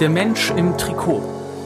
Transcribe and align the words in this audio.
Der 0.00 0.08
Mensch 0.08 0.52
im 0.56 0.78
Trikot 0.78 1.24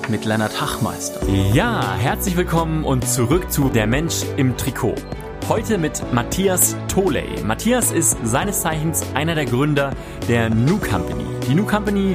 mit 0.08 0.24
Lennart 0.24 0.58
Hachmeister. 0.58 1.20
Ja, 1.52 1.96
herzlich 1.96 2.34
willkommen 2.34 2.82
und 2.82 3.06
zurück 3.06 3.52
zu 3.52 3.68
Der 3.68 3.86
Mensch 3.86 4.22
im 4.38 4.56
Trikot. 4.56 4.94
Heute 5.50 5.76
mit 5.76 6.02
Matthias 6.14 6.74
Toley. 6.88 7.42
Matthias 7.44 7.92
ist 7.92 8.16
seines 8.24 8.62
Zeichens 8.62 9.04
einer 9.12 9.34
der 9.34 9.44
Gründer 9.44 9.90
der 10.28 10.48
New 10.48 10.78
Company. 10.78 11.26
Die 11.46 11.54
New 11.54 11.66
Company 11.66 12.14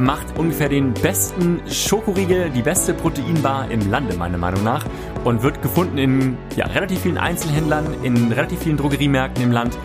macht 0.00 0.36
ungefähr 0.36 0.68
den 0.68 0.92
besten 0.94 1.62
Schokoriegel, 1.70 2.50
die 2.50 2.62
beste 2.62 2.92
Proteinbar 2.92 3.70
im 3.70 3.88
Lande, 3.88 4.16
meiner 4.16 4.38
Meinung 4.38 4.64
nach. 4.64 4.84
Und 5.22 5.44
wird 5.44 5.62
gefunden 5.62 5.96
in 5.96 6.38
ja, 6.56 6.66
relativ 6.66 7.02
vielen 7.02 7.18
Einzelhändlern, 7.18 7.86
in 8.02 8.32
relativ 8.32 8.64
vielen 8.64 8.78
Drogeriemärkten 8.78 9.44
im 9.44 9.52
Land. 9.52 9.78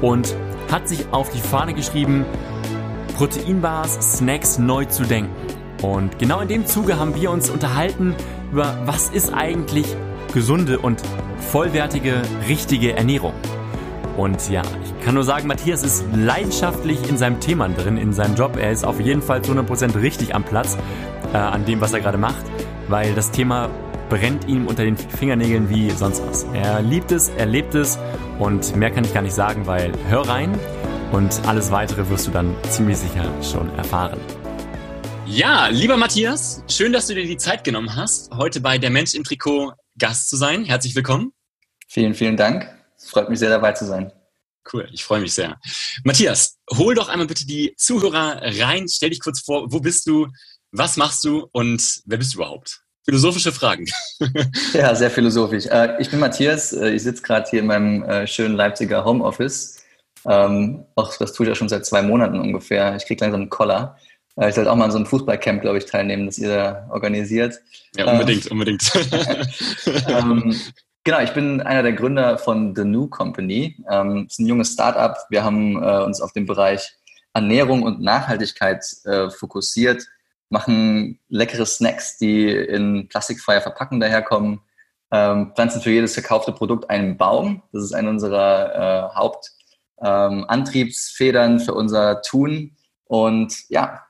Und 0.00 0.34
hat 0.72 0.88
sich 0.88 1.06
auf 1.12 1.30
die 1.30 1.40
Fahne 1.40 1.72
geschrieben, 1.72 2.24
Proteinbars, 3.14 4.18
Snacks 4.18 4.58
neu 4.58 4.84
zu 4.84 5.04
denken. 5.04 5.30
Und 5.82 6.18
genau 6.18 6.40
in 6.40 6.48
dem 6.48 6.66
Zuge 6.66 6.98
haben 6.98 7.14
wir 7.14 7.30
uns 7.30 7.50
unterhalten 7.50 8.14
über, 8.52 8.76
was 8.84 9.08
ist 9.10 9.32
eigentlich 9.32 9.86
gesunde 10.32 10.78
und 10.78 11.02
vollwertige, 11.50 12.22
richtige 12.48 12.96
Ernährung. 12.96 13.34
Und 14.16 14.48
ja, 14.48 14.62
ich 14.84 15.04
kann 15.04 15.14
nur 15.14 15.24
sagen, 15.24 15.48
Matthias 15.48 15.82
ist 15.82 16.04
leidenschaftlich 16.14 17.08
in 17.08 17.18
seinem 17.18 17.40
Thema 17.40 17.68
drin, 17.68 17.96
in 17.96 18.12
seinem 18.12 18.34
Job. 18.36 18.56
Er 18.56 18.70
ist 18.70 18.84
auf 18.84 19.00
jeden 19.00 19.22
Fall 19.22 19.42
zu 19.42 19.52
100% 19.52 20.00
richtig 20.00 20.34
am 20.34 20.44
Platz 20.44 20.76
äh, 21.32 21.36
an 21.36 21.64
dem, 21.64 21.80
was 21.80 21.92
er 21.92 22.00
gerade 22.00 22.18
macht, 22.18 22.44
weil 22.88 23.12
das 23.14 23.30
Thema 23.30 23.68
brennt 24.08 24.46
ihm 24.46 24.66
unter 24.66 24.84
den 24.84 24.96
Fingernägeln 24.96 25.68
wie 25.68 25.90
sonst 25.90 26.22
was. 26.28 26.46
Er 26.52 26.82
liebt 26.82 27.10
es, 27.10 27.30
er 27.30 27.46
lebt 27.46 27.74
es 27.74 27.98
und 28.38 28.76
mehr 28.76 28.90
kann 28.90 29.04
ich 29.04 29.12
gar 29.12 29.22
nicht 29.22 29.34
sagen, 29.34 29.66
weil 29.66 29.92
hör 30.08 30.28
rein 30.28 30.52
und 31.14 31.46
alles 31.46 31.70
weitere 31.70 32.08
wirst 32.10 32.26
du 32.26 32.32
dann 32.32 32.56
ziemlich 32.70 32.98
sicher 32.98 33.32
schon 33.40 33.70
erfahren. 33.76 34.18
Ja, 35.26 35.68
lieber 35.68 35.96
Matthias, 35.96 36.64
schön, 36.68 36.92
dass 36.92 37.06
du 37.06 37.14
dir 37.14 37.24
die 37.24 37.36
Zeit 37.36 37.62
genommen 37.62 37.94
hast, 37.94 38.34
heute 38.34 38.60
bei 38.60 38.78
Der 38.78 38.90
Mensch 38.90 39.14
im 39.14 39.22
Trikot 39.22 39.74
Gast 39.96 40.28
zu 40.28 40.36
sein. 40.36 40.64
Herzlich 40.64 40.96
willkommen. 40.96 41.32
Vielen, 41.86 42.14
vielen 42.14 42.36
Dank. 42.36 42.68
Es 42.96 43.10
freut 43.10 43.30
mich 43.30 43.38
sehr, 43.38 43.48
dabei 43.48 43.72
zu 43.72 43.86
sein. 43.86 44.12
Cool, 44.72 44.88
ich 44.92 45.04
freue 45.04 45.20
mich 45.20 45.32
sehr. 45.32 45.56
Matthias, 46.02 46.56
hol 46.72 46.96
doch 46.96 47.08
einmal 47.08 47.28
bitte 47.28 47.46
die 47.46 47.74
Zuhörer 47.76 48.40
rein. 48.42 48.88
Stell 48.88 49.10
dich 49.10 49.20
kurz 49.20 49.40
vor, 49.40 49.70
wo 49.70 49.78
bist 49.78 50.08
du, 50.08 50.26
was 50.72 50.96
machst 50.96 51.22
du 51.24 51.48
und 51.52 52.00
wer 52.06 52.18
bist 52.18 52.34
du 52.34 52.38
überhaupt? 52.38 52.80
Philosophische 53.04 53.52
Fragen. 53.52 53.86
ja, 54.72 54.92
sehr 54.96 55.12
philosophisch. 55.12 55.66
Äh, 55.66 55.94
ich 56.00 56.10
bin 56.10 56.18
Matthias, 56.18 56.72
äh, 56.72 56.90
ich 56.90 57.04
sitze 57.04 57.22
gerade 57.22 57.48
hier 57.48 57.60
in 57.60 57.66
meinem 57.66 58.02
äh, 58.02 58.26
schönen 58.26 58.56
Leipziger 58.56 59.04
Homeoffice. 59.04 59.83
Ähm, 60.28 60.84
auch 60.94 61.16
das 61.16 61.32
tue 61.32 61.46
ich 61.46 61.48
ja 61.48 61.54
schon 61.54 61.68
seit 61.68 61.86
zwei 61.86 62.02
Monaten 62.02 62.40
ungefähr. 62.40 62.96
Ich 62.96 63.06
kriege 63.06 63.22
langsam 63.22 63.42
einen 63.42 63.50
Koller. 63.50 63.96
Ich 64.36 64.54
sollte 64.56 64.70
auch 64.72 64.76
mal 64.76 64.86
an 64.86 64.90
so 64.90 64.96
einem 64.96 65.06
Fußballcamp, 65.06 65.62
glaube 65.62 65.78
ich, 65.78 65.84
teilnehmen, 65.84 66.26
das 66.26 66.38
ihr 66.38 66.48
da 66.48 66.88
organisiert. 66.90 67.60
Ja, 67.96 68.10
unbedingt, 68.10 68.46
ähm, 68.46 68.52
unbedingt. 68.52 68.82
ähm, 70.08 70.56
Genau, 71.06 71.20
ich 71.20 71.34
bin 71.34 71.60
einer 71.60 71.82
der 71.82 71.92
Gründer 71.92 72.38
von 72.38 72.74
The 72.74 72.84
New 72.84 73.08
Company. 73.08 73.76
Ähm, 73.90 74.24
ist 74.26 74.40
ein 74.40 74.46
junges 74.46 74.72
Startup. 74.72 75.14
Wir 75.28 75.44
haben 75.44 75.76
äh, 75.82 76.02
uns 76.02 76.22
auf 76.22 76.32
den 76.32 76.46
Bereich 76.46 76.96
Ernährung 77.34 77.82
und 77.82 78.00
Nachhaltigkeit 78.00 78.82
äh, 79.04 79.28
fokussiert, 79.28 80.06
machen 80.48 81.20
leckere 81.28 81.66
Snacks, 81.66 82.16
die 82.16 82.48
in 82.48 83.06
plastikfreier 83.08 83.60
Verpackung 83.60 84.00
daherkommen, 84.00 84.60
ähm, 85.12 85.52
pflanzen 85.54 85.82
für 85.82 85.90
jedes 85.90 86.14
verkaufte 86.14 86.52
Produkt 86.52 86.88
einen 86.88 87.18
Baum. 87.18 87.62
Das 87.72 87.84
ist 87.84 87.92
eine 87.92 88.08
unserer 88.08 89.10
äh, 89.12 89.14
Hauptantriebsfedern 89.14 89.63
ähm, 90.02 90.46
für 91.60 91.74
unser 91.74 92.22
Tun. 92.22 92.76
Und 93.06 93.68
ja, 93.68 94.04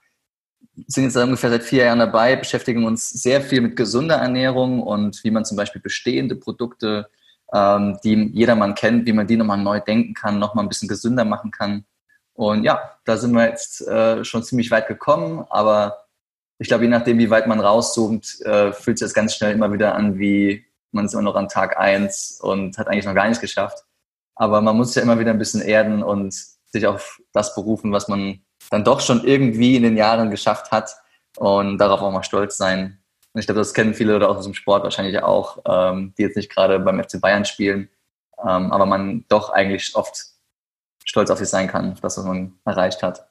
sind 0.86 1.04
jetzt 1.04 1.16
ungefähr 1.16 1.50
seit 1.50 1.62
vier 1.62 1.84
Jahren 1.84 1.98
dabei, 1.98 2.36
beschäftigen 2.36 2.84
uns 2.84 3.10
sehr 3.10 3.40
viel 3.40 3.60
mit 3.60 3.76
gesunder 3.76 4.16
Ernährung 4.16 4.82
und 4.82 5.22
wie 5.24 5.30
man 5.30 5.44
zum 5.44 5.56
Beispiel 5.56 5.80
bestehende 5.80 6.36
Produkte, 6.36 7.08
ähm, 7.52 7.98
die 8.02 8.30
jedermann 8.32 8.74
kennt, 8.74 9.06
wie 9.06 9.12
man 9.12 9.26
die 9.26 9.36
nochmal 9.36 9.58
neu 9.58 9.80
denken 9.80 10.14
kann, 10.14 10.38
nochmal 10.38 10.64
ein 10.64 10.68
bisschen 10.68 10.88
gesünder 10.88 11.24
machen 11.24 11.50
kann. 11.50 11.84
Und 12.32 12.64
ja, 12.64 12.98
da 13.04 13.16
sind 13.16 13.32
wir 13.32 13.48
jetzt 13.48 13.86
äh, 13.86 14.24
schon 14.24 14.42
ziemlich 14.42 14.70
weit 14.70 14.88
gekommen, 14.88 15.46
aber 15.50 16.04
ich 16.58 16.68
glaube, 16.68 16.84
je 16.84 16.90
nachdem, 16.90 17.18
wie 17.18 17.30
weit 17.30 17.46
man 17.46 17.60
rauszoomt, 17.60 18.40
äh, 18.42 18.72
fühlt 18.72 18.98
sich 18.98 19.06
das 19.06 19.14
ganz 19.14 19.34
schnell 19.34 19.52
immer 19.52 19.72
wieder 19.72 19.94
an, 19.94 20.18
wie 20.18 20.64
man 20.90 21.06
ist 21.06 21.12
immer 21.12 21.22
noch 21.22 21.36
an 21.36 21.48
Tag 21.48 21.78
eins 21.78 22.40
und 22.40 22.78
hat 22.78 22.88
eigentlich 22.88 23.04
noch 23.04 23.14
gar 23.14 23.26
nichts 23.26 23.40
geschafft. 23.40 23.84
Aber 24.36 24.60
man 24.60 24.76
muss 24.76 24.94
ja 24.94 25.02
immer 25.02 25.18
wieder 25.18 25.30
ein 25.30 25.38
bisschen 25.38 25.62
erden 25.62 26.02
und 26.02 26.34
sich 26.66 26.86
auf 26.86 27.20
das 27.32 27.54
berufen, 27.54 27.92
was 27.92 28.08
man 28.08 28.40
dann 28.70 28.84
doch 28.84 29.00
schon 29.00 29.24
irgendwie 29.24 29.76
in 29.76 29.82
den 29.82 29.96
Jahren 29.96 30.30
geschafft 30.30 30.70
hat 30.70 30.96
und 31.36 31.78
darauf 31.78 32.00
auch 32.00 32.10
mal 32.10 32.22
stolz 32.22 32.56
sein. 32.56 32.98
Und 33.32 33.40
ich 33.40 33.46
glaube, 33.46 33.60
das 33.60 33.74
kennen 33.74 33.94
viele 33.94 34.16
oder 34.16 34.30
auch 34.30 34.36
aus 34.36 34.44
dem 34.44 34.54
Sport 34.54 34.84
wahrscheinlich 34.84 35.22
auch, 35.22 35.58
ähm, 35.66 36.14
die 36.16 36.22
jetzt 36.22 36.36
nicht 36.36 36.50
gerade 36.50 36.78
beim 36.78 37.02
FC 37.02 37.20
Bayern 37.20 37.44
spielen, 37.44 37.88
ähm, 38.38 38.72
aber 38.72 38.86
man 38.86 39.24
doch 39.28 39.50
eigentlich 39.50 39.94
oft 39.94 40.16
stolz 41.04 41.30
auf 41.30 41.38
sich 41.38 41.48
sein 41.48 41.68
kann, 41.68 41.92
auf 41.92 42.00
das, 42.00 42.16
was 42.16 42.24
man 42.24 42.58
erreicht 42.64 43.02
hat. 43.02 43.28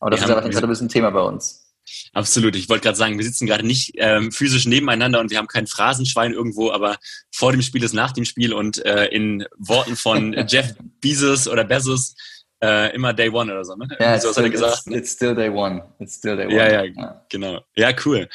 Aber 0.00 0.10
das 0.10 0.20
ja, 0.20 0.26
ist 0.26 0.54
ja 0.54 0.62
ein 0.62 0.68
bisschen 0.68 0.88
Thema 0.88 1.10
bei 1.10 1.20
uns. 1.20 1.71
Absolut. 2.12 2.56
Ich 2.56 2.68
wollte 2.68 2.84
gerade 2.84 2.98
sagen, 2.98 3.18
wir 3.18 3.24
sitzen 3.24 3.46
gerade 3.46 3.66
nicht 3.66 3.92
ähm, 3.96 4.32
physisch 4.32 4.66
nebeneinander 4.66 5.20
und 5.20 5.30
wir 5.30 5.38
haben 5.38 5.48
kein 5.48 5.66
Phrasenschwein 5.66 6.32
irgendwo, 6.32 6.70
aber 6.70 6.98
vor 7.30 7.52
dem 7.52 7.62
Spiel 7.62 7.82
ist 7.82 7.94
nach 7.94 8.12
dem 8.12 8.24
Spiel 8.24 8.52
und 8.52 8.84
äh, 8.84 9.06
in 9.06 9.46
Worten 9.56 9.96
von 9.96 10.32
Jeff 10.48 10.74
Bezos 11.00 11.48
oder 11.48 11.64
Bezos 11.64 12.14
äh, 12.62 12.94
immer 12.94 13.12
Day 13.12 13.28
One 13.28 13.52
oder 13.52 13.64
so, 13.64 13.74
ne? 13.74 13.88
Ja, 13.98 14.18
so 14.20 14.30
still, 14.30 14.48
gesagt, 14.48 14.86
it's, 14.86 14.96
it's, 14.96 15.12
still 15.12 15.34
Day 15.34 15.48
One. 15.48 15.82
It's 15.98 16.14
still 16.14 16.36
Day 16.36 16.46
One. 16.46 16.54
Ja, 16.54 16.70
ja, 16.70 16.84
ja. 16.84 17.24
genau. 17.28 17.60
Ja, 17.74 17.90
cool. 18.04 18.28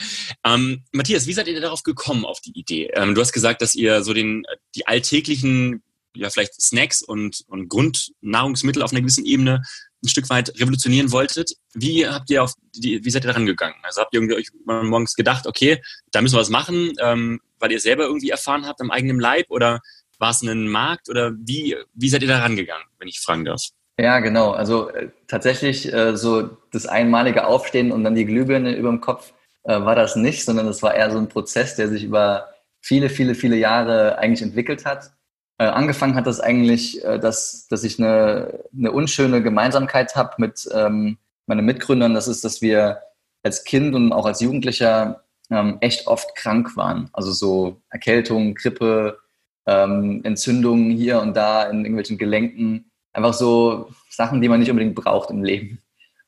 Ähm, 0.43 0.83
Matthias, 0.91 1.27
wie 1.27 1.33
seid 1.33 1.47
ihr 1.47 1.59
darauf 1.61 1.83
gekommen, 1.83 2.25
auf 2.25 2.41
die 2.41 2.51
Idee? 2.51 2.91
Ähm, 2.93 3.15
du 3.15 3.21
hast 3.21 3.31
gesagt, 3.31 3.61
dass 3.61 3.73
ihr 3.73 4.03
so 4.03 4.13
den, 4.13 4.45
die 4.75 4.85
alltäglichen, 4.85 5.81
ja, 6.13 6.29
vielleicht 6.29 6.61
Snacks 6.61 7.01
und, 7.01 7.45
und 7.47 7.69
Grundnahrungsmittel 7.69 8.81
auf 8.81 8.91
einer 8.91 9.01
gewissen 9.01 9.25
Ebene 9.25 9.61
ein 10.07 10.09
Stück 10.09 10.29
weit 10.29 10.59
revolutionieren 10.59 11.11
wolltet. 11.11 11.51
Wie 11.73 12.07
habt 12.07 12.29
ihr 12.29 12.43
auf 12.43 12.53
die, 12.75 13.03
wie 13.03 13.09
seid 13.09 13.23
ihr 13.23 13.27
daran 13.27 13.45
gegangen? 13.45 13.75
Also 13.83 14.01
habt 14.01 14.13
ihr 14.13 14.19
irgendwie 14.19 14.35
euch 14.35 14.47
morgens 14.65 15.15
gedacht, 15.15 15.45
okay, 15.47 15.81
da 16.11 16.21
müssen 16.21 16.35
wir 16.35 16.41
was 16.41 16.49
machen, 16.49 16.93
ähm, 17.01 17.39
weil 17.59 17.71
ihr 17.71 17.79
selber 17.79 18.05
irgendwie 18.05 18.29
erfahren 18.29 18.65
habt 18.65 18.81
am 18.81 18.91
eigenen 18.91 19.19
Leib 19.19 19.47
oder 19.49 19.81
war 20.19 20.31
es 20.31 20.41
ein 20.41 20.67
Markt 20.67 21.09
oder 21.09 21.31
wie, 21.37 21.75
wie 21.93 22.09
seid 22.09 22.21
ihr 22.21 22.27
da 22.27 22.39
rangegangen, 22.39 22.85
wenn 22.99 23.07
ich 23.07 23.19
fragen 23.19 23.45
darf? 23.45 23.61
Ja, 23.99 24.19
genau. 24.19 24.51
Also 24.51 24.89
äh, 24.89 25.09
tatsächlich 25.27 25.91
äh, 25.91 26.15
so 26.15 26.57
das 26.71 26.85
einmalige 26.85 27.47
Aufstehen 27.47 27.91
und 27.91 28.03
dann 28.03 28.15
die 28.15 28.25
Glühbirne 28.25 28.75
über 28.75 28.89
dem 28.89 29.01
Kopf 29.01 29.33
äh, 29.63 29.79
war 29.81 29.95
das 29.95 30.15
nicht, 30.15 30.45
sondern 30.45 30.67
das 30.67 30.83
war 30.83 30.93
eher 30.93 31.11
so 31.11 31.17
ein 31.17 31.29
Prozess, 31.29 31.75
der 31.75 31.87
sich 31.87 32.03
über 32.03 32.49
viele, 32.81 33.09
viele, 33.09 33.35
viele 33.35 33.55
Jahre 33.55 34.17
eigentlich 34.19 34.43
entwickelt 34.43 34.85
hat. 34.85 35.11
Äh, 35.59 35.65
angefangen 35.65 36.15
hat 36.15 36.27
das 36.27 36.39
eigentlich, 36.39 37.03
äh, 37.03 37.19
dass, 37.19 37.67
dass 37.67 37.83
ich 37.83 37.99
eine, 37.99 38.59
eine 38.77 38.91
unschöne 38.91 39.41
Gemeinsamkeit 39.41 40.15
habe 40.15 40.35
mit 40.37 40.69
ähm, 40.73 41.17
meinen 41.47 41.65
Mitgründern. 41.65 42.13
Das 42.13 42.27
ist, 42.27 42.43
dass 42.43 42.61
wir 42.61 43.01
als 43.43 43.63
Kind 43.63 43.95
und 43.95 44.13
auch 44.13 44.25
als 44.25 44.41
Jugendlicher 44.41 45.23
ähm, 45.49 45.77
echt 45.81 46.07
oft 46.07 46.35
krank 46.35 46.75
waren. 46.77 47.09
Also 47.13 47.31
so 47.31 47.81
Erkältung, 47.89 48.53
Grippe, 48.53 49.19
ähm, 49.65 50.21
Entzündungen 50.23 50.91
hier 50.91 51.21
und 51.21 51.35
da 51.35 51.63
in 51.63 51.79
irgendwelchen 51.79 52.17
Gelenken 52.17 52.91
einfach 53.13 53.33
so 53.33 53.89
Sachen, 54.09 54.41
die 54.41 54.49
man 54.49 54.59
nicht 54.59 54.69
unbedingt 54.69 54.95
braucht 54.95 55.29
im 55.31 55.43
Leben. 55.43 55.81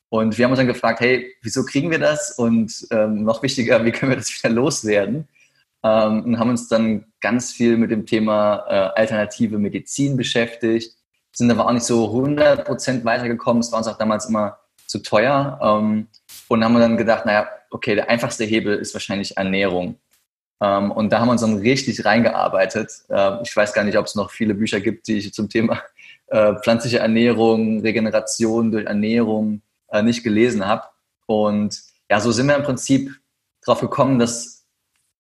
Und 0.10 0.38
wir 0.38 0.46
haben 0.46 0.52
uns 0.52 0.60
dann 0.60 0.68
gefragt, 0.68 1.02
hey, 1.02 1.36
wieso 1.44 1.64
kriegen 1.64 1.92
wir 1.92 2.00
das? 2.00 2.38
Und 2.38 2.88
ähm, 2.90 3.24
noch 3.24 3.44
wichtiger, 3.44 3.86
wie 3.86 3.92
können 3.92 4.12
wir 4.12 4.18
das 4.18 4.32
wieder 4.32 4.54
loswerden? 4.54 5.28
Ähm, 5.84 6.24
und 6.24 6.40
haben 6.40 6.50
uns 6.50 6.68
dann 6.68 7.06
ganz 7.22 7.52
viel 7.52 7.78
mit 7.78 7.92
dem 7.92 8.06
Thema 8.06 8.66
äh, 8.68 9.00
alternative 9.00 9.58
Medizin 9.58 10.18
beschäftigt, 10.18 10.96
sind 11.32 11.52
aber 11.52 11.68
auch 11.68 11.72
nicht 11.72 11.86
so 11.86 12.08
100% 12.08 13.04
weitergekommen. 13.06 13.62
Es 13.62 13.72
war 13.72 13.80
uns 13.80 13.88
auch 13.88 13.98
damals 13.98 14.26
immer 14.26 14.58
zu 14.88 15.00
teuer. 15.00 15.60
Ähm, 15.62 16.08
und 16.48 16.64
haben 16.64 16.76
dann 16.76 16.98
gedacht, 16.98 17.26
naja, 17.26 17.48
okay, 17.70 17.96
der 17.96 18.10
einfachste 18.10 18.44
Hebel 18.44 18.76
ist 18.78 18.94
wahrscheinlich 18.94 19.38
Ernährung. 19.38 20.00
Ähm, 20.62 20.92
und 20.92 21.12
da 21.12 21.20
haben 21.20 21.28
wir 21.28 21.34
uns 21.34 21.42
dann 21.42 21.60
richtig 21.60 22.04
reingearbeitet. 22.04 22.92
Äh, 23.10 23.42
ich 23.44 23.56
weiß 23.56 23.74
gar 23.74 23.84
nicht, 23.84 23.98
ob 23.98 24.06
es 24.06 24.16
noch 24.16 24.32
viele 24.32 24.56
Bücher 24.56 24.80
gibt, 24.80 25.08
die 25.08 25.18
ich 25.18 25.34
zum 25.34 25.50
Thema 25.50 25.82
äh, 26.28 26.56
pflanzliche 26.56 27.00
Ernährung, 27.00 27.82
Regeneration 27.82 28.72
durch 28.72 28.86
Ernährung 28.86 29.62
äh, 29.90 30.02
nicht 30.02 30.24
gelesen 30.24 30.66
habe. 30.66 30.84
Und 31.28 31.80
ja, 32.10 32.20
so 32.20 32.32
sind 32.32 32.48
wir 32.48 32.56
im 32.56 32.64
Prinzip 32.64 33.12
darauf 33.64 33.82
gekommen, 33.82 34.20
dass, 34.20 34.59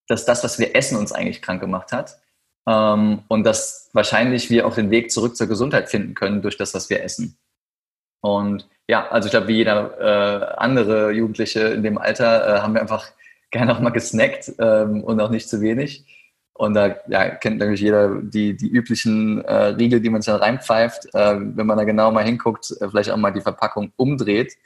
dass 0.09 0.25
das, 0.25 0.43
was 0.43 0.59
wir 0.59 0.75
essen, 0.75 0.97
uns 0.97 1.11
eigentlich 1.11 1.41
krank 1.41 1.61
gemacht 1.61 1.91
hat. 1.91 2.19
Ähm, 2.67 3.23
und 3.27 3.43
dass 3.45 3.89
wahrscheinlich 3.93 4.49
wir 4.49 4.67
auch 4.67 4.75
den 4.75 4.91
Weg 4.91 5.11
zurück 5.11 5.37
zur 5.37 5.47
Gesundheit 5.47 5.89
finden 5.89 6.15
können 6.15 6.41
durch 6.41 6.57
das, 6.57 6.73
was 6.73 6.89
wir 6.89 7.03
essen. 7.03 7.37
Und 8.21 8.67
ja, 8.87 9.07
also 9.07 9.27
ich 9.27 9.31
glaube, 9.31 9.47
wie 9.47 9.57
jeder 9.57 9.99
äh, 9.99 10.55
andere 10.57 11.11
Jugendliche 11.11 11.59
in 11.59 11.83
dem 11.83 11.97
Alter 11.97 12.57
äh, 12.57 12.61
haben 12.61 12.73
wir 12.73 12.81
einfach 12.81 13.07
gerne 13.51 13.73
auch 13.73 13.79
mal 13.79 13.91
gesnackt 13.91 14.51
ähm, 14.59 15.03
und 15.03 15.19
auch 15.21 15.29
nicht 15.29 15.47
zu 15.47 15.61
wenig. 15.61 16.05
Und 16.53 16.73
da 16.73 16.97
ja, 17.07 17.29
kennt 17.29 17.59
natürlich 17.59 17.79
jeder 17.79 18.21
die, 18.21 18.57
die 18.57 18.67
üblichen 18.67 19.43
äh, 19.45 19.67
Riegel, 19.67 20.01
die 20.01 20.09
man 20.09 20.21
sich 20.21 20.31
dann 20.31 20.41
reinpfeift. 20.41 21.05
Äh, 21.13 21.37
wenn 21.39 21.65
man 21.65 21.77
da 21.77 21.85
genau 21.85 22.11
mal 22.11 22.25
hinguckt, 22.25 22.71
äh, 22.81 22.89
vielleicht 22.89 23.11
auch 23.11 23.17
mal 23.17 23.31
die 23.31 23.41
Verpackung 23.41 23.93
umdreht, 23.95 24.57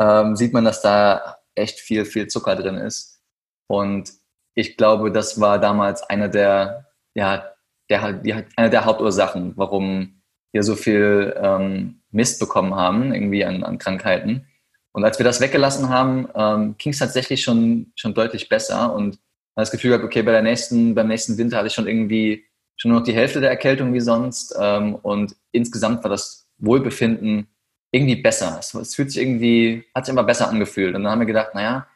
ähm, 0.00 0.34
sieht 0.34 0.52
man, 0.52 0.64
dass 0.64 0.82
da 0.82 1.36
echt 1.54 1.78
viel, 1.78 2.04
viel 2.04 2.26
Zucker 2.26 2.56
drin 2.56 2.74
ist. 2.74 3.22
Und 3.68 4.12
ich 4.56 4.76
glaube, 4.76 5.12
das 5.12 5.40
war 5.40 5.60
damals 5.60 6.02
eine 6.02 6.28
der, 6.28 6.86
ja, 7.14 7.52
der, 7.88 8.14
die, 8.14 8.34
eine 8.56 8.70
der 8.70 8.84
Hauptursachen, 8.84 9.52
warum 9.56 10.22
wir 10.52 10.62
so 10.62 10.74
viel 10.74 11.34
ähm, 11.40 12.00
Mist 12.10 12.40
bekommen 12.40 12.74
haben, 12.74 13.12
irgendwie 13.12 13.44
an, 13.44 13.62
an 13.62 13.78
Krankheiten. 13.78 14.46
Und 14.92 15.04
als 15.04 15.18
wir 15.18 15.24
das 15.24 15.42
weggelassen 15.42 15.90
haben, 15.90 16.28
ähm, 16.34 16.74
ging 16.78 16.92
es 16.92 16.98
tatsächlich 16.98 17.42
schon, 17.42 17.92
schon 17.96 18.14
deutlich 18.14 18.48
besser 18.48 18.94
und 18.94 19.18
das 19.54 19.70
Gefühl 19.70 19.90
gehabt, 19.90 20.04
okay, 20.04 20.22
bei 20.22 20.32
der 20.32 20.42
nächsten, 20.42 20.94
beim 20.94 21.08
nächsten 21.08 21.36
Winter 21.38 21.58
hatte 21.58 21.66
ich 21.66 21.74
schon 21.74 21.86
irgendwie 21.86 22.46
schon 22.76 22.90
nur 22.90 23.00
noch 23.00 23.06
die 23.06 23.14
Hälfte 23.14 23.40
der 23.40 23.50
Erkältung 23.50 23.92
wie 23.92 24.00
sonst. 24.00 24.54
Ähm, 24.58 24.94
und 24.94 25.36
insgesamt 25.52 26.02
war 26.02 26.10
das 26.10 26.48
Wohlbefinden 26.58 27.46
irgendwie 27.90 28.16
besser. 28.16 28.56
Es, 28.58 28.72
es, 28.74 28.94
fühlt 28.94 29.10
sich 29.10 29.22
irgendwie, 29.22 29.84
hat 29.94 30.06
sich 30.06 30.12
immer 30.12 30.24
besser 30.24 30.48
angefühlt. 30.48 30.94
Und 30.94 31.04
dann 31.04 31.12
haben 31.12 31.20
wir 31.20 31.26
gedacht, 31.26 31.54
naja, 31.54 31.86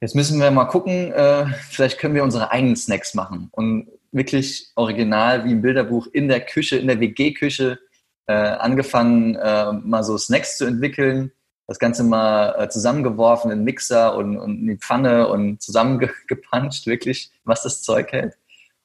jetzt 0.00 0.14
müssen 0.14 0.40
wir 0.40 0.50
mal 0.50 0.66
gucken, 0.66 1.12
äh, 1.12 1.46
vielleicht 1.70 1.98
können 1.98 2.14
wir 2.14 2.24
unsere 2.24 2.50
eigenen 2.50 2.76
Snacks 2.76 3.14
machen. 3.14 3.48
Und 3.52 3.88
wirklich 4.12 4.70
original 4.76 5.44
wie 5.44 5.52
im 5.52 5.62
Bilderbuch 5.62 6.06
in 6.12 6.28
der 6.28 6.40
Küche, 6.40 6.76
in 6.76 6.86
der 6.86 7.00
WG-Küche 7.00 7.78
äh, 8.26 8.32
angefangen, 8.32 9.34
äh, 9.34 9.72
mal 9.72 10.04
so 10.04 10.16
Snacks 10.16 10.56
zu 10.56 10.64
entwickeln. 10.64 11.32
Das 11.66 11.78
Ganze 11.78 12.04
mal 12.04 12.54
äh, 12.58 12.68
zusammengeworfen 12.68 13.50
in 13.50 13.64
Mixer 13.64 14.14
und, 14.16 14.36
und 14.36 14.60
in 14.60 14.66
die 14.66 14.76
Pfanne 14.76 15.28
und 15.28 15.62
zusammengepanscht, 15.62 16.86
wirklich, 16.86 17.30
was 17.44 17.62
das 17.62 17.82
Zeug 17.82 18.12
hält. 18.12 18.36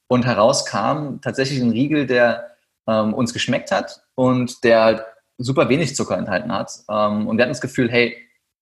Und 0.08 0.26
heraus 0.26 0.66
kam 0.66 1.20
tatsächlich 1.20 1.60
ein 1.60 1.70
Riegel, 1.70 2.06
der 2.06 2.50
ähm, 2.88 3.14
uns 3.14 3.32
geschmeckt 3.32 3.70
hat 3.70 4.02
und 4.14 4.64
der 4.64 4.82
halt 4.82 5.04
super 5.38 5.68
wenig 5.68 5.94
Zucker 5.94 6.18
enthalten 6.18 6.52
hat. 6.52 6.72
Ähm, 6.88 7.28
und 7.28 7.36
wir 7.36 7.44
hatten 7.44 7.52
das 7.52 7.60
Gefühl, 7.60 7.90
hey, 7.90 8.16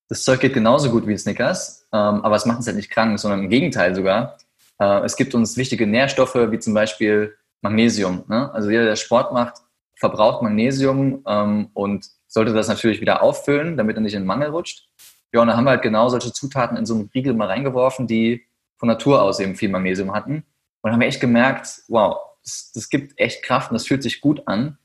das 0.09 0.23
Zeug 0.23 0.39
geht 0.39 0.53
genauso 0.53 0.91
gut 0.91 1.07
wie 1.07 1.17
Snickers, 1.17 1.78
aber 1.97 2.35
es 2.35 2.45
macht 2.45 2.57
uns 2.57 2.67
halt 2.67 2.77
nicht 2.77 2.91
krank, 2.91 3.19
sondern 3.19 3.41
im 3.41 3.49
Gegenteil 3.49 3.95
sogar. 3.95 4.37
Äh, 4.79 5.03
es 5.03 5.15
gibt 5.15 5.35
uns 5.35 5.57
wichtige 5.57 5.87
Nährstoffe, 5.87 6.35
wie 6.35 6.59
zum 6.59 6.73
Beispiel 6.73 7.35
Magnesium. 7.61 8.23
Ne? 8.27 8.51
Also 8.53 8.69
jeder, 8.69 8.85
der 8.85 8.95
Sport 8.95 9.33
macht, 9.33 9.61
verbraucht 9.95 10.41
Magnesium 10.41 11.23
ähm, 11.27 11.69
und 11.73 12.07
sollte 12.27 12.53
das 12.53 12.67
natürlich 12.67 13.01
wieder 13.01 13.21
auffüllen, 13.21 13.75
damit 13.75 13.97
er 13.97 14.01
nicht 14.01 14.13
in 14.13 14.21
den 14.21 14.27
Mangel 14.27 14.49
rutscht. 14.49 14.87
Ja, 15.33 15.41
und 15.41 15.47
dann 15.47 15.57
haben 15.57 15.65
wir 15.65 15.71
halt 15.71 15.81
genau 15.81 16.09
solche 16.09 16.31
Zutaten 16.31 16.77
in 16.77 16.85
so 16.85 16.95
einen 16.95 17.09
Riegel 17.13 17.33
mal 17.33 17.47
reingeworfen, 17.47 18.07
die 18.07 18.45
von 18.77 18.87
Natur 18.87 19.21
aus 19.21 19.39
eben 19.39 19.55
viel 19.55 19.69
Magnesium 19.69 20.13
hatten. 20.13 20.43
Und 20.81 20.91
haben 20.91 21.01
wir 21.01 21.07
echt 21.07 21.19
gemerkt, 21.19 21.81
wow, 21.87 22.17
das, 22.43 22.71
das 22.73 22.89
gibt 22.89 23.19
echt 23.19 23.43
Kraft 23.43 23.69
und 23.69 23.75
das 23.75 23.85
fühlt 23.85 24.01
sich 24.01 24.21
gut 24.21 24.47
an. 24.47 24.77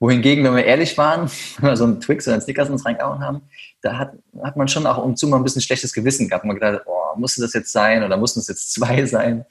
Wohingegen, 0.00 0.42
wenn 0.44 0.56
wir 0.56 0.64
ehrlich 0.64 0.96
waren, 0.98 1.30
wenn 1.58 1.70
wir 1.70 1.76
so 1.76 1.84
einen 1.84 2.00
Twix 2.00 2.26
oder 2.26 2.34
einen 2.34 2.42
Snickers 2.42 2.70
uns 2.70 2.84
reingehauen 2.84 3.20
haben, 3.20 3.42
da 3.82 3.98
hat, 3.98 4.14
hat 4.42 4.56
man 4.56 4.66
schon 4.66 4.86
auch 4.86 4.98
um 4.98 5.14
zu 5.14 5.28
mal 5.28 5.36
ein 5.36 5.44
bisschen 5.44 5.62
schlechtes 5.62 5.92
Gewissen 5.92 6.28
gehabt. 6.28 6.44
Man 6.44 6.56
gedacht, 6.56 6.82
oh, 6.86 7.16
musste 7.16 7.42
das 7.42 7.52
jetzt 7.52 7.72
sein 7.72 8.02
oder 8.02 8.16
mussten 8.16 8.40
es 8.40 8.48
jetzt 8.48 8.72
zwei 8.74 9.04
sein? 9.06 9.44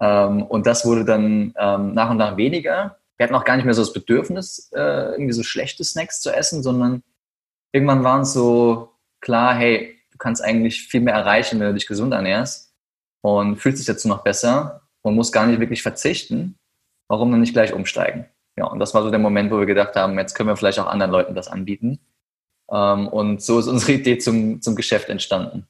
Ähm, 0.00 0.42
und 0.42 0.66
das 0.66 0.84
wurde 0.84 1.04
dann 1.04 1.54
ähm, 1.56 1.94
nach 1.94 2.10
und 2.10 2.16
nach 2.16 2.36
weniger. 2.36 2.98
Wir 3.16 3.24
hatten 3.24 3.34
auch 3.36 3.44
gar 3.44 3.56
nicht 3.56 3.64
mehr 3.64 3.74
so 3.74 3.82
das 3.82 3.92
Bedürfnis, 3.92 4.70
äh, 4.74 5.12
irgendwie 5.12 5.32
so 5.32 5.44
schlechte 5.44 5.84
Snacks 5.84 6.20
zu 6.20 6.34
essen, 6.34 6.64
sondern 6.64 7.04
irgendwann 7.72 8.02
waren 8.02 8.22
es 8.22 8.32
so 8.32 8.90
klar, 9.20 9.54
hey, 9.54 9.96
du 10.10 10.18
kannst 10.18 10.42
eigentlich 10.42 10.82
viel 10.82 11.00
mehr 11.00 11.14
erreichen, 11.14 11.60
wenn 11.60 11.68
du 11.68 11.74
dich 11.74 11.86
gesund 11.86 12.12
ernährst 12.12 12.72
und 13.20 13.56
fühlst 13.56 13.78
dich 13.78 13.86
dazu 13.86 14.08
noch 14.08 14.24
besser 14.24 14.82
und 15.02 15.14
musst 15.14 15.32
gar 15.32 15.46
nicht 15.46 15.60
wirklich 15.60 15.82
verzichten. 15.82 16.56
Warum 17.06 17.30
dann 17.30 17.40
nicht 17.40 17.52
gleich 17.52 17.72
umsteigen? 17.72 18.26
Ja, 18.56 18.66
und 18.66 18.78
das 18.78 18.94
war 18.94 19.02
so 19.02 19.10
der 19.10 19.18
Moment, 19.18 19.50
wo 19.50 19.58
wir 19.58 19.66
gedacht 19.66 19.96
haben, 19.96 20.18
jetzt 20.18 20.34
können 20.34 20.48
wir 20.48 20.56
vielleicht 20.56 20.78
auch 20.78 20.86
anderen 20.86 21.10
Leuten 21.10 21.34
das 21.34 21.48
anbieten. 21.48 21.98
Ähm, 22.70 23.08
und 23.08 23.42
so 23.42 23.58
ist 23.58 23.66
unsere 23.66 23.92
Idee 24.00 24.18
zum, 24.18 24.62
zum 24.62 24.76
Geschäft 24.76 25.08
entstanden. 25.08 25.66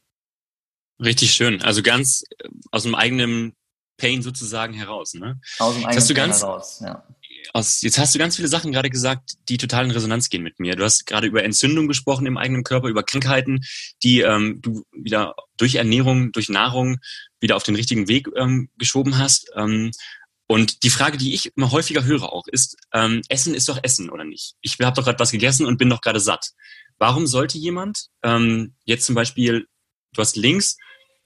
Richtig 1.03 1.33
schön. 1.33 1.63
Also 1.63 1.83
ganz 1.83 2.25
äh, 2.39 2.49
aus 2.71 2.83
dem 2.85 2.95
eigenen 2.95 3.55
Pain 3.97 4.23
sozusagen 4.23 4.75
heraus. 4.75 5.15
Ne? 5.15 5.41
Aus 5.59 5.75
dem 5.75 5.87
eigenen 5.87 6.15
Pain 6.15 6.33
heraus, 6.33 6.81
ja. 6.81 7.05
Aus, 7.53 7.83
jetzt 7.83 7.99
hast 7.99 8.15
du 8.15 8.19
ganz 8.19 8.37
viele 8.37 8.49
Sachen 8.49 8.73
gerade 8.73 8.89
gesagt, 8.89 9.35
die 9.49 9.59
total 9.59 9.85
in 9.85 9.91
Resonanz 9.91 10.31
gehen 10.31 10.43
mit 10.43 10.61
mir. 10.61 10.77
Du 10.77 10.85
hast 10.85 11.05
gerade 11.05 11.27
über 11.27 11.45
Entzündung 11.45 11.89
gesprochen 11.89 12.27
im 12.27 12.39
eigenen 12.39 12.65
Körper, 12.65 12.89
über 12.89 13.03
Krankheiten, 13.03 13.61
die 14.03 14.21
ähm, 14.21 14.61
du 14.63 14.85
wieder 14.93 15.35
durch 15.59 15.75
Ernährung, 15.75 16.33
durch 16.33 16.49
Nahrung 16.49 16.99
wieder 17.41 17.57
auf 17.57 17.63
den 17.63 17.77
richtigen 17.77 18.09
Weg 18.09 18.29
ähm, 18.35 18.71
geschoben 18.79 19.19
hast. 19.19 19.51
Ähm, 19.57 19.91
und 20.47 20.83
die 20.83 20.91
Frage, 20.91 21.17
die 21.17 21.35
ich 21.35 21.51
immer 21.57 21.71
häufiger 21.71 22.05
höre 22.05 22.33
auch, 22.33 22.47
ist, 22.49 22.77
ähm, 22.93 23.23
Essen 23.29 23.55
ist 23.55 23.69
doch 23.69 23.79
Essen, 23.83 24.11
oder 24.11 24.25
nicht? 24.25 24.55
Ich 24.61 24.79
habe 24.81 24.95
doch 24.95 25.05
gerade 25.05 25.19
was 25.19 25.31
gegessen 25.31 25.67
und 25.67 25.79
bin 25.79 25.89
doch 25.89 26.03
gerade 26.03 26.21
satt. 26.21 26.51
Warum 26.99 27.27
sollte 27.27 27.59
jemand 27.59 28.09
ähm, 28.23 28.75
jetzt 28.85 29.07
zum 29.07 29.15
Beispiel, 29.15 29.67
du 30.13 30.21
hast 30.21 30.37
links 30.37 30.77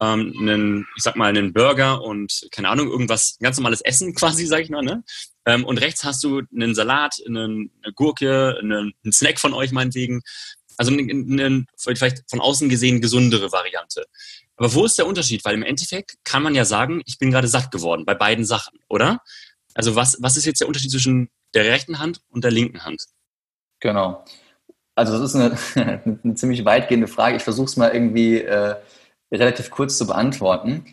ähm, 0.00 0.32
einen, 0.38 0.86
ich 0.96 1.02
sag 1.02 1.16
mal, 1.16 1.28
einen 1.28 1.52
Burger 1.52 2.02
und 2.02 2.46
keine 2.52 2.68
Ahnung, 2.68 2.88
irgendwas 2.88 3.36
ganz 3.40 3.56
normales 3.56 3.80
Essen 3.80 4.14
quasi, 4.14 4.46
sag 4.46 4.60
ich 4.60 4.70
mal, 4.70 4.82
ne? 4.82 5.02
Ähm, 5.46 5.64
und 5.64 5.78
rechts 5.78 6.04
hast 6.04 6.22
du 6.22 6.42
einen 6.54 6.74
Salat, 6.74 7.16
einen, 7.26 7.72
eine 7.82 7.92
Gurke, 7.94 8.56
einen, 8.60 8.92
einen 9.02 9.12
Snack 9.12 9.40
von 9.40 9.54
euch 9.54 9.72
meinetwegen. 9.72 10.22
Also 10.76 10.92
eine, 10.92 11.10
eine, 11.10 11.66
vielleicht 11.76 12.22
von 12.30 12.40
außen 12.40 12.68
gesehen 12.68 13.00
gesundere 13.00 13.50
Variante. 13.50 14.06
Aber 14.58 14.74
wo 14.74 14.84
ist 14.84 14.98
der 14.98 15.06
Unterschied? 15.06 15.44
Weil 15.44 15.54
im 15.54 15.62
Endeffekt 15.62 16.16
kann 16.24 16.42
man 16.42 16.54
ja 16.54 16.64
sagen, 16.64 17.00
ich 17.06 17.18
bin 17.18 17.30
gerade 17.30 17.48
satt 17.48 17.70
geworden 17.70 18.04
bei 18.04 18.14
beiden 18.14 18.44
Sachen, 18.44 18.78
oder? 18.88 19.20
Also 19.74 19.94
was, 19.94 20.18
was 20.20 20.36
ist 20.36 20.44
jetzt 20.44 20.60
der 20.60 20.66
Unterschied 20.66 20.90
zwischen 20.90 21.30
der 21.54 21.64
rechten 21.64 21.98
Hand 21.98 22.20
und 22.28 22.44
der 22.44 22.50
linken 22.50 22.84
Hand? 22.84 23.04
Genau. 23.80 24.24
Also 24.94 25.18
das 25.18 25.34
ist 25.34 25.76
eine, 25.76 26.02
eine 26.24 26.34
ziemlich 26.34 26.64
weitgehende 26.64 27.06
Frage. 27.06 27.36
Ich 27.36 27.44
versuche 27.44 27.66
es 27.66 27.76
mal 27.76 27.92
irgendwie 27.92 28.40
äh, 28.40 28.74
relativ 29.32 29.70
kurz 29.70 29.96
zu 29.96 30.06
beantworten. 30.06 30.84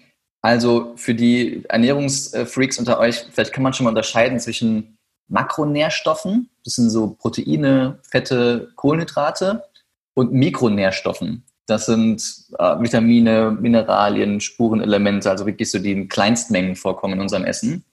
Also 0.42 0.94
für 0.96 1.16
die 1.16 1.64
Ernährungsfreaks 1.68 2.78
unter 2.78 3.00
euch, 3.00 3.26
vielleicht 3.32 3.52
kann 3.52 3.64
man 3.64 3.74
schon 3.74 3.86
mal 3.86 3.90
unterscheiden 3.90 4.40
zwischen 4.40 4.96
Makronährstoffen, 5.28 6.52
das 6.64 6.76
sind 6.76 6.92
so 6.92 7.16
Proteine, 7.16 7.98
Fette, 8.04 8.72
Kohlenhydrate, 8.76 9.64
und 10.14 10.32
Mikronährstoffen. 10.32 11.44
Das 11.68 11.88
sind 11.88 12.22
äh, 12.60 12.80
Vitamine, 12.80 13.58
Mineralien, 13.60 14.40
Spurenelemente, 14.40 15.30
also 15.30 15.46
wirklich 15.46 15.72
so 15.72 15.80
die 15.80 15.92
in 15.92 16.08
Kleinstmengen 16.08 16.76
vorkommen 16.76 17.16
in 17.16 17.22
unserem 17.22 17.46
Essen. 17.46 17.84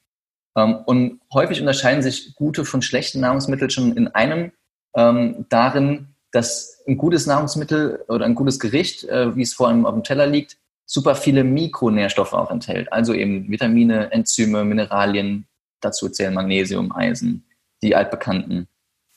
Ähm, 0.56 0.76
und 0.84 1.20
häufig 1.32 1.60
unterscheiden 1.60 2.02
sich 2.02 2.34
gute 2.34 2.64
von 2.64 2.82
schlechten 2.82 3.20
Nahrungsmitteln 3.20 3.70
schon 3.70 3.96
in 3.96 4.08
einem 4.08 4.52
ähm, 4.94 5.46
darin, 5.48 6.08
dass 6.32 6.82
ein 6.86 6.96
gutes 6.96 7.26
Nahrungsmittel 7.26 8.04
oder 8.08 8.24
ein 8.26 8.34
gutes 8.34 8.58
Gericht, 8.58 9.04
äh, 9.04 9.34
wie 9.36 9.42
es 9.42 9.54
vor 9.54 9.68
allem 9.68 9.86
auf 9.86 9.94
dem 9.94 10.04
Teller 10.04 10.26
liegt, 10.26 10.58
super 10.86 11.14
viele 11.14 11.44
Mikronährstoffe 11.44 12.32
auch 12.32 12.50
enthält. 12.50 12.92
Also 12.92 13.14
eben 13.14 13.50
Vitamine, 13.50 14.12
Enzyme, 14.12 14.64
Mineralien, 14.64 15.46
dazu 15.80 16.08
zählen 16.08 16.34
Magnesium, 16.34 16.92
Eisen, 16.92 17.44
die 17.82 17.96
altbekannten. 17.96 18.68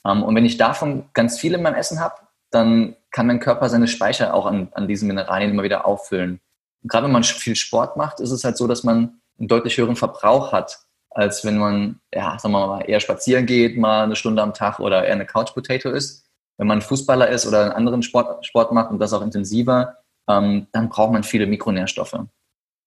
Ähm, 0.06 0.24
und 0.24 0.36
wenn 0.36 0.46
ich 0.46 0.58
davon 0.58 1.06
ganz 1.13 1.39
viele 1.39 1.58
in 1.58 1.63
meinem 1.63 1.75
Essen 1.75 2.00
habe, 2.00 2.15
dann 2.52 2.96
kann 3.12 3.28
mein 3.28 3.40
Körper 3.40 3.70
seine 3.70 3.88
Speicher 3.88 4.34
auch 4.34 4.46
an, 4.46 4.70
an 4.74 4.88
diesen 4.88 5.08
Mineralien 5.08 5.52
immer 5.52 5.64
wieder 5.64 5.86
auffüllen. 5.86 6.42
Und 6.84 6.92
gerade 6.92 7.06
wenn 7.06 7.14
man 7.14 7.24
viel 7.24 7.56
Sport 7.56 7.98
macht, 7.98 8.20
ist 8.20 8.32
es 8.32 8.44
halt 8.44 8.58
so, 8.58 8.68
dass 8.68 8.84
man 8.84 9.20
einen 9.40 9.48
deutlich 9.48 9.78
höheren 9.78 9.96
Verbrauch 9.96 10.52
hat, 10.52 10.80
als 11.10 11.46
wenn 11.46 11.58
man, 11.58 12.00
ja, 12.14 12.38
sagen 12.38 12.54
wir 12.54 12.68
mal, 12.68 12.82
eher 12.82 13.00
spazieren 13.00 13.46
geht, 13.46 13.78
mal 13.78 14.04
eine 14.04 14.16
Stunde 14.16 14.42
am 14.42 14.54
Tag 14.54 14.80
oder 14.80 15.06
eher 15.06 15.14
eine 15.14 15.25
Couch 15.25 15.54
Potato 15.54 15.90
ist. 15.90 16.25
Wenn 16.58 16.68
man 16.68 16.82
Fußballer 16.82 17.30
ist 17.30 17.46
oder 17.46 17.64
einen 17.64 17.72
anderen 17.72 18.04
Sport, 18.04 18.46
Sport 18.46 18.72
macht 18.72 18.92
und 18.92 19.00
das 19.00 19.14
auch 19.14 19.22
intensiver, 19.22 19.98
ähm, 20.30 20.68
dann 20.72 20.90
braucht 20.90 21.12
man 21.12 21.24
viele 21.24 21.48
Mikronährstoffe. 21.48 22.18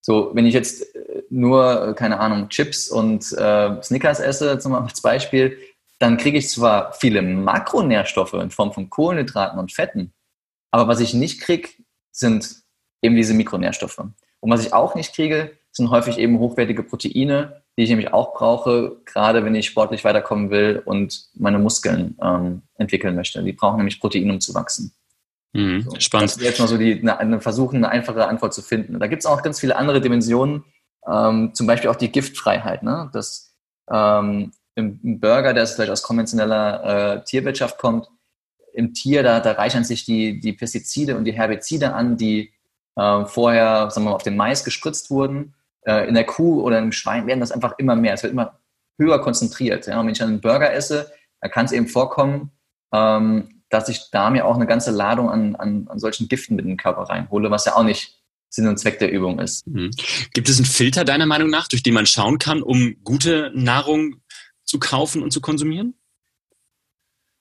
So, 0.01 0.31
wenn 0.35 0.47
ich 0.47 0.55
jetzt 0.55 0.95
äh, 0.95 1.23
nur, 1.31 1.95
keine 1.95 2.21
Ahnung, 2.21 2.49
Chips 2.49 2.89
und 2.91 3.33
äh, 3.33 3.83
Snickers 3.83 4.21
esse, 4.21 4.59
zum 4.59 4.89
Beispiel, 5.03 5.59
dann 5.99 6.17
kriege 6.17 6.39
ich 6.39 6.49
zwar 6.49 6.93
viele 6.93 7.23
Makronährstoffe 7.23 8.35
in 8.35 8.51
Form 8.51 8.73
von 8.73 8.89
Kohlenhydraten 8.91 9.59
und 9.59 9.73
Fetten, 9.73 10.13
aber 10.71 10.89
was 10.89 11.01
ich 11.01 11.15
nicht 11.15 11.41
kriege, 11.41 11.69
sind 12.13 12.63
eben 13.03 13.17
diese 13.17 13.35
Mikronährstoffe. 13.35 13.99
Und 13.99 14.51
was 14.51 14.65
ich 14.65 14.73
auch 14.73 14.95
nicht 14.95 15.15
kriege, 15.15 15.53
sind 15.73 15.91
häufig 15.91 16.19
eben 16.19 16.39
hochwertige 16.39 16.83
Proteine, 16.83 17.63
die 17.77 17.85
ich 17.85 17.91
nämlich 17.91 18.13
auch 18.13 18.35
brauche, 18.35 18.97
gerade 19.05 19.45
wenn 19.45 19.55
ich 19.55 19.67
sportlich 19.67 20.05
weiterkommen 20.05 20.51
will 20.51 20.83
und 20.85 21.29
meine 21.35 21.59
Muskeln 21.59 22.17
ähm, 22.23 22.63
entwickeln 22.77 23.15
möchte. 23.15 23.43
Die 23.43 23.53
brauchen 23.53 23.77
nämlich 23.77 24.01
Protein, 24.01 24.31
um 24.31 24.41
zu 24.41 24.55
wachsen. 24.55 24.93
Mhm, 25.53 25.83
so, 25.83 26.01
spannend. 26.01 26.31
Das 26.31 26.37
ist 26.37 26.43
jetzt 26.43 26.61
mal 26.61 26.69
so 26.69 26.77
die, 26.77 27.01
eine, 27.01 27.19
eine 27.19 27.41
versuchen, 27.41 27.77
eine 27.77 27.89
einfache 27.89 28.27
Antwort 28.27 28.53
zu 28.53 28.63
finden. 28.63 28.99
Da 28.99 29.07
gibt 29.07 29.23
es 29.23 29.27
auch 29.27 29.43
ganz 29.43 29.61
viele 29.61 29.77
andere 29.77 30.01
Dimensionen, 30.01 30.65
ähm, 31.07 31.55
zum 31.55 31.67
Beispiel 31.67 31.91
auch 31.91 31.97
die 31.97 32.11
Giftfreiheit. 32.11 32.83
Ne? 32.83 33.11
Das 33.13 33.55
ähm, 33.91 34.53
im, 34.79 35.21
Burger, 35.21 35.53
der 35.53 35.67
vielleicht 35.67 35.91
aus 35.91 36.03
konventioneller 36.03 37.17
äh, 37.17 37.25
Tierwirtschaft 37.25 37.79
kommt, 37.79 38.09
im 38.73 38.95
Tier, 38.95 39.23
da, 39.23 39.41
da 39.41 39.53
reichern 39.53 39.85
sich 39.85 40.05
die, 40.05 40.39
die 40.39 40.53
Pestizide 40.53 41.17
und 41.17 41.25
die 41.25 41.33
Herbizide 41.33 41.95
an, 41.95 42.17
die 42.17 42.53
äh, 42.97 43.25
vorher 43.25 43.91
sagen 43.91 44.07
wir 44.07 44.11
mal, 44.11 44.17
auf 44.17 44.23
den 44.23 44.37
Mais 44.37 44.65
gespritzt 44.65 45.11
wurden. 45.11 45.55
Äh, 45.83 46.07
in 46.09 46.15
der 46.15 46.25
Kuh 46.25 46.63
oder 46.63 46.79
im 46.79 46.93
Schwein 46.93 47.27
werden 47.27 47.41
das 47.41 47.51
einfach 47.51 47.75
immer 47.79 47.97
mehr. 47.97 48.15
Es 48.15 48.23
wird 48.23 48.33
immer 48.33 48.59
höher 48.99 49.21
konzentriert. 49.21 49.87
Ja? 49.87 49.99
Und 49.99 50.07
wenn 50.07 50.13
ich 50.13 50.23
einen 50.23 50.41
Burger 50.41 50.73
esse, 50.73 51.11
da 51.41 51.49
kann 51.49 51.67
es 51.67 51.73
eben 51.73 51.89
vorkommen, 51.89 52.51
ähm, 52.93 53.63
dass 53.71 53.89
ich 53.89 54.11
da 54.11 54.31
mir 54.31 54.47
auch 54.47 54.57
eine 54.57 54.67
ganze 54.67 54.91
Ladung 54.91 55.29
an, 55.29 55.57
an, 55.57 55.89
an 55.89 55.99
solchen 55.99 56.29
Giften 56.29 56.57
mit 56.57 56.65
in 56.65 56.73
den 56.73 56.79
Körper 56.79 57.03
reinhole, 57.03 57.51
was 57.51 57.65
ja 57.65 57.75
auch 57.75 57.83
nicht 57.83 58.19
Sinn 58.51 58.67
und 58.67 58.79
Zweck 58.79 58.99
der 58.99 59.13
Übung 59.13 59.39
ist. 59.41 59.67
Mhm. 59.67 59.91
Gibt 60.33 60.49
es 60.49 60.57
einen 60.57 60.65
Filter 60.65 61.05
deiner 61.05 61.27
Meinung 61.27 61.51
nach, 61.51 61.69
durch 61.69 61.83
den 61.83 61.95
man 61.95 62.07
schauen 62.07 62.39
kann, 62.39 62.63
um 62.63 62.97
gute 63.05 63.53
Nahrung 63.55 64.23
zu 64.69 64.79
kaufen 64.79 65.23
und 65.23 65.33
zu 65.33 65.41
konsumieren? 65.41 65.95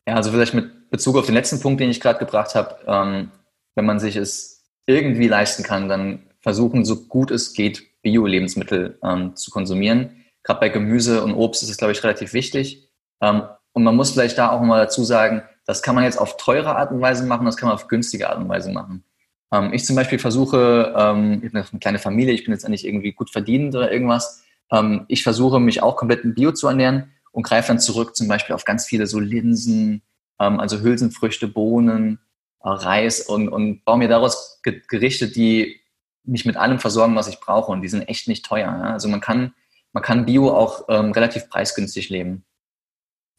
Ja, 0.07 0.15
also 0.15 0.31
vielleicht 0.31 0.53
mit 0.53 0.89
Bezug 0.89 1.17
auf 1.17 1.25
den 1.25 1.35
letzten 1.35 1.59
Punkt, 1.59 1.81
den 1.81 1.89
ich 1.89 1.99
gerade 1.99 2.19
gebracht 2.19 2.55
habe, 2.55 2.77
ähm, 2.87 3.31
wenn 3.75 3.85
man 3.85 3.99
sich 3.99 4.15
es 4.15 4.63
irgendwie 4.85 5.27
leisten 5.27 5.63
kann, 5.63 5.89
dann 5.89 6.23
versuchen, 6.39 6.85
so 6.85 7.05
gut 7.07 7.29
es 7.29 7.53
geht, 7.53 8.01
Bio-Lebensmittel 8.01 8.97
ähm, 9.03 9.35
zu 9.35 9.51
konsumieren. 9.51 10.23
Gerade 10.43 10.61
bei 10.61 10.69
Gemüse 10.69 11.23
und 11.23 11.33
Obst 11.33 11.61
ist 11.61 11.69
es, 11.69 11.77
glaube 11.77 11.91
ich, 11.91 12.01
relativ 12.03 12.31
wichtig. 12.31 12.87
Ähm, 13.21 13.43
und 13.73 13.83
man 13.83 13.97
muss 13.97 14.11
vielleicht 14.11 14.37
da 14.37 14.51
auch 14.51 14.61
mal 14.61 14.79
dazu 14.79 15.03
sagen, 15.03 15.43
das 15.65 15.83
kann 15.83 15.93
man 15.93 16.05
jetzt 16.05 16.17
auf 16.17 16.37
teure 16.37 16.77
Art 16.77 16.91
und 16.91 17.01
Weise 17.01 17.25
machen, 17.25 17.45
das 17.45 17.57
kann 17.57 17.67
man 17.67 17.75
auf 17.75 17.89
günstige 17.89 18.29
Art 18.29 18.37
und 18.37 18.47
Weise 18.47 18.71
machen. 18.71 19.03
Ähm, 19.51 19.73
ich 19.73 19.83
zum 19.83 19.97
Beispiel 19.97 20.19
versuche, 20.19 20.93
ähm, 20.97 21.41
ich 21.43 21.53
habe 21.53 21.67
eine 21.69 21.79
kleine 21.81 21.99
Familie, 21.99 22.33
ich 22.33 22.45
bin 22.45 22.53
jetzt 22.53 22.67
nicht 22.69 22.85
irgendwie 22.85 23.11
gut 23.11 23.29
verdienend 23.29 23.75
oder 23.75 23.91
irgendwas. 23.91 24.45
Ähm, 24.71 25.03
ich 25.09 25.23
versuche, 25.23 25.59
mich 25.59 25.83
auch 25.83 25.97
komplett 25.97 26.21
Bio 26.23 26.53
zu 26.53 26.69
ernähren 26.69 27.11
und 27.37 27.43
greife 27.43 27.67
dann 27.67 27.79
zurück 27.79 28.15
zum 28.15 28.27
Beispiel 28.27 28.55
auf 28.55 28.65
ganz 28.65 28.87
viele 28.87 29.05
so 29.05 29.19
Linsen, 29.19 30.01
ähm, 30.39 30.59
also 30.59 30.81
Hülsenfrüchte, 30.81 31.47
Bohnen, 31.47 32.17
äh, 32.63 32.69
Reis 32.69 33.21
und, 33.21 33.47
und 33.47 33.85
baue 33.85 33.99
mir 33.99 34.07
daraus 34.07 34.59
Gerichte, 34.63 35.27
die 35.27 35.79
mich 36.23 36.45
mit 36.45 36.57
allem 36.57 36.79
versorgen, 36.79 37.15
was 37.15 37.27
ich 37.27 37.39
brauche 37.39 37.71
und 37.71 37.83
die 37.83 37.89
sind 37.89 38.01
echt 38.01 38.27
nicht 38.27 38.43
teuer. 38.43 38.65
Ja? 38.65 38.93
Also 38.93 39.07
man 39.07 39.21
kann, 39.21 39.53
man 39.93 40.01
kann 40.01 40.25
Bio 40.25 40.49
auch 40.49 40.85
ähm, 40.89 41.11
relativ 41.11 41.47
preisgünstig 41.47 42.09
leben. 42.09 42.43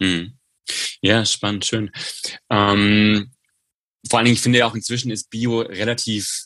Hm. 0.01 0.39
Ja, 1.01 1.25
spannend, 1.25 1.65
schön. 1.65 1.91
Ähm, 2.51 3.33
vor 4.09 4.21
allen 4.21 4.27
Dingen, 4.27 4.37
ich 4.37 4.43
finde 4.43 4.61
ja 4.61 4.67
auch 4.67 4.77
inzwischen 4.77 5.11
ist 5.11 5.29
Bio 5.29 5.63
relativ, 5.63 6.45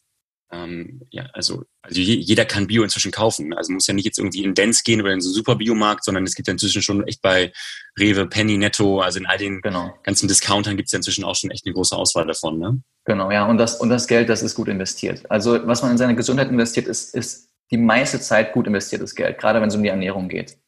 ähm, 0.53 1.01
ja, 1.11 1.25
also, 1.33 1.65
also 1.81 2.01
je, 2.01 2.15
jeder 2.15 2.45
kann 2.45 2.67
Bio 2.67 2.83
inzwischen 2.83 3.11
kaufen. 3.11 3.55
Also 3.55 3.73
muss 3.73 3.87
ja 3.87 3.95
nicht 3.95 4.05
jetzt 4.05 4.19
irgendwie 4.19 4.45
in 4.45 4.55
Dance 4.55 4.83
gehen 4.85 5.01
oder 5.01 5.13
in 5.13 5.21
so 5.21 5.31
einen 5.31 5.35
super 5.35 5.57
Biomarkt, 5.57 6.05
sondern 6.05 6.25
es 6.25 6.35
gibt 6.35 6.47
ja 6.47 6.53
inzwischen 6.53 6.83
schon 6.83 7.07
echt 7.07 7.23
bei 7.23 7.53
Rewe, 7.99 8.27
Penny, 8.27 8.59
Netto, 8.59 9.01
also 9.01 9.19
in 9.19 9.27
all 9.27 9.39
den 9.39 9.63
genau. 9.63 9.95
ganzen 10.03 10.29
Discountern 10.29 10.77
gibt 10.77 10.89
es 10.89 10.93
ja 10.93 10.99
inzwischen 10.99 11.25
auch 11.25 11.35
schon 11.35 11.51
echt 11.51 11.67
eine 11.67 11.75
große 11.75 11.97
Auswahl 11.97 12.27
davon, 12.27 12.59
ne? 12.59 12.83
Genau, 13.07 13.31
ja. 13.31 13.47
Und 13.47 13.57
das, 13.57 13.81
und 13.81 13.89
das 13.89 14.07
Geld, 14.07 14.29
das 14.29 14.43
ist 14.43 14.55
gut 14.55 14.69
investiert. 14.69 15.29
Also 15.31 15.67
was 15.67 15.83
man 15.83 15.91
in 15.91 15.99
seine 15.99 16.15
Gesundheit 16.15 16.51
investiert, 16.51 16.87
ist, 16.87 17.15
ist 17.15 17.51
die 17.71 17.79
meiste 17.79 18.21
Zeit 18.21 18.53
gut 18.53 18.67
investiertes 18.67 19.15
Geld, 19.15 19.39
gerade 19.39 19.61
wenn 19.61 19.69
es 19.69 19.75
um 19.75 19.83
die 19.83 19.89
Ernährung 19.89 20.29
geht. 20.29 20.59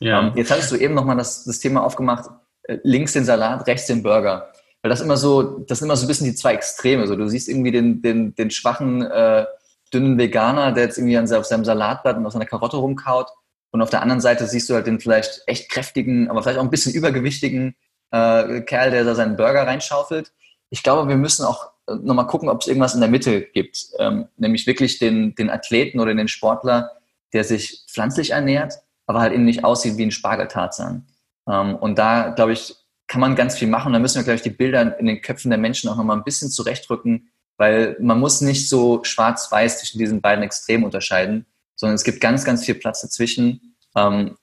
Ja. 0.00 0.20
Ähm, 0.20 0.32
jetzt 0.36 0.50
hattest 0.50 0.70
du 0.70 0.76
eben 0.76 0.94
nochmal 0.94 1.16
das, 1.16 1.44
das 1.44 1.58
Thema 1.58 1.82
aufgemacht, 1.82 2.30
äh, 2.64 2.78
links 2.82 3.14
den 3.14 3.24
Salat, 3.24 3.66
rechts 3.66 3.86
den 3.86 4.02
Burger. 4.02 4.49
Weil 4.82 4.90
das 4.90 5.00
immer 5.00 5.16
so, 5.16 5.60
das 5.60 5.78
sind 5.78 5.86
immer 5.86 5.96
so 5.96 6.06
ein 6.06 6.08
bisschen 6.08 6.26
die 6.26 6.34
zwei 6.34 6.54
Extreme. 6.54 7.06
So, 7.06 7.16
du 7.16 7.28
siehst 7.28 7.48
irgendwie 7.48 7.70
den, 7.70 8.00
den, 8.02 8.34
den 8.34 8.50
schwachen, 8.50 9.02
äh, 9.02 9.44
dünnen 9.92 10.18
Veganer, 10.18 10.72
der 10.72 10.84
jetzt 10.84 10.98
irgendwie 10.98 11.18
auf 11.18 11.44
seinem 11.44 11.64
Salatblatt 11.64 12.16
und 12.16 12.26
auf 12.26 12.32
seiner 12.32 12.46
Karotte 12.46 12.76
rumkaut. 12.76 13.28
Und 13.72 13.82
auf 13.82 13.90
der 13.90 14.02
anderen 14.02 14.20
Seite 14.20 14.46
siehst 14.46 14.68
du 14.68 14.74
halt 14.74 14.86
den 14.86 15.00
vielleicht 15.00 15.42
echt 15.46 15.70
kräftigen, 15.70 16.28
aber 16.28 16.42
vielleicht 16.42 16.58
auch 16.58 16.64
ein 16.64 16.70
bisschen 16.70 16.92
übergewichtigen 16.92 17.76
äh, 18.10 18.62
Kerl, 18.62 18.90
der 18.90 19.04
da 19.04 19.14
seinen 19.14 19.36
Burger 19.36 19.66
reinschaufelt. 19.66 20.32
Ich 20.70 20.82
glaube, 20.82 21.08
wir 21.08 21.16
müssen 21.16 21.44
auch 21.44 21.70
äh, 21.86 21.94
nochmal 21.94 22.26
gucken, 22.26 22.48
ob 22.48 22.60
es 22.60 22.66
irgendwas 22.66 22.94
in 22.94 23.00
der 23.00 23.10
Mitte 23.10 23.42
gibt. 23.42 23.90
Ähm, 23.98 24.26
nämlich 24.36 24.66
wirklich 24.66 24.98
den, 24.98 25.34
den 25.34 25.50
Athleten 25.50 26.00
oder 26.00 26.14
den 26.14 26.28
Sportler, 26.28 26.90
der 27.32 27.44
sich 27.44 27.84
pflanzlich 27.88 28.30
ernährt, 28.30 28.74
aber 29.06 29.20
halt 29.20 29.32
eben 29.32 29.44
nicht 29.44 29.64
aussieht 29.64 29.96
wie 29.96 30.04
ein 30.06 30.10
Spargeltarzan. 30.10 31.06
Ähm, 31.48 31.76
und 31.76 31.98
da, 31.98 32.30
glaube 32.30 32.52
ich, 32.52 32.74
kann 33.10 33.20
man 33.20 33.34
ganz 33.34 33.58
viel 33.58 33.66
machen. 33.66 33.92
Da 33.92 33.98
müssen 33.98 34.18
wir, 34.18 34.22
glaube 34.22 34.36
ich, 34.36 34.42
die 34.42 34.50
Bilder 34.50 34.96
in 35.00 35.06
den 35.06 35.20
Köpfen 35.20 35.50
der 35.50 35.58
Menschen 35.58 35.90
auch 35.90 35.96
nochmal 35.96 36.16
ein 36.16 36.22
bisschen 36.22 36.48
zurechtrücken, 36.48 37.32
weil 37.56 37.96
man 37.98 38.20
muss 38.20 38.40
nicht 38.40 38.68
so 38.68 39.02
schwarz-weiß 39.02 39.80
zwischen 39.80 39.98
diesen 39.98 40.20
beiden 40.20 40.44
Extremen 40.44 40.84
unterscheiden, 40.84 41.44
sondern 41.74 41.96
es 41.96 42.04
gibt 42.04 42.20
ganz, 42.20 42.44
ganz 42.44 42.64
viel 42.64 42.76
Platz 42.76 43.02
dazwischen. 43.02 43.74
Ähm, 43.96 44.36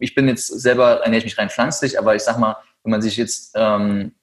ich 0.00 0.16
bin 0.16 0.26
jetzt 0.26 0.48
selber, 0.48 1.02
ernähre 1.02 1.18
ich 1.18 1.26
mich 1.26 1.38
rein 1.38 1.48
pflanzlich, 1.48 1.96
aber 1.96 2.16
ich 2.16 2.22
sag 2.22 2.40
mal, 2.40 2.56
wenn 2.82 2.90
man 2.90 3.02
sich 3.02 3.16
jetzt 3.16 3.52
ähm, 3.54 4.16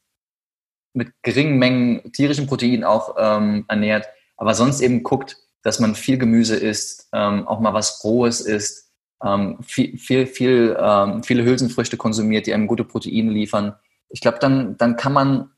mit 0.92 1.14
geringen 1.22 1.58
Mengen 1.58 2.12
tierischen 2.12 2.48
Protein 2.48 2.84
auch 2.84 3.16
ähm, 3.18 3.64
ernährt, 3.70 4.10
aber 4.36 4.56
sonst 4.56 4.82
eben 4.82 5.04
guckt, 5.04 5.38
dass 5.64 5.80
man 5.80 5.96
viel 5.96 6.18
Gemüse 6.18 6.58
isst, 6.58 7.08
ähm, 7.14 7.48
auch 7.48 7.62
mal 7.62 7.74
was 7.74 8.04
Rohes 8.04 8.42
isst, 8.42 8.89
ähm, 9.24 9.58
viel, 9.62 9.98
viel, 9.98 10.28
viel 10.28 10.78
ähm, 10.80 11.24
viele 11.24 11.44
Hülsenfrüchte 11.44 11.98
konsumiert, 11.98 12.48
die 12.48 12.54
einem 12.54 12.68
gute 12.68 12.84
Proteine 12.84 13.32
liefern. 13.32 13.76
Ich 14.10 14.22
glaube, 14.22 14.40
dann, 14.40 14.78
dann 14.78 14.96
kann 14.96 15.14
man 15.14 15.52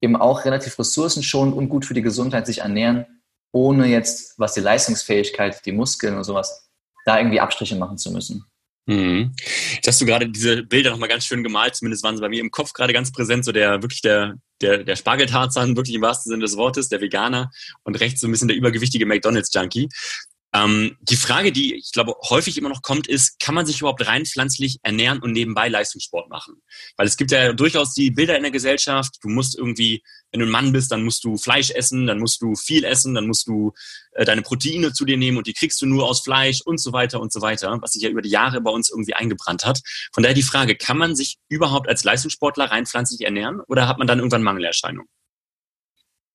eben 0.00 0.16
auch 0.16 0.44
relativ 0.44 0.78
ressourcenschonend 0.78 1.54
und 1.54 1.68
gut 1.68 1.84
für 1.84 1.94
die 1.94 2.02
Gesundheit 2.02 2.46
sich 2.46 2.58
ernähren, 2.58 3.06
ohne 3.52 3.86
jetzt, 3.86 4.38
was 4.38 4.54
die 4.54 4.60
Leistungsfähigkeit, 4.60 5.64
die 5.64 5.72
Muskeln 5.72 6.16
und 6.16 6.24
sowas, 6.24 6.68
da 7.04 7.18
irgendwie 7.18 7.40
Abstriche 7.40 7.76
machen 7.76 7.98
zu 7.98 8.12
müssen. 8.12 8.44
Mhm. 8.86 9.32
Jetzt 9.74 9.88
hast 9.88 10.00
du 10.00 10.06
gerade 10.06 10.28
diese 10.28 10.62
Bilder 10.62 10.90
nochmal 10.90 11.08
ganz 11.08 11.24
schön 11.24 11.42
gemalt, 11.42 11.74
zumindest 11.74 12.04
waren 12.04 12.16
sie 12.16 12.20
bei 12.20 12.28
mir 12.28 12.40
im 12.40 12.52
Kopf 12.52 12.72
gerade 12.72 12.92
ganz 12.92 13.10
präsent, 13.10 13.44
so 13.44 13.50
der 13.50 13.82
wirklich 13.82 14.00
der, 14.00 14.34
der, 14.60 14.84
der 14.84 14.94
Spargeltarzan, 14.94 15.76
wirklich 15.76 15.96
im 15.96 16.02
wahrsten 16.02 16.30
Sinne 16.30 16.44
des 16.44 16.56
Wortes, 16.56 16.88
der 16.88 17.00
Veganer 17.00 17.50
und 17.82 17.98
rechts 17.98 18.20
so 18.20 18.28
ein 18.28 18.30
bisschen 18.30 18.48
der 18.48 18.56
übergewichtige 18.56 19.06
McDonalds-Junkie. 19.06 19.88
Ähm, 20.56 20.96
die 21.00 21.16
Frage, 21.16 21.52
die 21.52 21.74
ich 21.74 21.92
glaube 21.92 22.14
häufig 22.30 22.56
immer 22.56 22.68
noch 22.68 22.82
kommt, 22.82 23.06
ist, 23.06 23.38
kann 23.40 23.54
man 23.54 23.66
sich 23.66 23.80
überhaupt 23.80 24.06
rein 24.06 24.24
pflanzlich 24.24 24.78
ernähren 24.82 25.18
und 25.18 25.32
nebenbei 25.32 25.68
Leistungssport 25.68 26.30
machen? 26.30 26.62
Weil 26.96 27.06
es 27.06 27.16
gibt 27.16 27.30
ja 27.30 27.52
durchaus 27.52 27.92
die 27.92 28.10
Bilder 28.10 28.36
in 28.36 28.42
der 28.42 28.52
Gesellschaft, 28.52 29.16
du 29.22 29.28
musst 29.28 29.56
irgendwie, 29.58 30.02
wenn 30.30 30.40
du 30.40 30.46
ein 30.46 30.52
Mann 30.52 30.72
bist, 30.72 30.92
dann 30.92 31.04
musst 31.04 31.24
du 31.24 31.36
Fleisch 31.36 31.70
essen, 31.70 32.06
dann 32.06 32.18
musst 32.18 32.40
du 32.40 32.54
viel 32.54 32.84
essen, 32.84 33.14
dann 33.14 33.26
musst 33.26 33.46
du 33.48 33.72
äh, 34.12 34.24
deine 34.24 34.42
Proteine 34.42 34.92
zu 34.92 35.04
dir 35.04 35.16
nehmen 35.16 35.36
und 35.36 35.46
die 35.46 35.52
kriegst 35.52 35.80
du 35.82 35.86
nur 35.86 36.06
aus 36.06 36.20
Fleisch 36.20 36.62
und 36.64 36.80
so 36.80 36.92
weiter 36.92 37.20
und 37.20 37.32
so 37.32 37.42
weiter, 37.42 37.76
was 37.80 37.92
sich 37.92 38.02
ja 38.02 38.08
über 38.08 38.22
die 38.22 38.30
Jahre 38.30 38.60
bei 38.60 38.70
uns 38.70 38.88
irgendwie 38.90 39.14
eingebrannt 39.14 39.64
hat. 39.64 39.80
Von 40.12 40.22
daher 40.22 40.34
die 40.34 40.42
Frage, 40.42 40.76
kann 40.76 40.96
man 40.96 41.16
sich 41.16 41.36
überhaupt 41.48 41.88
als 41.88 42.04
Leistungssportler 42.04 42.66
rein 42.66 42.86
pflanzlich 42.86 43.22
ernähren 43.22 43.60
oder 43.66 43.88
hat 43.88 43.98
man 43.98 44.06
dann 44.06 44.18
irgendwann 44.18 44.42
Mangelerscheinungen? 44.42 45.08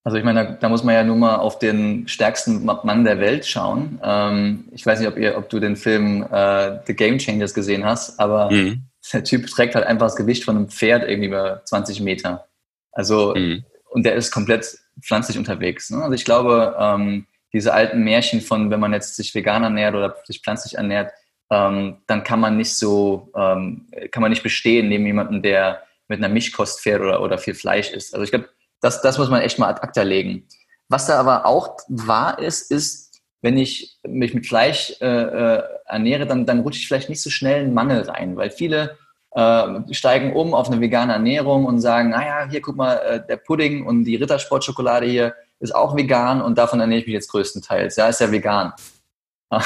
Also 0.03 0.17
ich 0.17 0.24
meine, 0.24 0.46
da, 0.46 0.51
da, 0.53 0.70
muss 0.70 0.84
man 0.84 0.96
ja 0.96 1.03
nur 1.03 1.15
mal 1.15 1.36
auf 1.36 1.60
den 1.60 2.08
stärksten 2.08 2.65
Mann 2.65 3.03
der 3.03 3.20
Welt 3.20 3.46
schauen. 3.46 4.00
Ähm, 4.03 4.65
ich 4.72 4.86
weiß 4.86 5.00
nicht, 5.00 5.08
ob, 5.08 5.17
ihr, 5.17 5.38
ob 5.38 5.50
du 5.50 5.60
den 5.60 5.75
Film 5.75 6.24
äh, 6.31 6.79
The 6.88 6.96
Game 6.96 7.20
Changers 7.20 7.53
gesehen 7.53 7.86
hast, 7.86 8.20
aber 8.20 8.50
mhm. 8.50 8.84
der 9.13 9.24
Typ 9.24 9.48
trägt 9.48 9.75
halt 9.75 9.86
einfach 9.86 10.08
das 10.08 10.15
Gewicht 10.15 10.43
von 10.43 10.58
einem 10.58 10.70
Pferd 10.70 11.08
irgendwie 11.08 11.27
über 11.27 11.62
20 11.65 12.01
Meter. 12.01 12.48
Also 12.91 13.36
mhm. 13.36 13.63
und 13.89 14.03
der 14.03 14.15
ist 14.15 14.31
komplett 14.31 14.75
pflanzlich 15.01 15.38
unterwegs. 15.38 15.91
Ne? 15.91 16.01
Also 16.01 16.13
ich 16.13 16.25
glaube, 16.25 16.75
ähm, 16.79 17.27
diese 17.53 17.74
alten 17.74 18.03
Märchen 18.03 18.41
von, 18.41 18.72
wenn 18.72 18.79
man 18.79 18.93
jetzt 18.93 19.15
sich 19.15 19.36
vegan 19.36 19.63
ernährt 19.63 19.93
oder 19.93 20.15
sich 20.25 20.41
pflanzlich 20.41 20.75
ernährt, 20.75 21.12
ähm, 21.51 21.98
dann 22.08 22.24
kann 22.24 22.39
man 22.39 22.58
nicht 22.58 22.74
so, 22.75 23.29
ähm, 23.36 23.88
kann 24.12 24.22
man 24.22 24.31
nicht 24.31 24.41
bestehen 24.43 24.89
neben 24.89 25.05
jemandem, 25.05 25.43
der 25.43 25.84
mit 26.08 26.20
einer 26.20 26.34
Mischkost 26.34 26.79
fährt 26.79 27.01
oder, 27.01 27.22
oder 27.22 27.38
viel 27.38 27.53
Fleisch 27.53 27.91
isst. 27.91 28.13
Also 28.13 28.24
ich 28.24 28.31
glaube, 28.31 28.50
das, 28.81 29.01
das 29.01 29.17
muss 29.17 29.29
man 29.29 29.41
echt 29.41 29.59
mal 29.59 29.69
ad 29.69 29.81
acta 29.81 30.01
legen. 30.01 30.47
Was 30.89 31.05
da 31.05 31.19
aber 31.19 31.45
auch 31.45 31.77
wahr 31.88 32.39
ist, 32.39 32.71
ist, 32.71 33.21
wenn 33.41 33.57
ich 33.57 33.97
mich 34.05 34.33
mit 34.33 34.45
Fleisch 34.45 34.93
äh, 35.00 35.05
äh, 35.05 35.63
ernähre, 35.85 36.27
dann, 36.27 36.45
dann 36.45 36.59
rutsche 36.59 36.79
ich 36.79 36.88
vielleicht 36.88 37.09
nicht 37.09 37.21
so 37.21 37.29
schnell 37.29 37.63
in 37.63 37.73
Mangel 37.73 38.01
rein, 38.01 38.35
weil 38.35 38.51
viele 38.51 38.97
äh, 39.31 39.93
steigen 39.93 40.33
um 40.33 40.53
auf 40.53 40.69
eine 40.69 40.81
vegane 40.81 41.13
Ernährung 41.13 41.65
und 41.65 41.79
sagen, 41.79 42.09
naja, 42.09 42.47
hier 42.50 42.61
guck 42.61 42.75
mal, 42.75 42.95
äh, 42.95 43.25
der 43.25 43.38
Pudding 43.38 43.85
und 43.85 44.03
die 44.03 44.17
Rittersportschokolade 44.17 45.05
hier 45.05 45.35
ist 45.59 45.73
auch 45.73 45.95
vegan 45.95 46.41
und 46.41 46.57
davon 46.57 46.79
ernähre 46.79 47.01
ich 47.01 47.07
mich 47.07 47.13
jetzt 47.13 47.31
größtenteils. 47.31 47.95
Ja, 47.95 48.07
ist 48.07 48.21
ja 48.21 48.31
vegan. 48.31 48.73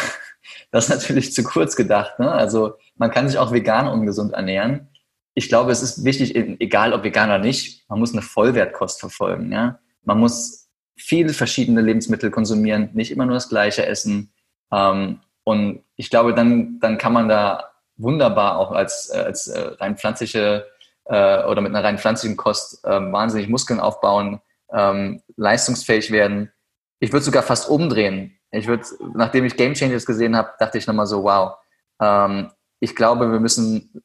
Das 0.72 0.86
ist 0.86 0.90
natürlich 0.90 1.34
zu 1.34 1.44
kurz 1.44 1.76
gedacht. 1.76 2.20
Ne? 2.20 2.32
Also 2.32 2.76
man 2.98 3.10
kann 3.10 3.28
sich 3.28 3.38
auch 3.40 3.52
vegan 3.52 3.88
ungesund 3.88 4.34
ernähren 4.34 4.90
ich 5.36 5.50
glaube, 5.50 5.72
es 5.72 5.84
ist 5.84 6.04
wichtig, 6.06 6.34
egal 6.36 6.94
ob 6.94 7.04
vegan 7.04 7.30
oder 7.30 7.40
nicht, 7.40 7.88
man 7.90 8.00
muss 8.00 8.14
eine 8.14 8.22
Vollwertkost 8.22 9.02
verfolgen. 9.02 9.52
Ja? 9.52 9.80
Man 10.04 10.20
muss 10.20 10.70
viele 10.98 11.34
verschiedene 11.34 11.82
Lebensmittel 11.82 12.32
konsumieren, 12.32 12.90
nicht 12.94 13.12
immer 13.12 13.26
nur 13.26 13.36
das 13.36 13.50
Gleiche 13.50 13.86
essen. 13.86 14.32
Ähm, 14.72 15.20
und 15.44 15.84
ich 15.98 16.10
glaube, 16.10 16.34
dann, 16.34 16.80
dann 16.80 16.98
kann 16.98 17.12
man 17.12 17.28
da 17.28 17.72
wunderbar 17.98 18.58
auch 18.58 18.72
als, 18.72 19.12
als 19.12 19.48
äh, 19.48 19.60
rein 19.60 19.98
pflanzliche 19.98 20.66
äh, 21.06 21.44
oder 21.44 21.62
mit 21.62 21.76
einer 21.76 21.84
rein 21.84 21.98
pflanzlichen 21.98 22.38
Kost 22.38 22.84
äh, 22.86 22.90
wahnsinnig 22.90 23.50
Muskeln 23.50 23.82
aufbauen, 23.82 24.40
ähm, 24.72 25.22
leistungsfähig 25.36 26.12
werden. 26.12 26.52
Ich 27.00 27.12
würde 27.12 27.26
sogar 27.26 27.44
fast 27.44 27.70
umdrehen. 27.70 28.40
Ich 28.52 28.68
würde, 28.68 28.86
nachdem 29.14 29.44
ich 29.44 29.58
Game 29.58 29.74
Changers 29.74 30.06
gesehen 30.06 30.36
habe, 30.36 30.54
dachte 30.60 30.78
ich 30.78 30.88
nochmal 30.88 31.08
so, 31.08 31.24
wow, 31.24 31.58
ähm, 32.02 32.52
ich 32.80 32.96
glaube, 32.96 33.32
wir 33.32 33.40
müssen 33.40 34.02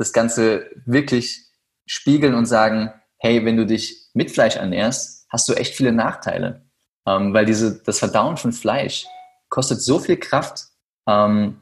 das 0.00 0.14
Ganze 0.14 0.70
wirklich 0.86 1.44
spiegeln 1.84 2.34
und 2.34 2.46
sagen, 2.46 2.90
hey, 3.18 3.44
wenn 3.44 3.58
du 3.58 3.66
dich 3.66 4.08
mit 4.14 4.30
Fleisch 4.30 4.56
ernährst, 4.56 5.26
hast 5.28 5.46
du 5.46 5.52
echt 5.52 5.74
viele 5.74 5.92
Nachteile. 5.92 6.62
Ähm, 7.06 7.34
weil 7.34 7.44
diese, 7.44 7.82
das 7.82 7.98
Verdauen 7.98 8.38
von 8.38 8.54
Fleisch 8.54 9.04
kostet 9.50 9.82
so 9.82 9.98
viel 9.98 10.16
Kraft, 10.16 10.68
ähm, 11.06 11.60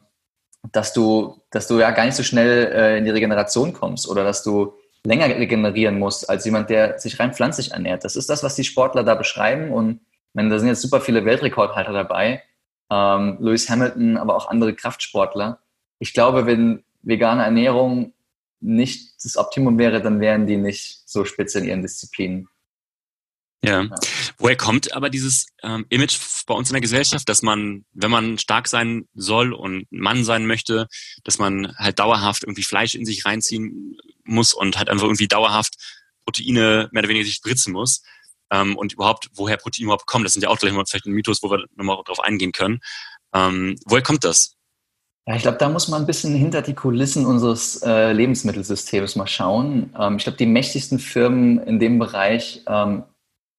dass 0.71 0.92
du, 0.92 1.42
dass 1.50 1.66
du 1.66 1.80
ja 1.80 1.90
gar 1.90 2.04
nicht 2.04 2.14
so 2.14 2.23
schnell 2.23 2.71
äh, 2.73 2.99
in 2.99 3.04
die 3.04 3.11
Regeneration 3.11 3.73
kommst 3.73 4.09
oder 4.09 4.23
dass 4.23 4.45
du 4.45 4.73
länger 5.02 5.26
regenerieren 5.26 5.99
muss 5.99 6.25
als 6.25 6.45
jemand, 6.45 6.71
der 6.71 7.00
sich 7.00 7.18
rein 7.18 7.35
pflanzlich 7.35 7.73
ernährt. 7.73 8.04
Das 8.04 8.14
ist 8.14 8.30
das, 8.30 8.45
was 8.45 8.54
die 8.54 8.64
Sportler 8.64 9.02
da 9.02 9.16
beschreiben. 9.16 9.73
Und 9.73 9.95
ich 9.95 10.35
meine, 10.35 10.50
da 10.50 10.61
sind 10.61 10.68
jetzt 10.68 10.83
super 10.83 11.00
viele 11.00 11.25
Weltrekordhalter 11.25 11.92
dabei. 11.92 12.45
Ähm, 12.88 13.38
Lewis 13.40 13.68
Hamilton, 13.68 14.16
aber 14.16 14.37
auch 14.37 14.49
andere 14.49 14.75
Kraftsportler. 14.75 15.59
Ich 15.99 16.14
glaube, 16.14 16.47
wenn 16.47 16.85
vegane 17.02 17.42
Ernährung 17.42 18.12
nicht 18.60 19.24
das 19.24 19.36
Optimum 19.36 19.78
wäre, 19.78 20.02
dann 20.02 20.20
wären 20.20 20.46
die 20.46 20.56
nicht 20.56 21.02
so 21.06 21.24
spitze 21.24 21.58
in 21.58 21.66
ihren 21.66 21.82
Disziplinen. 21.82 22.48
Ja. 23.62 23.82
ja. 23.82 23.96
Woher 24.38 24.56
kommt 24.56 24.92
aber 24.94 25.10
dieses 25.10 25.46
ähm, 25.62 25.84
Image 25.88 26.18
bei 26.46 26.54
uns 26.54 26.70
in 26.70 26.74
der 26.74 26.80
Gesellschaft, 26.80 27.28
dass 27.28 27.42
man, 27.42 27.84
wenn 27.92 28.10
man 28.10 28.38
stark 28.38 28.68
sein 28.68 29.08
soll 29.14 29.52
und 29.52 29.86
Mann 29.90 30.24
sein 30.24 30.46
möchte, 30.46 30.86
dass 31.24 31.38
man 31.38 31.74
halt 31.76 31.98
dauerhaft 31.98 32.44
irgendwie 32.44 32.62
Fleisch 32.62 32.94
in 32.94 33.04
sich 33.04 33.24
reinziehen 33.24 33.96
muss 34.24 34.52
und 34.52 34.78
halt 34.78 34.88
einfach 34.88 35.04
irgendwie 35.04 35.28
dauerhaft 35.28 35.74
Proteine 36.24 36.88
mehr 36.92 37.02
oder 37.02 37.08
weniger 37.08 37.24
sich 37.24 37.34
spritzen 37.34 37.72
muss? 37.72 38.02
Ähm, 38.50 38.76
und 38.76 38.92
überhaupt, 38.92 39.28
woher 39.34 39.56
Protein 39.56 39.84
überhaupt 39.84 40.06
kommt, 40.06 40.24
das 40.24 40.32
sind 40.32 40.42
ja 40.42 40.48
auch 40.48 40.58
gleich 40.58 40.72
mal 40.72 40.84
vielleicht 40.86 41.06
ein 41.06 41.12
Mythos, 41.12 41.42
wo 41.42 41.50
wir 41.50 41.66
nochmal 41.74 42.02
drauf 42.04 42.20
eingehen 42.20 42.52
können. 42.52 42.80
Ähm, 43.34 43.76
woher 43.84 44.02
kommt 44.02 44.24
das? 44.24 44.57
Ja, 45.28 45.37
ich 45.37 45.42
glaube, 45.42 45.58
da 45.58 45.68
muss 45.68 45.88
man 45.88 46.02
ein 46.02 46.06
bisschen 46.06 46.35
hinter 46.35 46.62
die 46.62 46.73
Kulissen 46.75 47.26
unseres 47.26 47.82
äh, 47.82 48.12
Lebensmittelsystems 48.12 49.14
mal 49.14 49.26
schauen. 49.26 49.94
Ähm, 49.99 50.16
ich 50.16 50.23
glaube, 50.23 50.38
die 50.38 50.47
mächtigsten 50.47 50.99
Firmen 50.99 51.58
in 51.58 51.78
dem 51.78 51.99
Bereich 51.99 52.62
ähm, 52.66 53.02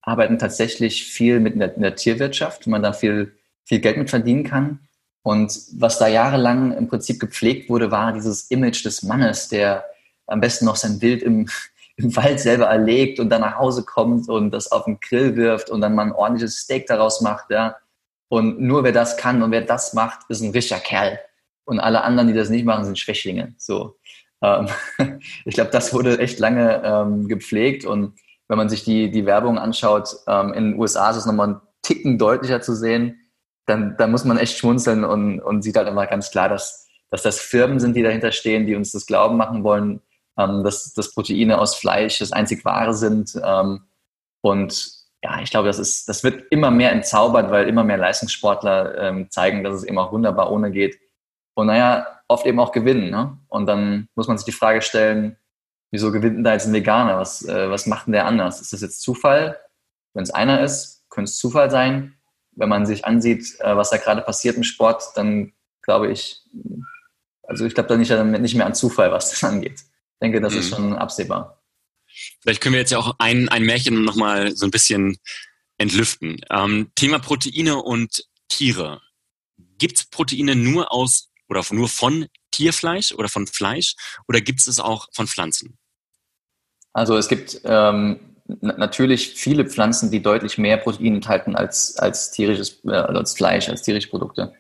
arbeiten 0.02 0.40
tatsächlich 0.40 1.06
viel 1.06 1.40
mit 1.40 1.54
in 1.54 1.60
der, 1.60 1.76
in 1.76 1.84
der 1.84 1.96
Tierwirtschaft, 1.96 2.66
wo 2.66 2.72
man 2.72 2.82
da 2.82 2.92
viel, 2.92 3.38
viel 3.66 3.82
Geld 3.82 3.98
mit 3.98 4.10
verdienen 4.10 4.44
kann. 4.46 4.80
Und 5.22 5.56
was 5.74 6.00
da 6.00 6.08
jahrelang 6.08 6.76
im 6.76 6.88
Prinzip 6.88 7.20
gepflegt 7.20 7.70
wurde, 7.70 7.92
war 7.92 8.14
dieses 8.14 8.50
Image 8.50 8.84
des 8.84 9.04
Mannes, 9.04 9.50
der 9.50 9.86
am 10.26 10.42
besten 10.42 10.66
noch 10.66 10.76
sein 10.76 11.00
Wild 11.04 11.22
im, 11.22 11.48
im 11.98 12.16
Wald 12.16 12.40
selber 12.40 12.66
erlegt 12.66 13.20
und 13.20 13.30
dann 13.30 13.42
nach 13.42 13.60
Hause 13.60 13.84
kommt 13.84 14.28
und 14.28 14.50
das 14.50 14.72
auf 14.72 14.86
den 14.86 15.00
Grill 15.00 15.36
wirft 15.36 15.70
und 15.70 15.82
dann 15.82 15.94
mal 15.94 16.08
ein 16.08 16.14
ordentliches 16.14 16.62
Steak 16.62 16.88
daraus 16.88 17.22
macht, 17.22 17.52
ja. 17.52 17.76
Und 18.28 18.60
nur 18.60 18.84
wer 18.84 18.92
das 18.92 19.18
kann 19.18 19.44
und 19.44 19.52
wer 19.52 19.62
das 19.62 19.94
macht, 19.94 20.22
ist 20.30 20.42
ein 20.42 20.50
richtiger 20.50 20.80
Kerl. 20.80 21.20
Und 21.70 21.80
alle 21.80 22.04
anderen, 22.04 22.28
die 22.28 22.34
das 22.34 22.50
nicht 22.50 22.66
machen, 22.66 22.84
sind 22.84 22.98
Schwächlinge. 22.98 23.54
So. 23.58 23.96
Ähm, 24.42 24.68
ich 25.46 25.54
glaube, 25.54 25.70
das 25.70 25.94
wurde 25.94 26.18
echt 26.20 26.40
lange 26.40 26.82
ähm, 26.84 27.28
gepflegt 27.28 27.86
und 27.86 28.16
wenn 28.48 28.58
man 28.58 28.70
sich 28.70 28.84
die, 28.84 29.12
die 29.12 29.26
Werbung 29.26 29.60
anschaut, 29.60 30.10
ähm, 30.28 30.54
in 30.54 30.72
den 30.72 30.80
USA 30.80 31.12
ist 31.12 31.18
es 31.18 31.26
nochmal 31.26 31.50
ein 31.50 31.62
Ticken 31.84 32.18
deutlicher 32.18 32.62
zu 32.62 32.76
sehen, 32.76 33.20
dann, 33.68 33.96
dann 33.98 34.10
muss 34.10 34.26
man 34.26 34.40
echt 34.40 34.58
schmunzeln 34.58 35.04
und, 35.04 35.40
und 35.40 35.62
sieht 35.62 35.78
halt 35.78 35.88
immer 35.88 36.08
ganz 36.08 36.32
klar, 36.32 36.50
dass, 36.50 36.88
dass 37.12 37.22
das 37.22 37.40
Firmen 37.40 37.80
sind, 37.80 37.96
die 37.96 38.02
dahinter 38.02 38.32
stehen, 38.32 38.66
die 38.66 38.76
uns 38.76 38.92
das 38.92 39.06
Glauben 39.06 39.38
machen 39.38 39.64
wollen, 39.64 40.02
ähm, 40.38 40.64
dass, 40.64 40.94
dass 40.96 41.14
Proteine 41.14 41.60
aus 41.60 41.76
Fleisch 41.76 42.18
das 42.18 42.32
einzig 42.32 42.66
Wahre 42.66 42.96
sind. 42.96 43.40
Ähm, 43.44 43.82
und 44.42 45.00
ja, 45.24 45.42
ich 45.42 45.52
glaube, 45.52 45.68
das, 45.68 45.78
ist, 45.78 46.10
das 46.10 46.24
wird 46.24 46.46
immer 46.50 46.72
mehr 46.72 46.92
entzaubert, 46.92 47.52
weil 47.52 47.68
immer 47.68 47.84
mehr 47.84 47.98
Leistungssportler 47.98 48.98
ähm, 48.98 49.30
zeigen, 49.30 49.64
dass 49.64 49.76
es 49.76 49.84
eben 49.84 50.00
auch 50.00 50.12
wunderbar 50.12 50.52
ohne 50.52 50.72
geht. 50.72 50.98
Und 51.60 51.68
naja, 51.68 52.22
oft 52.30 52.46
eben 52.46 52.60
auch 52.60 52.72
gewinnen. 52.72 53.10
Ne? 53.10 53.38
Und 53.50 53.66
dann 53.66 54.08
muss 54.16 54.28
man 54.28 54.38
sich 54.38 54.46
die 54.46 54.51
Frage 54.51 54.82
stellen, 54.82 55.36
wieso 55.92 56.12
gewinnt 56.12 56.38
denn 56.38 56.44
da 56.44 56.54
jetzt 56.54 56.68
ein 56.68 56.74
Veganer? 56.74 57.18
Was, 57.18 57.44
äh, 57.46 57.70
was 57.70 57.86
macht 57.86 58.08
denn 58.08 58.13
der 58.13 58.25
anders? 58.25 58.62
Ist 58.62 58.72
das 58.72 58.82
jetzt 58.82 59.01
Zufall? 59.01 59.60
Wenn 60.13 60.24
es 60.24 60.32
einer 60.32 60.62
ist, 60.62 61.06
könnte 61.10 61.30
es 61.30 61.38
Zufall 61.38 61.70
sein. 61.70 62.16
Wenn 62.51 62.70
man 62.70 62.86
sich 62.86 63.06
ansieht, 63.06 63.60
äh, 63.60 63.75
was 63.75 63.89
da 63.89 63.98
gerade 63.98 64.22
passiert 64.22 64.56
im 64.56 64.63
Sport, 64.63 65.04
dann 65.16 65.54
glaube 65.82 66.12
ich, 66.12 66.42
also 67.44 67.66
ich 67.66 67.74
glaube 67.74 67.89
da 67.89 67.98
nicht, 67.98 68.12
nicht 68.12 68.56
mehr 68.56 68.66
an 68.66 68.75
Zufall, 68.75 69.12
was 69.12 69.32
das 69.32 69.44
angeht. 69.44 69.80
Ich 69.80 70.20
denke, 70.22 70.39
das 70.39 70.54
mhm. 70.54 70.60
ist 70.60 70.70
schon 70.70 70.94
absehbar. 70.94 71.62
Vielleicht 72.42 72.62
können 72.62 72.74
wir 72.74 72.80
jetzt 72.80 72.92
ja 72.92 73.00
auch 73.00 73.16
ein, 73.20 73.50
ein 73.50 73.63
Märchen 73.63 74.04
nochmal 74.04 74.56
so 74.56 74.66
ein 74.66 74.72
bisschen 74.72 75.18
entlüften. 75.78 76.41
Ähm, 76.50 76.91
Thema 76.95 77.19
Proteine 77.19 77.78
und 77.82 78.26
Tiere. 78.50 79.02
Gibt 79.78 79.98
es 79.98 80.10
Proteine 80.10 80.56
nur 80.56 80.91
aus 80.91 81.29
oder 81.50 81.64
nur 81.72 81.90
von 81.90 82.28
Tierfleisch 82.52 83.14
oder 83.14 83.30
von 83.30 83.48
Fleisch 83.48 83.96
oder 84.28 84.42
gibt 84.42 84.60
es 84.62 84.68
es 84.68 84.80
auch 84.80 85.08
von 85.14 85.28
Pflanzen? 85.28 85.78
Also 86.94 87.18
es 87.18 87.28
gibt 87.28 87.62
ähm, 87.66 88.20
natürlich 88.62 89.30
viele 89.30 89.66
Pflanzen, 89.66 90.12
die 90.12 90.22
deutlich 90.22 90.58
mehr 90.58 90.78
Protein 90.78 91.16
enthalten 91.16 91.56
als, 91.56 91.98
als 91.98 92.32
tierisches, 92.32 92.84
äh, 92.86 92.92
als 92.92 93.34
Fleisch, 93.34 93.70
als 93.70 93.84
tierische 93.84 94.10
Produkte. 94.10 94.54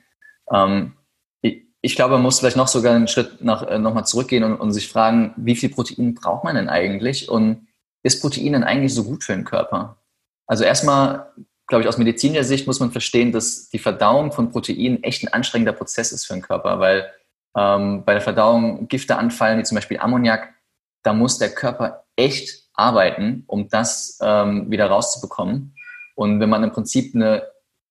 Ähm, 0.51 0.93
ich, 1.41 1.63
ich, 1.81 1.95
glaube, 1.95 2.13
man 2.13 2.21
muss 2.21 2.39
vielleicht 2.39 2.57
noch 2.57 2.67
sogar 2.67 2.95
einen 2.95 3.07
Schritt 3.07 3.43
nach, 3.43 3.63
äh, 3.63 3.79
nochmal 3.79 4.05
zurückgehen 4.05 4.43
und, 4.43 4.55
und, 4.57 4.71
sich 4.73 4.89
fragen, 4.89 5.33
wie 5.37 5.55
viel 5.55 5.69
Protein 5.69 6.13
braucht 6.13 6.43
man 6.43 6.55
denn 6.55 6.69
eigentlich 6.69 7.29
und 7.29 7.67
ist 8.03 8.21
Protein 8.21 8.53
denn 8.53 8.63
eigentlich 8.63 8.93
so 8.93 9.03
gut 9.03 9.23
für 9.23 9.33
den 9.33 9.43
Körper? 9.43 9.97
Also 10.45 10.63
erstmal, 10.63 11.33
glaube 11.69 11.83
ich, 11.83 11.87
aus 11.87 11.97
medizinischer 11.97 12.43
Sicht 12.43 12.67
muss 12.67 12.79
man 12.79 12.91
verstehen, 12.91 13.31
dass 13.31 13.69
die 13.69 13.79
Verdauung 13.79 14.31
von 14.31 14.51
Proteinen 14.51 15.03
echt 15.03 15.23
ein 15.23 15.31
anstrengender 15.31 15.71
Prozess 15.71 16.11
ist 16.11 16.25
für 16.25 16.33
den 16.33 16.41
Körper, 16.41 16.79
weil 16.79 17.09
ähm, 17.55 18.03
bei 18.05 18.13
der 18.13 18.21
Verdauung 18.21 18.87
Gifte 18.87 19.17
anfallen, 19.17 19.59
wie 19.59 19.63
zum 19.63 19.75
Beispiel 19.75 19.99
Ammoniak, 19.99 20.53
da 21.03 21.13
muss 21.13 21.37
der 21.37 21.49
Körper 21.49 22.05
echt 22.15 22.65
arbeiten, 22.73 23.43
um 23.47 23.69
das 23.69 24.19
ähm, 24.21 24.69
wieder 24.69 24.87
rauszubekommen. 24.87 25.75
Und 26.15 26.39
wenn 26.39 26.49
man 26.49 26.63
im 26.63 26.71
Prinzip 26.71 27.15
eine 27.15 27.43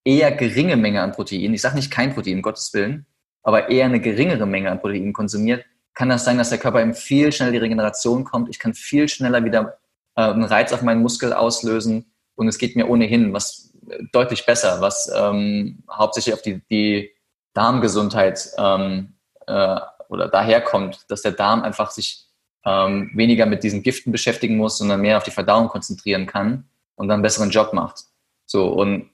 eher 0.05 0.33
geringe 0.33 0.77
Menge 0.77 1.01
an 1.01 1.12
Protein, 1.12 1.55
ich 1.55 1.62
sage 1.62 1.77
nicht 1.77 1.91
kein 1.91 2.14
Protein, 2.14 2.37
um 2.37 2.43
Gottes 2.43 2.75
Willen, 2.75 3.07
aber 3.43 3.71
eher 3.71 3.87
eine 3.87 4.01
geringere 4.01 4.47
Menge 4.47 4.71
an 4.71 4.81
Protein 4.81 5.12
konsumiert, 5.12 5.64
kann 5.95 6.09
das 6.09 6.25
sein, 6.25 6.38
dass 6.38 6.51
der 6.51 6.59
Körper 6.59 6.81
eben 6.81 6.95
viel 6.95 7.33
schneller 7.33 7.53
die 7.53 7.59
Regeneration 7.59 8.25
kommt. 8.25 8.49
Ich 8.51 8.59
kann 8.59 8.75
viel 8.75 9.09
schneller 9.09 9.45
wieder 9.45 9.79
äh, 10.17 10.23
einen 10.23 10.45
Reiz 10.45 10.73
auf 10.73 10.83
meinen 10.83 11.03
Muskel 11.03 11.33
auslösen 11.33 12.12
und 12.37 12.47
es 12.47 12.59
geht 12.59 12.77
mir 12.77 12.88
ohnehin 12.88 13.33
was 13.33 13.67
deutlich 14.12 14.46
besser, 14.46 14.81
was 14.81 15.11
ähm, 15.14 15.83
hauptsächlich 15.90 16.35
auf 16.35 16.42
die, 16.42 16.61
die 16.70 17.11
Darmgesundheit 17.55 18.51
ähm, 18.59 19.14
äh, 19.46 19.81
oder 20.09 20.29
daherkommt, 20.29 21.05
dass 21.09 21.22
der 21.22 21.33
Darm 21.33 21.62
einfach 21.62 21.90
sich 21.90 22.27
ähm, 22.64 23.11
weniger 23.14 23.46
mit 23.46 23.62
diesen 23.62 23.83
Giften 23.83 24.12
beschäftigen 24.12 24.57
muss, 24.57 24.79
sondern 24.79 25.01
mehr 25.01 25.16
auf 25.16 25.24
die 25.24 25.31
Verdauung 25.31 25.68
konzentrieren 25.68 26.27
kann 26.27 26.68
und 26.96 27.09
dann 27.09 27.16
einen 27.16 27.22
besseren 27.22 27.51
Job 27.51 27.72
macht. 27.72 28.05
So 28.46 28.68
und 28.68 29.11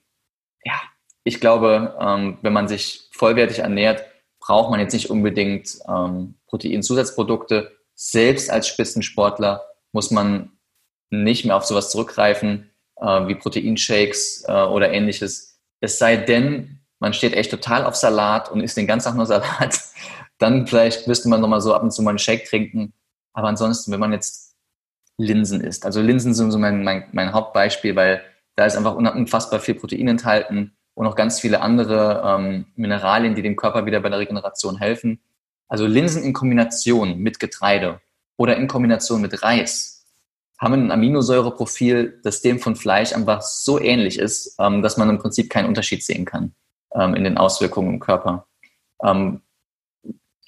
ja, 0.65 0.81
ich 1.25 1.41
glaube, 1.41 1.97
ähm, 2.01 2.39
wenn 2.43 2.53
man 2.53 2.69
sich 2.69 3.09
vollwertig 3.13 3.61
ernährt, 3.61 4.05
braucht 4.41 4.71
man 4.71 4.81
jetzt 4.81 4.93
nicht 4.93 5.11
unbedingt 5.11 5.79
ähm, 5.89 6.35
Proteinzusatzprodukte. 6.47 7.73
Selbst 7.95 8.51
als 8.51 8.69
Spitzensportler 8.69 9.65
muss 9.93 10.11
man 10.11 10.53
nicht 11.11 11.45
mehr 11.45 11.57
auf 11.57 11.65
sowas 11.65 11.91
zurückgreifen 11.91 12.71
äh, 12.97 13.27
wie 13.27 13.35
Proteinshakes 13.35 14.45
äh, 14.47 14.53
oder 14.53 14.93
ähnliches. 14.93 15.59
Es 15.81 15.99
sei 15.99 16.17
denn, 16.17 16.81
man 16.99 17.13
steht 17.13 17.35
echt 17.35 17.51
total 17.51 17.85
auf 17.85 17.97
Salat 17.97 18.51
und 18.51 18.61
isst 18.61 18.77
den 18.77 18.87
ganzen 18.87 19.09
Tag 19.09 19.17
nur 19.17 19.27
Salat 19.27 19.79
dann 20.39 20.67
vielleicht 20.67 21.07
müsste 21.07 21.29
man 21.29 21.41
nochmal 21.41 21.61
so 21.61 21.75
ab 21.75 21.83
und 21.83 21.93
zu 21.93 22.03
mal 22.03 22.11
einen 22.11 22.19
Shake 22.19 22.45
trinken. 22.45 22.93
Aber 23.33 23.49
ansonsten, 23.49 23.93
wenn 23.93 24.01
man 24.01 24.13
jetzt 24.13 24.55
Linsen 25.17 25.61
isst, 25.61 25.87
also 25.87 26.01
Linsen 26.01 26.35
sind 26.35 26.51
so 26.51 26.59
mein, 26.59 26.83
mein, 26.83 27.05
mein 27.13 27.33
Hauptbeispiel, 27.33 27.95
weil 27.97 28.23
da 28.57 28.65
ist 28.65 28.77
einfach 28.77 28.95
unfassbar 28.95 29.61
viel 29.61 29.75
Protein 29.75 30.09
enthalten 30.09 30.77
und 30.95 31.07
auch 31.07 31.17
ganz 31.17 31.41
viele 31.41 31.61
andere 31.61 32.23
ähm, 32.25 32.67
Mineralien, 32.77 33.35
die 33.35 33.43
dem 33.43 33.57
Körper 33.57 33.87
wieder 33.87 34.01
bei 34.01 34.09
der 34.09 34.19
Regeneration 34.19 34.79
helfen. 34.79 35.21
Also 35.69 35.87
Linsen 35.87 36.23
in 36.23 36.33
Kombination 36.33 37.19
mit 37.19 37.41
Getreide 37.41 38.01
oder 38.37 38.57
in 38.57 38.69
Kombination 38.69 39.21
mit 39.21 39.43
Reis 39.43 39.94
haben 40.65 40.75
ein 40.75 40.91
Aminosäureprofil, 40.91 42.21
das 42.25 42.43
dem 42.43 42.59
von 42.59 42.75
Fleisch 42.75 43.13
einfach 43.13 43.43
so 43.43 43.81
ähnlich 43.81 44.19
ist, 44.19 44.57
ähm, 44.59 44.83
dass 44.83 44.97
man 44.97 45.11
im 45.11 45.19
Prinzip 45.19 45.51
keinen 45.51 45.69
Unterschied 45.69 46.03
sehen 46.03 46.25
kann 46.25 46.55
ähm, 46.95 47.15
in 47.15 47.25
den 47.25 47.37
Auswirkungen 47.37 47.95
im 47.95 48.01
Körper. 48.01 48.47
Ähm, 49.03 49.43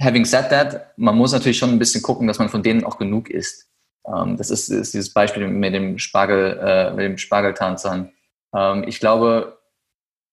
having 0.00 0.24
said 0.24 0.48
that, 0.50 0.92
man 0.96 1.16
muss 1.16 1.32
natürlich 1.32 1.58
schon 1.58 1.70
ein 1.70 1.78
bisschen 1.78 2.02
gucken, 2.02 2.26
dass 2.26 2.38
man 2.38 2.48
von 2.48 2.62
denen 2.62 2.84
auch 2.84 2.98
genug 2.98 3.30
isst. 3.30 3.68
Ähm, 4.06 4.36
das 4.36 4.50
ist, 4.50 4.68
ist, 4.68 4.94
dieses 4.94 5.12
Beispiel 5.12 5.46
mit 5.48 5.74
dem 5.74 5.98
Spargel, 5.98 6.58
äh, 6.62 6.90
mit 6.92 7.04
dem 7.04 7.18
Spargeltarzan. 7.18 8.12
Ähm, 8.54 8.84
ich 8.86 9.00
glaube, 9.00 9.58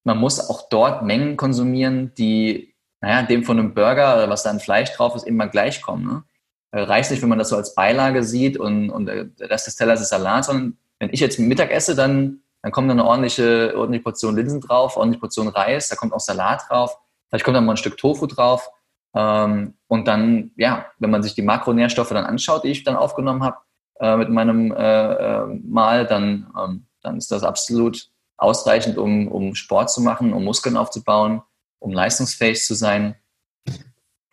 man 0.04 0.18
muss 0.18 0.50
auch 0.50 0.70
dort 0.70 1.04
Mengen 1.04 1.38
konsumieren, 1.38 2.14
die, 2.18 2.76
naja, 3.02 3.24
dem 3.24 3.44
von 3.44 3.60
einem 3.60 3.74
Burger, 3.74 4.30
was 4.30 4.44
da 4.44 4.50
an 4.50 4.60
Fleisch 4.60 4.92
drauf 4.92 5.16
ist, 5.16 5.26
immer 5.26 5.48
gleich 5.48 5.82
kommen. 5.82 6.06
Ne? 6.06 6.24
Äh, 6.74 6.82
reicht 6.82 7.12
nicht, 7.12 7.22
wenn 7.22 7.30
man 7.30 7.38
das 7.38 7.50
so 7.50 7.56
als 7.56 7.76
Beilage 7.76 8.24
sieht 8.24 8.58
und, 8.58 8.90
und 8.90 9.06
der 9.06 9.30
Rest 9.42 9.68
des 9.68 9.76
Tellers 9.76 10.02
ist 10.02 10.10
Salat, 10.10 10.46
sondern 10.46 10.76
wenn 10.98 11.14
ich 11.14 11.20
jetzt 11.20 11.38
Mittag 11.38 11.70
esse, 11.70 11.94
dann, 11.94 12.40
dann 12.64 12.72
kommt 12.72 12.90
da 12.90 12.94
eine 12.94 13.06
ordentliche, 13.06 13.78
ordentliche 13.78 14.04
Portion 14.04 14.36
Linsen 14.36 14.60
drauf, 14.60 14.98
ordentliche 14.98 15.20
Portion 15.20 15.48
Reis, 15.50 15.88
da 15.90 15.96
kommt 15.96 16.14
auch 16.14 16.20
Salat 16.20 16.64
drauf, 16.68 16.98
vielleicht 17.30 17.46
kommt 17.46 17.56
da 17.56 17.62
mal 17.62 17.74
ein 17.74 17.78
Stück 17.78 17.98
Tofu 17.98 18.26
drauf 18.26 18.72
ähm, 19.14 19.76
und 19.88 20.08
dann, 20.08 20.50
ja, 20.58 20.88
wenn 20.98 21.12
man 21.12 21.22
sich 21.22 21.36
die 21.36 21.44
Makronährstoffe 21.44 22.10
dann 22.10 22.26
anschaut, 22.26 22.64
die 22.64 22.70
ich 22.70 22.84
dann 22.84 22.96
aufgenommen 22.96 23.44
habe 23.44 23.58
äh, 24.00 24.18
mit 24.18 24.30
meinem 24.30 24.72
äh, 24.72 25.14
äh, 25.14 25.46
Mal, 25.46 26.08
dann, 26.08 26.52
ähm, 26.60 26.88
dann 27.04 27.18
ist 27.20 27.32
das 27.32 27.44
absolut 27.44 28.10
ausreichend, 28.38 28.98
um, 28.98 29.28
um 29.28 29.54
Sport 29.54 29.92
zu 29.92 30.02
machen, 30.02 30.34
um 30.34 30.44
Muskeln 30.44 30.76
aufzubauen, 30.76 31.44
um 31.78 31.92
leistungsfähig 31.92 32.64
zu 32.66 32.74
sein. 32.74 33.14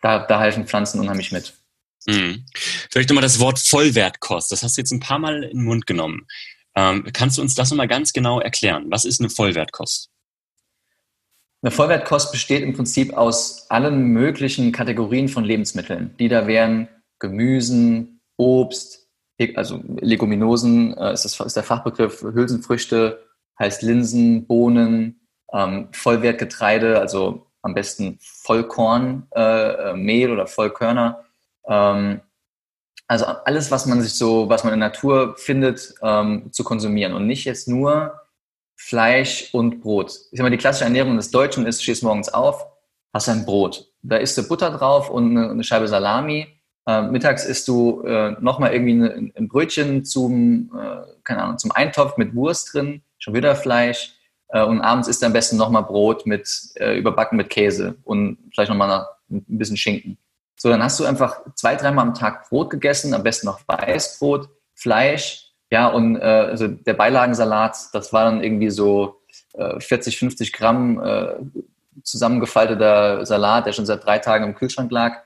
Da, 0.01 0.25
da 0.25 0.39
helfen 0.39 0.65
Pflanzen 0.65 0.99
unheimlich 0.99 1.31
mit. 1.31 1.60
Mhm. 2.07 2.45
Vielleicht 2.89 3.09
nochmal 3.09 3.21
das 3.21 3.39
Wort 3.39 3.59
Vollwertkost. 3.59 4.51
Das 4.51 4.63
hast 4.63 4.77
du 4.77 4.81
jetzt 4.81 4.91
ein 4.91 4.99
paar 4.99 5.19
Mal 5.19 5.43
in 5.43 5.57
den 5.57 5.63
Mund 5.63 5.85
genommen. 5.85 6.27
Ähm, 6.75 7.07
kannst 7.13 7.37
du 7.37 7.41
uns 7.41 7.55
das 7.55 7.69
nochmal 7.69 7.87
ganz 7.87 8.13
genau 8.13 8.39
erklären? 8.39 8.85
Was 8.89 9.05
ist 9.05 9.19
eine 9.19 9.29
Vollwertkost? 9.29 10.09
Eine 11.61 11.71
Vollwertkost 11.71 12.31
besteht 12.31 12.63
im 12.63 12.73
Prinzip 12.73 13.13
aus 13.13 13.69
allen 13.69 14.05
möglichen 14.07 14.71
Kategorien 14.71 15.29
von 15.29 15.43
Lebensmitteln. 15.43 16.15
Die 16.17 16.27
da 16.27 16.47
wären 16.47 16.87
Gemüsen, 17.19 18.21
Obst, 18.37 19.07
also 19.55 19.79
Leguminosen 19.99 20.97
äh, 20.97 21.13
ist, 21.13 21.25
das, 21.25 21.39
ist 21.39 21.55
der 21.55 21.63
Fachbegriff, 21.63 22.21
Hülsenfrüchte, 22.21 23.23
heißt 23.59 23.83
Linsen, 23.83 24.47
Bohnen, 24.47 25.27
ähm, 25.53 25.89
Vollwertgetreide, 25.91 26.99
also 26.99 27.47
am 27.61 27.75
besten 27.75 28.17
Vollkorn, 28.21 29.27
äh, 29.35 29.91
äh, 29.91 29.93
Mehl 29.93 30.31
oder 30.31 30.47
Vollkörner. 30.47 31.25
Ähm, 31.67 32.21
also 33.07 33.25
alles, 33.25 33.71
was 33.71 33.85
man 33.85 34.01
sich 34.01 34.13
so, 34.13 34.47
was 34.47 34.63
man 34.63 34.73
in 34.73 34.79
der 34.79 34.89
Natur 34.89 35.35
findet, 35.37 35.95
ähm, 36.01 36.49
zu 36.53 36.63
konsumieren 36.63 37.13
und 37.13 37.27
nicht 37.27 37.43
jetzt 37.43 37.67
nur 37.67 38.21
Fleisch 38.77 39.49
und 39.53 39.81
Brot. 39.81 40.11
Ich 40.31 40.37
sag 40.37 40.43
mal, 40.43 40.49
die 40.49 40.57
klassische 40.57 40.85
Ernährung 40.85 41.17
des 41.17 41.29
Deutschen 41.29 41.67
ist, 41.67 41.83
stehst 41.83 42.03
morgens 42.03 42.29
auf, 42.29 42.65
hast 43.13 43.29
ein 43.29 43.45
Brot. 43.45 43.91
Da 44.01 44.17
isst 44.17 44.37
du 44.37 44.47
Butter 44.47 44.71
drauf 44.71 45.09
und 45.09 45.37
eine, 45.37 45.51
eine 45.51 45.63
Scheibe 45.63 45.87
Salami. 45.87 46.47
Äh, 46.87 47.03
mittags 47.03 47.45
isst 47.45 47.67
du 47.67 48.01
äh, 48.03 48.31
nochmal 48.39 48.73
irgendwie 48.73 48.93
eine, 48.93 49.31
ein 49.35 49.47
Brötchen 49.47 50.03
zum, 50.03 50.71
äh, 50.73 51.01
keine 51.23 51.43
Ahnung, 51.43 51.57
zum 51.57 51.71
Eintopf 51.71 52.17
mit 52.17 52.33
Wurst 52.33 52.73
drin, 52.73 53.03
schon 53.19 53.35
wieder 53.35 53.55
Fleisch. 53.55 54.15
Äh, 54.47 54.63
und 54.63 54.81
abends 54.81 55.07
isst 55.07 55.21
du 55.21 55.27
am 55.27 55.33
besten 55.33 55.57
nochmal 55.57 55.83
Brot 55.83 56.25
mit, 56.25 56.49
äh, 56.75 56.97
überbacken 56.97 57.37
mit 57.37 57.49
Käse 57.49 57.95
und 58.03 58.37
vielleicht 58.53 58.69
nochmal 58.69 59.05
ein 59.29 59.43
bisschen 59.47 59.77
Schinken. 59.77 60.17
So, 60.61 60.69
dann 60.69 60.83
hast 60.83 60.99
du 60.99 61.05
einfach 61.05 61.41
zwei, 61.55 61.75
dreimal 61.75 62.05
am 62.05 62.13
Tag 62.13 62.47
Brot 62.47 62.69
gegessen, 62.69 63.15
am 63.15 63.23
besten 63.23 63.47
noch 63.47 63.61
Weißbrot, 63.65 64.47
Fleisch, 64.75 65.47
ja, 65.71 65.87
und 65.87 66.17
äh, 66.17 66.19
also 66.19 66.67
der 66.67 66.93
Beilagensalat, 66.93 67.75
das 67.93 68.13
war 68.13 68.25
dann 68.25 68.43
irgendwie 68.43 68.69
so 68.69 69.23
äh, 69.53 69.79
40, 69.79 70.19
50 70.19 70.53
Gramm 70.53 71.03
äh, 71.03 71.33
zusammengefalteter 72.03 73.25
Salat, 73.25 73.65
der 73.65 73.73
schon 73.73 73.87
seit 73.87 74.05
drei 74.05 74.19
Tagen 74.19 74.45
im 74.45 74.53
Kühlschrank 74.53 74.91
lag. 74.91 75.23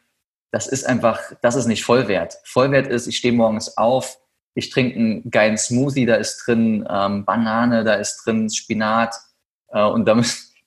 Das 0.52 0.68
ist 0.68 0.86
einfach, 0.86 1.20
das 1.42 1.58
ist 1.58 1.66
nicht 1.66 1.84
Vollwert. 1.84 2.38
Vollwert 2.46 2.88
ist, 2.88 3.06
ich 3.06 3.18
stehe 3.18 3.34
morgens 3.34 3.76
auf, 3.76 4.18
ich 4.54 4.70
trinke 4.70 4.96
einen 4.98 5.32
geilen 5.32 5.58
Smoothie, 5.58 6.06
da 6.06 6.16
ist 6.16 6.48
drin 6.48 6.88
ähm, 6.90 7.26
Banane, 7.26 7.84
da 7.84 7.96
ist 7.96 8.26
drin 8.26 8.50
Spinat 8.50 9.14
äh, 9.68 9.84
und 9.84 10.08
da, 10.08 10.16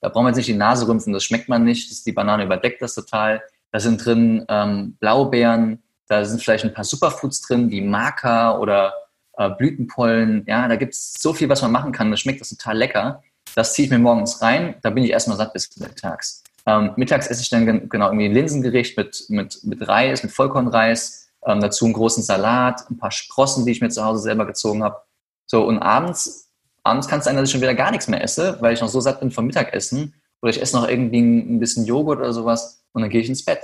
da 0.01 0.09
braucht 0.09 0.25
man 0.25 0.27
jetzt 0.27 0.37
nicht 0.37 0.49
die 0.49 0.53
Nase 0.53 0.87
rümpfen, 0.87 1.11
das 1.11 1.23
schmeckt 1.23 1.49
man 1.49 1.63
nicht, 1.63 1.89
das, 1.89 2.03
die 2.03 2.11
Banane 2.11 2.43
überdeckt 2.43 2.83
das 2.83 2.93
total. 2.93 3.41
Da 3.71 3.79
sind 3.79 4.03
drin 4.03 4.45
ähm, 4.49 4.97
Blaubeeren, 4.99 5.83
da 6.07 6.25
sind 6.25 6.41
vielleicht 6.41 6.65
ein 6.65 6.73
paar 6.73 6.83
Superfoods 6.83 7.41
drin, 7.41 7.69
wie 7.69 7.81
Maca 7.81 8.57
oder 8.57 8.93
äh, 9.37 9.49
Blütenpollen. 9.49 10.43
Ja, 10.47 10.67
da 10.67 10.75
gibt 10.75 10.93
es 10.93 11.13
so 11.13 11.33
viel, 11.33 11.49
was 11.49 11.61
man 11.61 11.71
machen 11.71 11.91
kann. 11.91 12.11
Das 12.11 12.19
schmeckt 12.19 12.41
das 12.41 12.49
total 12.49 12.77
lecker. 12.77 13.23
Das 13.55 13.73
ziehe 13.73 13.85
ich 13.85 13.91
mir 13.91 13.99
morgens 13.99 14.41
rein, 14.41 14.75
da 14.81 14.89
bin 14.89 15.03
ich 15.03 15.11
erstmal 15.11 15.37
satt 15.37 15.53
bis 15.53 15.75
mittags. 15.77 16.43
Ähm, 16.65 16.91
mittags 16.97 17.27
esse 17.27 17.41
ich 17.41 17.49
dann 17.49 17.89
genau 17.89 18.07
irgendwie 18.07 18.25
ein 18.25 18.33
Linsengericht 18.33 18.97
mit, 18.97 19.25
mit, 19.29 19.63
mit 19.63 19.87
Reis, 19.87 20.23
mit 20.23 20.31
Vollkornreis, 20.31 21.29
ähm, 21.45 21.61
dazu 21.61 21.85
einen 21.85 21.93
großen 21.93 22.21
Salat, 22.21 22.89
ein 22.89 22.97
paar 22.97 23.11
Sprossen, 23.11 23.65
die 23.65 23.71
ich 23.71 23.81
mir 23.81 23.89
zu 23.89 24.03
Hause 24.03 24.21
selber 24.21 24.45
gezogen 24.45 24.83
habe. 24.83 25.01
So, 25.45 25.65
und 25.65 25.79
abends, 25.79 26.49
abends 26.83 27.07
kann 27.07 27.19
es 27.19 27.25
sein, 27.25 27.35
dass 27.35 27.45
ich 27.45 27.51
schon 27.51 27.61
wieder 27.61 27.75
gar 27.75 27.91
nichts 27.91 28.07
mehr 28.07 28.23
esse, 28.23 28.57
weil 28.59 28.73
ich 28.73 28.81
noch 28.81 28.89
so 28.89 29.01
satt 29.01 29.19
bin 29.19 29.31
vom 29.31 29.45
Mittagessen. 29.45 30.13
Oder 30.41 30.51
ich 30.51 30.61
esse 30.61 30.75
noch 30.75 30.87
irgendwie 30.87 31.19
ein 31.19 31.59
bisschen 31.59 31.85
Joghurt 31.85 32.19
oder 32.19 32.33
sowas 32.33 32.78
und 32.93 33.01
dann 33.01 33.09
gehe 33.09 33.21
ich 33.21 33.29
ins 33.29 33.45
Bett. 33.45 33.59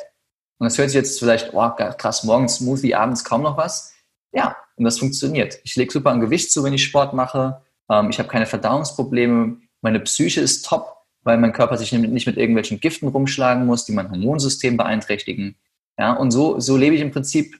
Und 0.57 0.65
das 0.65 0.77
hört 0.77 0.89
sich 0.89 0.95
jetzt 0.95 1.19
vielleicht, 1.19 1.53
oh, 1.53 1.69
krass, 1.69 2.23
morgens 2.23 2.55
Smoothie, 2.55 2.95
abends 2.95 3.23
kaum 3.23 3.41
noch 3.41 3.57
was. 3.57 3.93
Ja, 4.31 4.55
und 4.77 4.85
das 4.85 4.99
funktioniert. 4.99 5.59
Ich 5.63 5.75
lege 5.75 5.91
super 5.91 6.11
an 6.11 6.19
Gewicht 6.19 6.51
zu, 6.51 6.63
wenn 6.63 6.73
ich 6.73 6.83
Sport 6.83 7.13
mache. 7.13 7.61
Ähm, 7.89 8.09
ich 8.09 8.19
habe 8.19 8.29
keine 8.29 8.45
Verdauungsprobleme. 8.45 9.57
Meine 9.81 9.99
Psyche 10.01 10.41
ist 10.41 10.65
top, 10.65 10.95
weil 11.23 11.37
mein 11.37 11.53
Körper 11.53 11.77
sich 11.77 11.91
nicht 11.91 12.27
mit 12.27 12.37
irgendwelchen 12.37 12.79
Giften 12.79 13.07
rumschlagen 13.07 13.65
muss, 13.65 13.85
die 13.85 13.93
mein 13.93 14.09
Hormonsystem 14.09 14.77
beeinträchtigen. 14.77 15.55
Ja, 15.97 16.13
und 16.13 16.31
so, 16.31 16.59
so 16.59 16.77
lebe 16.77 16.95
ich 16.95 17.01
im 17.01 17.11
Prinzip 17.11 17.59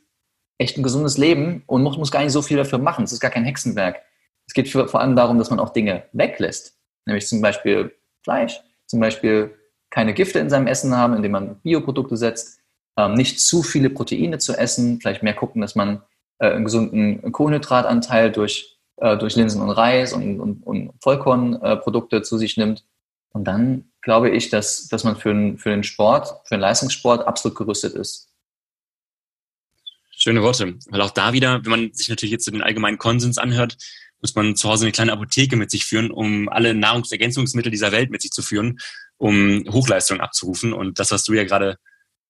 echt 0.57 0.77
ein 0.77 0.83
gesundes 0.83 1.17
Leben 1.17 1.63
und 1.67 1.83
muss, 1.83 1.97
muss 1.97 2.11
gar 2.11 2.23
nicht 2.23 2.31
so 2.31 2.41
viel 2.41 2.57
dafür 2.57 2.79
machen. 2.79 3.03
Es 3.03 3.13
ist 3.13 3.19
gar 3.19 3.31
kein 3.31 3.45
Hexenwerk. 3.45 4.01
Es 4.47 4.53
geht 4.53 4.69
vor 4.69 4.95
allem 4.95 5.15
darum, 5.15 5.37
dass 5.37 5.49
man 5.49 5.59
auch 5.59 5.69
Dinge 5.69 6.03
weglässt. 6.13 6.77
Nämlich 7.05 7.27
zum 7.27 7.41
Beispiel 7.41 7.95
Fleisch, 8.23 8.59
zum 8.87 8.99
Beispiel 8.99 9.55
keine 9.95 10.13
Gifte 10.13 10.39
in 10.39 10.49
seinem 10.49 10.67
Essen 10.67 10.93
haben, 10.93 11.15
indem 11.15 11.31
man 11.31 11.55
Bioprodukte 11.61 12.17
setzt, 12.17 12.59
ähm, 12.97 13.13
nicht 13.13 13.39
zu 13.39 13.63
viele 13.63 13.89
Proteine 13.89 14.39
zu 14.39 14.51
essen, 14.53 14.99
vielleicht 14.99 15.23
mehr 15.23 15.33
gucken, 15.33 15.61
dass 15.61 15.75
man 15.75 16.01
äh, 16.39 16.51
einen 16.51 16.65
gesunden 16.65 17.31
Kohlenhydratanteil 17.31 18.29
durch, 18.29 18.77
äh, 18.97 19.17
durch 19.17 19.37
Linsen 19.37 19.61
und 19.61 19.69
Reis 19.69 20.11
und, 20.11 20.41
und, 20.41 20.63
und 20.63 20.91
Vollkornprodukte 21.01 22.23
zu 22.23 22.37
sich 22.37 22.57
nimmt. 22.57 22.83
Und 23.31 23.45
dann 23.45 23.85
glaube 24.01 24.31
ich, 24.31 24.49
dass, 24.49 24.89
dass 24.89 25.05
man 25.05 25.15
für, 25.15 25.57
für 25.57 25.69
den 25.69 25.83
Sport, 25.83 26.41
für 26.43 26.55
den 26.55 26.61
Leistungssport 26.61 27.25
absolut 27.25 27.57
gerüstet 27.57 27.93
ist. 27.93 28.27
Schöne 30.11 30.43
Worte. 30.43 30.75
Weil 30.89 31.01
auch 31.01 31.11
da 31.11 31.31
wieder, 31.31 31.63
wenn 31.63 31.71
man 31.71 31.93
sich 31.93 32.09
natürlich 32.09 32.33
jetzt 32.33 32.47
den 32.47 32.61
allgemeinen 32.61 32.97
Konsens 32.97 33.37
anhört, 33.37 33.77
muss 34.19 34.35
man 34.35 34.55
zu 34.57 34.67
Hause 34.67 34.85
eine 34.85 34.91
kleine 34.91 35.13
Apotheke 35.13 35.55
mit 35.55 35.71
sich 35.71 35.85
führen, 35.85 36.11
um 36.11 36.49
alle 36.49 36.73
Nahrungsergänzungsmittel 36.73 37.71
dieser 37.71 37.93
Welt 37.93 38.09
mit 38.09 38.21
sich 38.21 38.31
zu 38.31 38.41
führen, 38.41 38.79
um 39.17 39.63
Hochleistung 39.71 40.19
abzurufen. 40.19 40.73
Und 40.73 40.99
das, 40.99 41.11
was 41.11 41.23
du 41.23 41.33
ja 41.33 41.43
gerade 41.43 41.77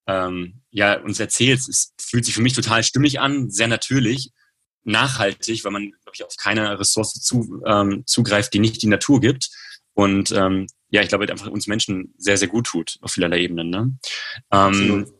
ähm, 0.07 0.61
ja, 0.69 0.99
uns 0.99 1.19
erzählst, 1.19 1.69
es 1.69 1.93
fühlt 1.99 2.25
sich 2.25 2.35
für 2.35 2.41
mich 2.41 2.53
total 2.53 2.83
stimmig 2.83 3.19
an, 3.19 3.49
sehr 3.49 3.67
natürlich, 3.67 4.31
nachhaltig, 4.83 5.63
weil 5.63 5.71
man, 5.71 5.89
glaube 5.89 6.11
ich, 6.13 6.23
auf 6.23 6.35
keine 6.37 6.79
Ressource 6.79 7.13
zu, 7.13 7.61
ähm, 7.65 8.03
zugreift, 8.05 8.53
die 8.53 8.59
nicht 8.59 8.81
die 8.81 8.87
Natur 8.87 9.19
gibt. 9.19 9.49
Und 9.93 10.31
ähm, 10.31 10.67
ja, 10.89 11.01
ich 11.01 11.09
glaube, 11.09 11.29
einfach 11.29 11.47
uns 11.47 11.67
Menschen 11.67 12.13
sehr, 12.17 12.37
sehr 12.37 12.47
gut 12.47 12.67
tut 12.67 12.97
auf 13.01 13.11
vielerlei 13.11 13.39
Ebenen. 13.41 13.69
Ne? 13.69 13.97
Ähm, 14.51 15.11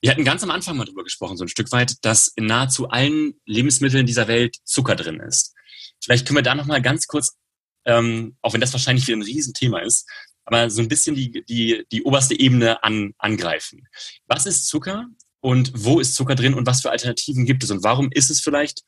wir 0.00 0.10
hatten 0.10 0.24
ganz 0.24 0.42
am 0.42 0.50
Anfang 0.50 0.76
mal 0.76 0.84
drüber 0.84 1.02
gesprochen, 1.02 1.36
so 1.36 1.44
ein 1.44 1.48
Stück 1.48 1.72
weit, 1.72 1.96
dass 2.02 2.28
in 2.28 2.46
nahezu 2.46 2.88
allen 2.88 3.34
Lebensmitteln 3.44 4.06
dieser 4.06 4.28
Welt 4.28 4.56
Zucker 4.64 4.94
drin 4.94 5.20
ist. 5.20 5.54
Vielleicht 6.02 6.26
können 6.26 6.38
wir 6.38 6.42
da 6.42 6.54
nochmal 6.54 6.82
ganz 6.82 7.06
kurz, 7.06 7.36
ähm, 7.86 8.36
auch 8.42 8.52
wenn 8.52 8.60
das 8.60 8.72
wahrscheinlich 8.72 9.06
wieder 9.06 9.16
ein 9.16 9.22
Riesenthema 9.22 9.80
ist, 9.80 10.08
aber 10.46 10.70
so 10.70 10.80
ein 10.80 10.88
bisschen 10.88 11.14
die, 11.14 11.44
die, 11.44 11.84
die 11.92 12.04
oberste 12.04 12.38
Ebene 12.38 12.82
an, 12.82 13.12
angreifen. 13.18 13.86
Was 14.26 14.46
ist 14.46 14.66
Zucker 14.66 15.06
und 15.40 15.72
wo 15.74 16.00
ist 16.00 16.14
Zucker 16.14 16.36
drin 16.36 16.54
und 16.54 16.66
was 16.66 16.80
für 16.80 16.90
Alternativen 16.90 17.44
gibt 17.44 17.64
es 17.64 17.70
und 17.70 17.82
warum 17.82 18.10
ist 18.12 18.30
es 18.30 18.40
vielleicht, 18.40 18.82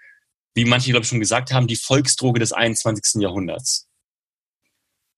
wie 0.54 0.64
manche, 0.64 0.90
glaube 0.90 1.02
ich, 1.02 1.08
schon 1.08 1.20
gesagt 1.20 1.52
haben, 1.52 1.66
die 1.66 1.76
Volksdroge 1.76 2.40
des 2.40 2.52
21. 2.52 3.20
Jahrhunderts? 3.20 3.88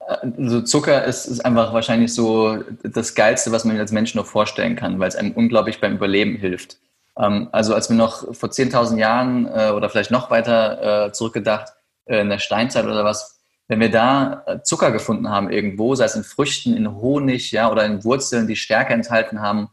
Also 0.00 0.62
Zucker 0.62 1.04
ist, 1.04 1.26
ist 1.26 1.44
einfach 1.44 1.72
wahrscheinlich 1.72 2.12
so 2.12 2.64
das 2.82 3.14
Geilste, 3.14 3.52
was 3.52 3.64
man 3.64 3.78
als 3.78 3.92
Mensch 3.92 4.14
noch 4.14 4.26
vorstellen 4.26 4.74
kann, 4.74 4.98
weil 4.98 5.08
es 5.08 5.16
einem 5.16 5.32
unglaublich 5.32 5.78
beim 5.78 5.94
Überleben 5.94 6.36
hilft. 6.36 6.78
Ähm, 7.18 7.48
also 7.52 7.74
als 7.74 7.90
wir 7.90 7.96
noch 7.96 8.34
vor 8.34 8.48
10.000 8.48 8.98
Jahren 8.98 9.46
äh, 9.46 9.70
oder 9.70 9.90
vielleicht 9.90 10.10
noch 10.10 10.30
weiter 10.30 11.06
äh, 11.06 11.12
zurückgedacht, 11.12 11.74
in 12.06 12.28
der 12.28 12.40
Steinzeit 12.40 12.86
oder 12.86 13.04
was, 13.04 13.29
wenn 13.70 13.78
wir 13.78 13.90
da 13.90 14.42
äh, 14.46 14.62
Zucker 14.64 14.90
gefunden 14.90 15.30
haben 15.30 15.48
irgendwo, 15.48 15.94
sei 15.94 16.04
es 16.04 16.16
in 16.16 16.24
Früchten, 16.24 16.76
in 16.76 16.92
Honig, 16.92 17.52
ja, 17.52 17.70
oder 17.70 17.84
in 17.84 18.02
Wurzeln, 18.02 18.48
die 18.48 18.56
Stärke 18.56 18.92
enthalten 18.92 19.40
haben, 19.40 19.68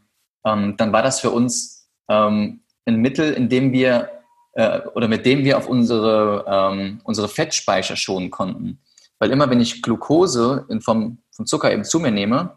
ähm, 0.46 0.76
dann 0.76 0.92
war 0.92 1.02
das 1.02 1.18
für 1.18 1.30
uns 1.32 1.90
ähm, 2.08 2.60
ein 2.86 2.96
Mittel, 3.00 3.32
in 3.32 3.48
dem 3.48 3.72
wir 3.72 4.08
äh, 4.52 4.82
oder 4.94 5.08
mit 5.08 5.26
dem 5.26 5.42
wir 5.42 5.58
auf 5.58 5.68
unsere, 5.68 6.44
ähm, 6.46 7.00
unsere 7.02 7.28
Fettspeicher 7.28 7.96
schonen 7.96 8.30
konnten. 8.30 8.78
Weil 9.18 9.32
immer, 9.32 9.50
wenn 9.50 9.60
ich 9.60 9.82
Glucose 9.82 10.64
in 10.68 10.80
Form 10.80 11.18
von 11.32 11.46
Zucker 11.46 11.72
eben 11.72 11.82
zu 11.82 11.98
mir 11.98 12.12
nehme, 12.12 12.56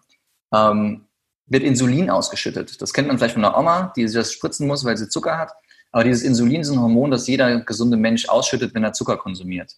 ähm, 0.53 1.05
wird 1.47 1.63
Insulin 1.63 2.11
ausgeschüttet. 2.11 2.79
Das 2.83 2.93
kennt 2.93 3.07
man 3.07 3.17
vielleicht 3.17 3.33
von 3.33 3.43
einer 3.43 3.57
Oma, 3.57 3.91
die 3.95 4.07
sich 4.07 4.15
das 4.15 4.31
spritzen 4.31 4.67
muss, 4.67 4.85
weil 4.85 4.95
sie 4.95 5.09
Zucker 5.09 5.39
hat. 5.39 5.53
Aber 5.91 6.03
dieses 6.03 6.21
Insulin 6.21 6.61
ist 6.61 6.69
ein 6.69 6.79
Hormon, 6.79 7.09
das 7.09 7.25
jeder 7.25 7.61
gesunde 7.61 7.97
Mensch 7.97 8.29
ausschüttet, 8.29 8.75
wenn 8.75 8.83
er 8.83 8.93
Zucker 8.93 9.17
konsumiert. 9.17 9.75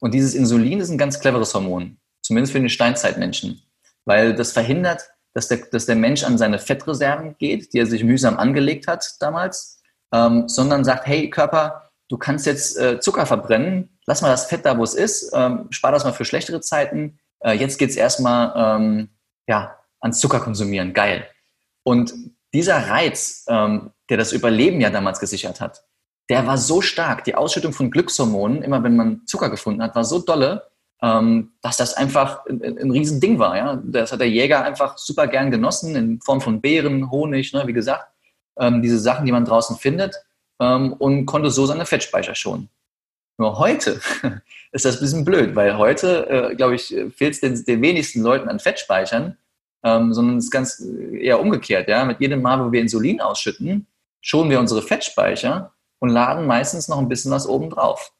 Und 0.00 0.14
dieses 0.14 0.34
Insulin 0.34 0.80
ist 0.80 0.90
ein 0.90 0.98
ganz 0.98 1.20
cleveres 1.20 1.54
Hormon, 1.54 1.98
zumindest 2.22 2.52
für 2.52 2.60
den 2.60 2.68
Steinzeitmenschen, 2.68 3.62
weil 4.04 4.34
das 4.34 4.52
verhindert, 4.52 5.08
dass 5.34 5.48
der, 5.48 5.58
dass 5.70 5.86
der 5.86 5.96
Mensch 5.96 6.24
an 6.24 6.38
seine 6.38 6.58
Fettreserven 6.58 7.36
geht, 7.38 7.72
die 7.72 7.78
er 7.78 7.86
sich 7.86 8.04
mühsam 8.04 8.38
angelegt 8.38 8.86
hat 8.86 9.14
damals, 9.20 9.82
ähm, 10.12 10.48
sondern 10.48 10.84
sagt, 10.84 11.06
hey 11.06 11.30
Körper, 11.30 11.90
du 12.08 12.16
kannst 12.16 12.46
jetzt 12.46 12.78
äh, 12.78 13.00
Zucker 13.00 13.26
verbrennen, 13.26 13.98
lass 14.06 14.22
mal 14.22 14.30
das 14.30 14.46
Fett 14.46 14.64
da, 14.64 14.78
wo 14.78 14.84
es 14.84 14.94
ist, 14.94 15.30
ähm, 15.34 15.66
spar 15.70 15.92
das 15.92 16.04
mal 16.04 16.12
für 16.12 16.24
schlechtere 16.24 16.60
Zeiten, 16.60 17.18
äh, 17.40 17.52
jetzt 17.52 17.78
geht's 17.78 17.96
erstmal 17.96 18.52
ähm, 18.56 19.10
ja, 19.46 19.76
ans 20.00 20.20
Zucker 20.20 20.40
konsumieren, 20.40 20.94
geil. 20.94 21.26
Und 21.82 22.14
dieser 22.54 22.88
Reiz, 22.88 23.44
ähm, 23.48 23.92
der 24.08 24.16
das 24.16 24.32
Überleben 24.32 24.80
ja 24.80 24.90
damals 24.90 25.20
gesichert 25.20 25.60
hat, 25.60 25.84
der 26.28 26.46
war 26.46 26.58
so 26.58 26.80
stark. 26.80 27.24
Die 27.24 27.34
Ausschüttung 27.34 27.72
von 27.72 27.90
Glückshormonen, 27.90 28.62
immer 28.62 28.82
wenn 28.82 28.96
man 28.96 29.22
Zucker 29.26 29.50
gefunden 29.50 29.82
hat, 29.82 29.94
war 29.94 30.04
so 30.04 30.18
dolle, 30.18 30.64
ähm, 31.02 31.52
dass 31.62 31.76
das 31.76 31.94
einfach 31.94 32.44
ein, 32.46 32.62
ein 32.62 32.90
Riesending 32.90 33.38
war. 33.38 33.56
Ja? 33.56 33.82
Das 33.84 34.12
hat 34.12 34.20
der 34.20 34.28
Jäger 34.28 34.64
einfach 34.64 34.98
super 34.98 35.26
gern 35.26 35.50
genossen, 35.50 35.96
in 35.96 36.20
Form 36.20 36.40
von 36.40 36.60
Beeren, 36.60 37.10
Honig, 37.10 37.52
ne, 37.52 37.66
wie 37.66 37.72
gesagt. 37.72 38.06
ähm, 38.58 38.82
diese 38.82 38.98
Sachen, 38.98 39.24
die 39.24 39.32
man 39.32 39.44
draußen 39.44 39.76
findet, 39.76 40.16
ähm, 40.60 40.92
und 40.94 41.26
konnte 41.26 41.50
so 41.50 41.64
seine 41.64 41.86
Fettspeicher 41.86 42.34
schonen. 42.34 42.68
Nur 43.38 43.58
heute 43.58 44.00
ist 44.72 44.84
das 44.84 44.96
ein 44.96 45.00
bisschen 45.00 45.24
blöd, 45.24 45.54
weil 45.54 45.78
heute, 45.78 46.28
äh, 46.28 46.56
glaube 46.56 46.74
ich, 46.74 46.88
fehlt 47.14 47.34
es 47.34 47.40
den, 47.40 47.64
den, 47.64 47.80
wenigsten 47.80 48.20
Leuten 48.20 48.48
an 48.48 48.58
Fettspeichern, 48.58 49.36
ähm, 49.84 50.12
sondern 50.12 50.38
es 50.38 50.46
ist 50.46 50.50
ganz 50.50 50.80
äh, 50.80 51.24
eher 51.24 51.40
umgekehrt. 51.40 51.88
Ja? 51.88 52.04
Mit 52.04 52.20
jedem 52.20 52.42
Mal, 52.42 52.64
wo 52.64 52.72
wir 52.72 52.80
Insulin 52.80 53.20
ausschütten, 53.20 53.86
schonen 54.20 54.50
wir 54.50 54.58
unsere 54.58 54.82
Fettspeicher 54.82 55.72
und 56.00 56.10
laden 56.10 56.46
meistens 56.46 56.88
noch 56.88 56.98
ein 56.98 57.08
bisschen 57.08 57.30
was 57.30 57.46
oben 57.46 57.70
drauf. 57.70 58.12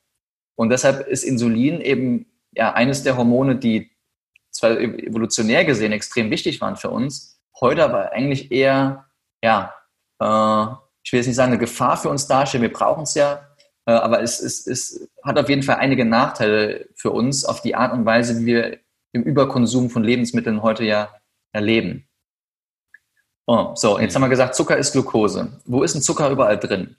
Und 0.56 0.70
deshalb 0.70 1.06
ist 1.06 1.22
Insulin 1.22 1.80
eben 1.80 2.26
ja 2.52 2.72
eines 2.72 3.02
der 3.02 3.16
Hormone, 3.16 3.56
die 3.56 3.90
zwar 4.50 4.78
evolutionär 4.78 5.64
gesehen 5.64 5.92
extrem 5.92 6.30
wichtig 6.30 6.60
waren 6.60 6.76
für 6.76 6.90
uns, 6.90 7.40
heute 7.60 7.84
aber 7.84 8.12
eigentlich 8.12 8.50
eher, 8.50 9.06
ja, 9.42 9.74
äh, 10.20 10.66
ich 11.02 11.12
will 11.12 11.20
jetzt 11.20 11.26
nicht 11.26 11.36
sagen, 11.36 11.52
eine 11.52 11.60
Gefahr 11.60 11.96
für 11.96 12.08
uns 12.08 12.26
darstellen. 12.26 12.62
Wir 12.62 12.72
brauchen 12.72 13.04
es 13.04 13.14
ja, 13.14 13.46
äh, 13.86 13.92
aber 13.92 14.22
es, 14.22 14.40
es, 14.40 14.66
es 14.66 15.08
hat 15.24 15.38
auf 15.38 15.48
jeden 15.48 15.62
Fall 15.62 15.76
einige 15.76 16.04
Nachteile 16.04 16.88
für 16.94 17.10
uns 17.10 17.44
auf 17.44 17.62
die 17.62 17.74
Art 17.74 17.92
und 17.92 18.04
Weise, 18.04 18.40
wie 18.40 18.46
wir 18.46 18.78
im 19.12 19.22
Überkonsum 19.22 19.90
von 19.90 20.04
Lebensmitteln 20.04 20.62
heute 20.62 20.84
ja 20.84 21.14
erleben. 21.52 22.06
Oh, 23.46 23.74
so, 23.74 23.98
jetzt 23.98 24.14
haben 24.14 24.20
wir 24.22 24.28
gesagt, 24.28 24.54
Zucker 24.54 24.76
ist 24.76 24.92
Glucose. 24.92 25.58
Wo 25.64 25.82
ist 25.82 25.94
ein 25.94 26.02
Zucker 26.02 26.28
überall 26.28 26.58
drin? 26.58 26.97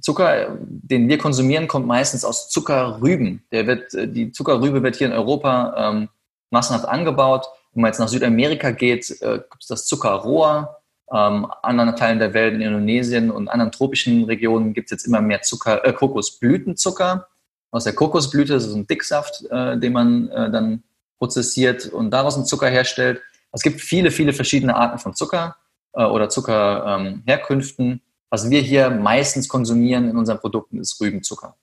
Zucker, 0.00 0.56
den 0.60 1.08
wir 1.08 1.18
konsumieren, 1.18 1.68
kommt 1.68 1.86
meistens 1.86 2.24
aus 2.24 2.48
Zuckerrüben. 2.48 3.42
Der 3.52 3.66
wird, 3.66 3.94
äh, 3.94 4.08
die 4.08 4.32
Zuckerrübe 4.32 4.82
wird 4.82 4.96
hier 4.96 5.08
in 5.08 5.12
Europa 5.12 5.74
ähm, 5.76 6.08
massenhaft 6.50 6.86
angebaut. 6.86 7.46
Wenn 7.72 7.82
man 7.82 7.90
jetzt 7.90 7.98
nach 7.98 8.08
Südamerika 8.08 8.70
geht, 8.70 9.10
äh, 9.22 9.38
gibt 9.38 9.62
es 9.62 9.68
das 9.68 9.86
Zuckerrohr. 9.86 10.76
Ähm, 11.12 11.46
anderen 11.62 11.96
Teilen 11.96 12.18
der 12.20 12.34
Welt, 12.34 12.54
in 12.54 12.60
Indonesien 12.60 13.30
und 13.30 13.48
anderen 13.48 13.72
tropischen 13.72 14.24
Regionen 14.24 14.74
gibt 14.74 14.86
es 14.86 14.90
jetzt 14.92 15.06
immer 15.06 15.20
mehr 15.20 15.42
Zucker, 15.42 15.84
äh, 15.84 15.92
Kokosblütenzucker 15.92 17.26
aus 17.72 17.84
der 17.84 17.94
Kokosblüte. 17.94 18.52
Das 18.52 18.66
ist 18.66 18.74
ein 18.74 18.86
Dicksaft, 18.86 19.44
äh, 19.50 19.76
den 19.78 19.92
man 19.92 20.28
äh, 20.28 20.50
dann 20.50 20.84
prozessiert 21.18 21.86
und 21.86 22.10
daraus 22.10 22.36
einen 22.36 22.46
Zucker 22.46 22.68
herstellt. 22.68 23.20
Es 23.52 23.62
gibt 23.62 23.80
viele, 23.80 24.10
viele 24.10 24.32
verschiedene 24.32 24.76
Arten 24.76 24.98
von 24.98 25.14
Zucker 25.14 25.56
äh, 25.92 26.04
oder 26.04 26.28
Zuckerherkünften. 26.28 27.86
Ähm, 27.90 28.00
Was 28.30 28.48
wir 28.48 28.60
hier 28.60 28.90
meistens 28.90 29.48
konsumieren 29.48 30.08
in 30.08 30.16
unseren 30.16 30.38
Produkten 30.38 30.78
ist 30.78 31.00
Rübenzucker. 31.00 31.56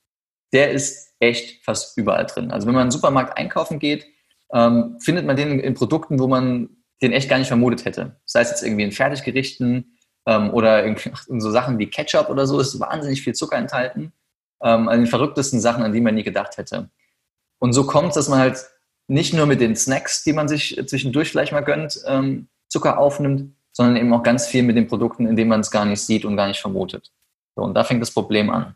Der 0.53 0.71
ist 0.71 1.13
echt 1.19 1.63
fast 1.63 1.97
überall 1.97 2.25
drin. 2.25 2.51
Also 2.51 2.67
wenn 2.67 2.75
man 2.75 2.88
im 2.88 2.91
Supermarkt 2.91 3.38
einkaufen 3.38 3.80
geht, 3.80 4.06
ähm, 4.53 4.97
findet 4.99 5.25
man 5.25 5.36
den 5.36 5.60
in 5.60 5.73
Produkten, 5.73 6.19
wo 6.19 6.27
man 6.27 6.69
den 7.01 7.12
echt 7.12 7.30
gar 7.30 7.38
nicht 7.38 7.47
vermutet 7.47 7.86
hätte. 7.86 8.19
Sei 8.25 8.41
es 8.41 8.49
jetzt 8.49 8.63
irgendwie 8.63 8.84
in 8.84 8.91
Fertiggerichten 8.91 9.97
ähm, 10.25 10.53
oder 10.53 10.84
in, 11.30 11.41
so 11.41 11.51
Sachen 11.51 11.80
wie 11.80 11.88
Ketchup 11.88 12.30
oder 12.30 12.45
so, 12.45 12.60
ist 12.60 12.80
wahnsinnig 12.80 13.21
viel 13.21 13.34
Zucker 13.34 13.58
enthalten. 13.58 14.13
Ähm, 14.62 14.89
an 14.89 14.99
den 14.99 15.08
verrücktesten 15.08 15.60
Sachen, 15.60 15.84
an 15.84 15.93
die 15.93 16.01
man 16.01 16.15
nie 16.15 16.23
gedacht 16.23 16.58
hätte. 16.58 16.89
Und 17.60 17.73
so 17.73 17.86
kommt 17.86 18.10
es, 18.10 18.15
dass 18.15 18.30
man 18.30 18.39
halt 18.39 18.65
nicht 19.08 19.34
nur 19.34 19.45
mit 19.45 19.62
den 19.62 19.75
Snacks, 19.75 20.23
die 20.23 20.34
man 20.34 20.47
sich 20.47 20.82
zwischendurch 20.88 21.30
vielleicht 21.30 21.51
mal 21.51 21.62
gönnt, 21.62 22.01
ähm, 22.06 22.49
Zucker 22.67 22.97
aufnimmt, 22.97 23.53
sondern 23.77 23.95
eben 23.95 24.11
auch 24.11 24.23
ganz 24.23 24.47
viel 24.47 24.63
mit 24.63 24.75
den 24.75 24.87
Produkten, 24.87 25.27
in 25.27 25.35
denen 25.35 25.51
man 25.51 25.59
es 25.59 25.69
gar 25.69 25.85
nicht 25.85 26.01
sieht 26.01 26.25
und 26.25 26.35
gar 26.35 26.47
nicht 26.47 26.59
vermutet. 26.59 27.11
So, 27.55 27.61
und 27.61 27.75
da 27.75 27.83
fängt 27.83 28.01
das 28.01 28.09
Problem 28.09 28.49
an. 28.49 28.73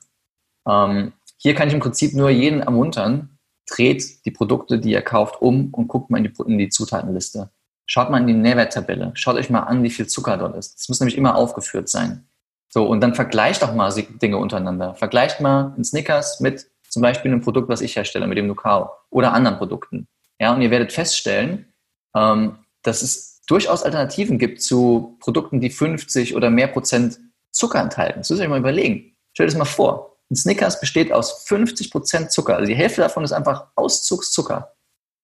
Ähm, 0.69 1.13
hier 1.37 1.55
kann 1.55 1.67
ich 1.67 1.73
im 1.73 1.79
Prinzip 1.79 2.13
nur 2.13 2.29
jeden 2.29 2.61
ermuntern, 2.61 3.39
dreht 3.67 4.23
die 4.25 4.31
Produkte, 4.31 4.77
die 4.77 4.91
ihr 4.91 5.01
kauft, 5.01 5.41
um 5.41 5.73
und 5.73 5.87
guckt 5.87 6.11
mal 6.11 6.19
in 6.19 6.25
die, 6.25 6.43
in 6.45 6.59
die 6.59 6.69
Zutatenliste. 6.69 7.49
Schaut 7.87 8.11
mal 8.11 8.21
in 8.21 8.27
die 8.27 8.33
Nährwerttabelle. 8.33 9.11
Schaut 9.15 9.37
euch 9.37 9.49
mal 9.49 9.61
an, 9.61 9.81
wie 9.81 9.89
viel 9.89 10.05
Zucker 10.05 10.37
dort 10.37 10.55
ist. 10.55 10.79
Das 10.79 10.87
muss 10.87 10.99
nämlich 10.99 11.17
immer 11.17 11.35
aufgeführt 11.35 11.89
sein. 11.89 12.27
So, 12.69 12.85
und 12.87 13.01
dann 13.01 13.15
vergleicht 13.15 13.63
auch 13.63 13.73
mal 13.73 13.91
Dinge 14.21 14.37
untereinander. 14.37 14.93
Vergleicht 14.93 15.41
mal 15.41 15.73
einen 15.73 15.83
Snickers 15.83 16.41
mit 16.41 16.67
zum 16.87 17.01
Beispiel 17.01 17.31
einem 17.31 17.41
Produkt, 17.41 17.69
was 17.69 17.81
ich 17.81 17.95
herstelle, 17.95 18.27
mit 18.27 18.37
dem 18.37 18.45
Nucao 18.45 18.91
oder 19.09 19.33
anderen 19.33 19.57
Produkten. 19.57 20.07
Ja, 20.39 20.53
und 20.53 20.61
ihr 20.61 20.69
werdet 20.69 20.93
feststellen, 20.93 21.73
ähm, 22.15 22.59
dass 22.83 23.01
es 23.01 23.30
durchaus 23.51 23.83
Alternativen 23.83 24.37
gibt 24.37 24.61
zu 24.61 25.17
Produkten, 25.19 25.59
die 25.59 25.69
50 25.69 26.35
oder 26.35 26.49
mehr 26.49 26.67
Prozent 26.67 27.19
Zucker 27.51 27.81
enthalten. 27.81 28.19
Das 28.19 28.29
ihr 28.29 28.39
euch 28.39 28.47
mal 28.47 28.59
überlegen. 28.59 29.15
Stellt 29.33 29.49
es 29.49 29.57
mal 29.57 29.65
vor. 29.65 30.17
Ein 30.29 30.35
Snickers 30.35 30.79
besteht 30.79 31.11
aus 31.11 31.45
50% 31.47 32.29
Zucker. 32.29 32.55
Also 32.55 32.67
die 32.67 32.75
Hälfte 32.75 33.01
davon 33.01 33.25
ist 33.25 33.33
einfach 33.33 33.67
Auszugszucker. 33.75 34.73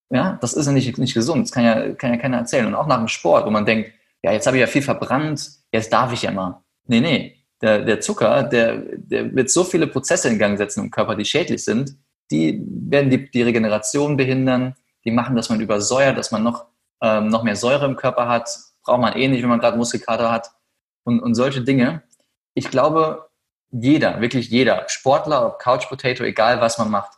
Ja, 0.10 0.38
das 0.42 0.54
ist 0.54 0.66
ja 0.66 0.74
nicht, 0.74 0.98
nicht 0.98 1.14
gesund. 1.14 1.46
Das 1.46 1.52
kann 1.52 1.64
ja, 1.64 1.94
kann 1.94 2.12
ja 2.12 2.18
keiner 2.18 2.38
erzählen. 2.38 2.66
Und 2.66 2.76
auch 2.76 2.88
nach 2.88 2.98
dem 2.98 3.08
Sport, 3.08 3.46
wo 3.46 3.50
man 3.50 3.66
denkt, 3.66 3.92
ja, 4.24 4.34
jetzt 4.34 4.46
habe 4.46 4.58
ich 4.58 4.62
ja 4.62 4.68
viel 4.68 4.82
verbrannt, 4.82 5.50
jetzt 5.72 5.94
darf 5.94 6.12
ich 6.12 6.24
ja 6.24 6.32
mal. 6.32 6.62
Nee, 6.86 7.00
nee. 7.00 7.36
Der, 7.62 7.80
der 7.80 8.02
Zucker, 8.02 8.44
der, 8.44 8.78
der 8.98 9.34
wird 9.34 9.50
so 9.50 9.64
viele 9.64 9.88
Prozesse 9.88 10.28
in 10.30 10.38
Gang 10.38 10.58
setzen 10.58 10.84
im 10.84 10.92
Körper, 10.92 11.16
die 11.16 11.26
schädlich 11.26 11.64
sind, 11.64 11.96
die 12.30 12.62
werden 12.68 13.10
die, 13.10 13.32
die 13.32 13.42
Regeneration 13.42 14.18
behindern, 14.18 14.76
die 15.06 15.12
machen, 15.12 15.36
dass 15.36 15.50
man 15.50 15.62
übersäuert, 15.62 16.18
dass 16.18 16.32
man 16.32 16.44
noch, 16.44 16.66
ähm, 17.02 17.28
noch 17.28 17.44
mehr 17.44 17.56
Säure 17.56 17.86
im 17.86 17.96
Körper 17.96 18.28
hat. 18.28 18.50
Braucht 18.84 19.02
man 19.02 19.16
eh 19.16 19.28
nicht, 19.28 19.42
wenn 19.42 19.50
man 19.50 19.60
gerade 19.60 19.78
Muskelkater 19.78 20.32
hat. 20.32 20.52
Und, 21.04 21.20
und 21.20 21.36
solche 21.36 21.62
Dinge. 21.62 22.04
Ich 22.54 22.70
glaube, 22.70 23.30
jeder, 23.72 24.22
wirklich 24.22 24.50
jeder, 24.50 24.88
Sportler, 24.88 25.46
ob 25.46 25.60
Couch 25.60 25.88
Potato, 25.88 26.24
egal 26.24 26.62
was 26.62 26.78
man 26.78 26.90
macht, 26.90 27.18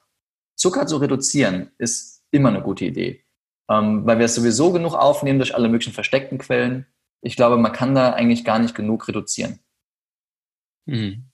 Zucker 0.56 0.88
zu 0.88 0.98
reduzieren, 0.98 1.72
ist 1.78 2.24
immer 2.32 2.50
eine 2.50 2.62
gute 2.62 2.86
Idee. 2.86 3.24
Ähm, 3.70 4.06
weil 4.06 4.18
wir 4.18 4.26
es 4.26 4.36
sowieso 4.36 4.72
genug 4.72 4.94
aufnehmen 4.94 5.40
durch 5.40 5.56
alle 5.56 5.70
möglichen 5.70 5.94
versteckten 5.94 6.38
Quellen. 6.38 6.88
Ich 7.22 7.36
glaube, 7.36 7.58
man 7.58 7.72
kann 7.72 7.96
da 7.96 8.14
eigentlich 8.14 8.44
gar 8.44 8.60
nicht 8.60 8.76
genug 8.76 9.08
reduzieren. 9.08 9.60
Hm. 10.88 11.29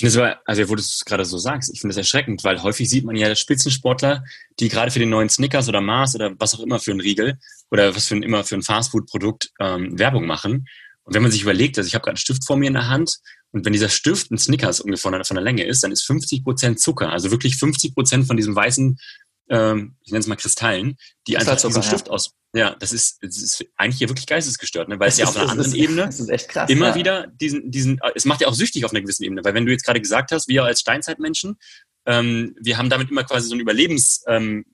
Ich 0.00 0.02
finde 0.02 0.12
es 0.12 0.16
aber, 0.16 0.40
also 0.46 0.66
wo 0.70 0.76
du 0.76 0.80
es 0.80 1.04
gerade 1.04 1.26
so 1.26 1.36
sagst, 1.36 1.70
ich 1.74 1.82
finde 1.82 1.90
es 1.90 1.98
erschreckend, 1.98 2.42
weil 2.42 2.62
häufig 2.62 2.88
sieht 2.88 3.04
man 3.04 3.16
ja 3.16 3.36
Spitzensportler, 3.36 4.24
die 4.58 4.70
gerade 4.70 4.90
für 4.90 4.98
den 4.98 5.10
neuen 5.10 5.28
Snickers 5.28 5.68
oder 5.68 5.82
Mars 5.82 6.14
oder 6.14 6.32
was 6.38 6.54
auch 6.54 6.60
immer 6.60 6.78
für 6.78 6.92
ein 6.92 7.00
Riegel 7.00 7.38
oder 7.70 7.94
was 7.94 8.06
für 8.06 8.16
ein, 8.16 8.22
immer 8.22 8.42
für 8.42 8.54
ein 8.54 8.62
Fastfood-Produkt 8.62 9.50
ähm, 9.60 9.98
Werbung 9.98 10.26
machen. 10.26 10.66
Und 11.02 11.14
wenn 11.14 11.20
man 11.20 11.30
sich 11.30 11.42
überlegt, 11.42 11.76
also 11.76 11.86
ich 11.86 11.94
habe 11.94 12.02
gerade 12.02 12.12
einen 12.12 12.16
Stift 12.16 12.46
vor 12.46 12.56
mir 12.56 12.68
in 12.68 12.72
der 12.72 12.88
Hand 12.88 13.18
und 13.50 13.66
wenn 13.66 13.74
dieser 13.74 13.90
Stift 13.90 14.30
ein 14.30 14.38
Snickers 14.38 14.80
ungefähr 14.80 15.02
von 15.02 15.12
der, 15.12 15.24
von 15.26 15.34
der 15.34 15.44
Länge 15.44 15.64
ist, 15.66 15.82
dann 15.82 15.92
ist 15.92 16.06
50 16.06 16.44
Prozent 16.44 16.80
Zucker, 16.80 17.12
also 17.12 17.30
wirklich 17.30 17.58
50 17.58 17.94
Prozent 17.94 18.26
von 18.26 18.38
diesem 18.38 18.56
weißen, 18.56 18.98
ähm, 19.50 19.96
ich 20.02 20.12
nenne 20.12 20.20
es 20.20 20.26
mal 20.26 20.36
Kristallen, 20.36 20.96
die 21.26 21.36
einfach 21.36 21.56
Zucker, 21.56 21.74
diesen 21.74 21.82
Stift 21.82 22.08
aus. 22.08 22.32
Ja, 22.52 22.74
das 22.74 22.92
ist, 22.92 23.18
das 23.22 23.36
ist 23.36 23.64
eigentlich 23.76 23.98
hier 23.98 24.08
wirklich 24.08 24.26
geistesgestört, 24.26 24.88
ne? 24.88 24.98
weil 24.98 25.08
es 25.08 25.18
ja 25.18 25.26
auf 25.26 25.36
einer 25.36 25.50
anderen 25.50 25.70
ist, 25.70 25.76
Ebene 25.76 26.08
krass, 26.48 26.70
immer 26.70 26.88
ja. 26.88 26.94
wieder 26.94 27.26
diesen, 27.28 27.70
diesen, 27.70 28.00
es 28.14 28.24
macht 28.24 28.40
ja 28.40 28.48
auch 28.48 28.54
süchtig 28.54 28.84
auf 28.84 28.92
einer 28.92 29.00
gewissen 29.00 29.22
Ebene, 29.24 29.44
weil 29.44 29.54
wenn 29.54 29.66
du 29.66 29.72
jetzt 29.72 29.84
gerade 29.84 30.00
gesagt 30.00 30.32
hast, 30.32 30.48
wir 30.48 30.64
als 30.64 30.80
Steinzeitmenschen, 30.80 31.58
ähm, 32.06 32.56
wir 32.60 32.78
haben 32.78 32.90
damit 32.90 33.10
immer 33.10 33.24
quasi 33.24 33.48
so 33.48 33.54
einen 33.54 33.60
Überlebens, 33.60 34.24
ähm, 34.26 34.64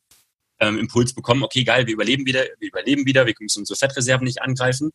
ähm, 0.59 0.89
bekommen, 1.15 1.43
okay, 1.43 1.65
geil, 1.65 1.87
wir 1.87 1.93
überleben 1.93 2.25
wieder, 2.25 2.45
wir 2.59 2.69
überleben 2.69 3.05
wieder, 3.05 3.27
wir 3.27 3.35
müssen 3.41 3.61
unsere 3.61 3.79
Fettreserven 3.79 4.25
nicht 4.25 4.41
angreifen, 4.41 4.93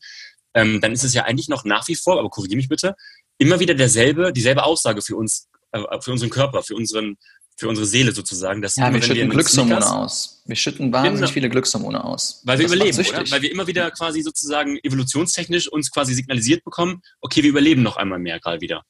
ähm, 0.54 0.82
dann 0.82 0.92
ist 0.92 1.04
es 1.04 1.14
ja 1.14 1.24
eigentlich 1.24 1.50
noch 1.50 1.66
nach 1.66 1.88
wie 1.88 1.96
vor, 1.96 2.20
aber 2.20 2.30
korrigiere 2.30 2.58
mich 2.58 2.70
bitte, 2.70 2.96
immer 3.38 3.60
wieder 3.60 3.74
derselbe, 3.74 4.34
dieselbe 4.34 4.64
Aussage 4.64 5.02
für 5.02 5.16
uns, 5.16 5.50
äh, 5.72 5.82
für 6.02 6.12
unseren 6.12 6.30
Körper, 6.30 6.64
für 6.64 6.76
unseren, 6.76 7.18
für 7.58 7.68
unsere 7.68 7.86
Seele 7.86 8.12
sozusagen. 8.12 8.62
Dass 8.62 8.76
ja, 8.76 8.88
immer, 8.88 8.96
wir 8.96 9.02
schütten 9.02 9.30
wir 9.30 9.30
Glückshormone 9.30 9.94
aus. 9.94 10.42
Wir 10.46 10.56
schütten 10.56 10.92
wahnsinnig 10.92 11.20
genau. 11.20 11.32
viele 11.32 11.50
Glückshormone 11.50 12.04
aus. 12.04 12.42
Weil 12.44 12.60
wir 12.60 12.66
überleben, 12.66 13.00
oder? 13.00 13.32
Weil 13.32 13.42
wir 13.42 13.52
immer 13.52 13.68
wieder 13.68 13.92
quasi 13.92 14.22
sozusagen 14.22 14.78
evolutionstechnisch 14.84 15.68
uns 15.68 15.92
quasi 15.92 16.14
signalisiert 16.14 16.64
bekommen, 16.64 17.02
okay, 17.22 17.44
wir 17.44 17.50
überleben 17.50 17.84
noch 17.84 17.98
einmal 17.98 18.20
mehr 18.20 18.40
gerade 18.40 18.62
wieder. 18.62 18.84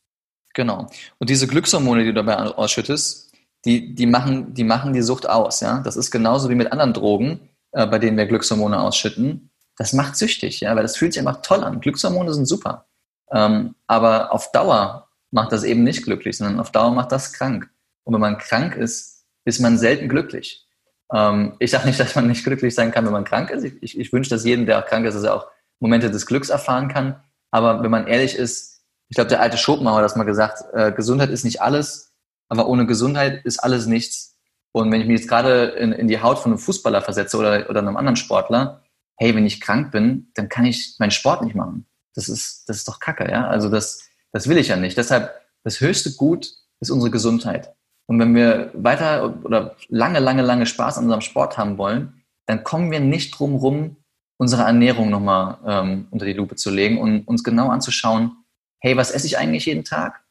Genau. 0.53 0.87
Und 1.17 1.29
diese 1.29 1.47
Glückshormone, 1.47 2.01
die 2.01 2.07
du 2.07 2.13
dabei 2.13 2.37
ausschüttest, 2.37 3.31
die, 3.65 3.93
die, 3.93 4.05
machen, 4.05 4.53
die 4.53 4.63
machen 4.63 4.93
die 4.93 5.01
Sucht 5.01 5.29
aus. 5.29 5.59
Ja? 5.59 5.79
Das 5.79 5.95
ist 5.95 6.11
genauso 6.11 6.49
wie 6.49 6.55
mit 6.55 6.71
anderen 6.71 6.93
Drogen, 6.93 7.49
äh, 7.71 7.85
bei 7.87 7.99
denen 7.99 8.17
wir 8.17 8.25
Glückshormone 8.25 8.79
ausschütten. 8.79 9.51
Das 9.77 9.93
macht 9.93 10.15
süchtig, 10.15 10.59
ja, 10.59 10.75
weil 10.75 10.83
das 10.83 10.97
fühlt 10.97 11.13
sich 11.13 11.25
einfach 11.25 11.41
toll 11.41 11.63
an. 11.63 11.79
Glückshormone 11.79 12.33
sind 12.33 12.45
super. 12.45 12.87
Ähm, 13.31 13.75
aber 13.87 14.33
auf 14.33 14.51
Dauer 14.51 15.07
macht 15.31 15.51
das 15.51 15.63
eben 15.63 15.83
nicht 15.83 16.03
glücklich, 16.03 16.37
sondern 16.37 16.59
auf 16.59 16.71
Dauer 16.71 16.91
macht 16.91 17.11
das 17.11 17.33
krank. 17.33 17.69
Und 18.03 18.13
wenn 18.13 18.21
man 18.21 18.37
krank 18.37 18.75
ist, 18.75 19.25
ist 19.45 19.59
man 19.59 19.77
selten 19.77 20.09
glücklich. 20.09 20.67
Ähm, 21.13 21.55
ich 21.59 21.71
sage 21.71 21.87
nicht, 21.87 21.99
dass 22.01 22.15
man 22.15 22.27
nicht 22.27 22.43
glücklich 22.43 22.73
sein 22.75 22.91
kann, 22.91 23.05
wenn 23.05 23.13
man 23.13 23.25
krank 23.25 23.49
ist. 23.51 23.63
Ich, 23.63 23.81
ich, 23.81 23.99
ich 23.99 24.13
wünsche, 24.13 24.29
dass 24.29 24.45
jedem, 24.45 24.65
der 24.65 24.79
auch 24.79 24.85
krank 24.85 25.05
ist, 25.05 25.15
dass 25.15 25.23
er 25.23 25.35
auch 25.35 25.47
Momente 25.79 26.11
des 26.11 26.25
Glücks 26.25 26.49
erfahren 26.49 26.87
kann. 26.87 27.21
Aber 27.51 27.83
wenn 27.83 27.91
man 27.91 28.07
ehrlich 28.07 28.35
ist, 28.35 28.83
ich 29.09 29.15
glaube, 29.15 29.29
der 29.29 29.41
alte 29.41 29.57
Schopenhauer 29.57 29.97
hat 29.97 30.05
das 30.05 30.15
mal 30.15 30.23
gesagt, 30.23 30.63
äh, 30.73 30.91
Gesundheit 30.93 31.29
ist 31.29 31.43
nicht 31.43 31.61
alles, 31.61 32.13
aber 32.47 32.67
ohne 32.67 32.85
Gesundheit 32.85 33.43
ist 33.45 33.59
alles 33.59 33.85
nichts. 33.85 34.37
Und 34.71 34.89
wenn 34.91 35.01
ich 35.01 35.07
mich 35.07 35.19
jetzt 35.19 35.29
gerade 35.29 35.65
in, 35.65 35.91
in 35.91 36.07
die 36.07 36.21
Haut 36.21 36.39
von 36.39 36.51
einem 36.51 36.59
Fußballer 36.59 37.01
versetze 37.01 37.37
oder, 37.37 37.69
oder 37.69 37.79
einem 37.79 37.97
anderen 37.97 38.15
Sportler, 38.15 38.83
hey, 39.17 39.35
wenn 39.35 39.45
ich 39.45 39.59
krank 39.59 39.91
bin, 39.91 40.31
dann 40.35 40.47
kann 40.47 40.65
ich 40.65 40.95
meinen 40.97 41.11
Sport 41.11 41.43
nicht 41.43 41.55
machen. 41.55 41.85
Das 42.15 42.29
ist, 42.29 42.69
das 42.69 42.77
ist 42.77 42.87
doch 42.87 42.99
Kacke, 42.99 43.29
ja. 43.29 43.47
Also 43.47 43.69
das, 43.69 44.03
das 44.31 44.47
will 44.47 44.57
ich 44.57 44.69
ja 44.69 44.77
nicht. 44.77 44.97
Deshalb, 44.97 45.33
das 45.63 45.81
höchste 45.81 46.13
Gut 46.13 46.47
ist 46.79 46.89
unsere 46.89 47.11
Gesundheit. 47.11 47.75
Und 48.11 48.19
wenn 48.19 48.35
wir 48.35 48.71
weiter 48.73 49.33
oder 49.45 49.77
lange, 49.87 50.19
lange, 50.19 50.41
lange 50.41 50.65
Spaß 50.65 50.97
an 50.97 51.05
unserem 51.05 51.21
Sport 51.21 51.57
haben 51.57 51.77
wollen, 51.77 52.21
dann 52.45 52.65
kommen 52.65 52.91
wir 52.91 52.99
nicht 52.99 53.39
drum 53.39 53.55
rum, 53.55 53.95
unsere 54.35 54.63
Ernährung 54.63 55.09
nochmal 55.09 55.59
ähm, 55.65 56.07
unter 56.11 56.25
die 56.25 56.33
Lupe 56.33 56.57
zu 56.57 56.71
legen 56.71 56.99
und 56.99 57.25
uns 57.25 57.41
genau 57.41 57.69
anzuschauen, 57.69 58.33
hey, 58.81 58.97
was 58.97 59.11
esse 59.11 59.27
ich 59.27 59.37
eigentlich 59.37 59.65
jeden 59.65 59.85
Tag? 59.85 60.25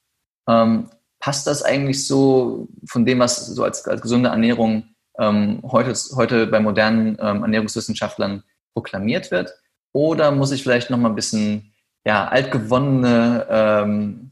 Ähm, 0.47 0.90
passt 1.21 1.47
das 1.47 1.62
eigentlich 1.62 2.07
so 2.07 2.69
von 2.87 3.07
dem, 3.07 3.19
was 3.19 3.47
so 3.47 3.64
als, 3.64 3.88
als 3.88 4.03
gesunde 4.03 4.29
Ernährung 4.29 4.85
ähm, 5.19 5.62
heute, 5.62 5.95
heute 6.16 6.49
bei 6.49 6.61
modernen 6.61 7.16
ähm, 7.19 7.40
Ernährungswissenschaftlern 7.40 8.43
proklamiert 8.75 9.31
wird? 9.31 9.55
Oder 9.95 10.33
muss 10.33 10.53
ich 10.53 10.62
vielleicht 10.62 10.90
noch 10.90 10.99
mal 10.99 11.09
ein 11.09 11.14
bisschen 11.14 11.73
ja, 12.05 12.29
altgewonnene 12.29 13.47
ähm, 13.49 14.30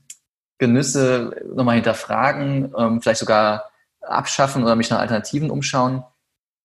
Genüsse 0.59 1.45
nochmal 1.55 1.77
hinterfragen, 1.77 2.73
ähm, 2.77 3.01
vielleicht 3.01 3.21
sogar 3.21 3.71
abschaffen 4.01 4.63
oder 4.63 4.77
mich 4.77 4.91
nach 4.91 4.99
Alternativen 4.99 5.51
umschauen? 5.51 6.05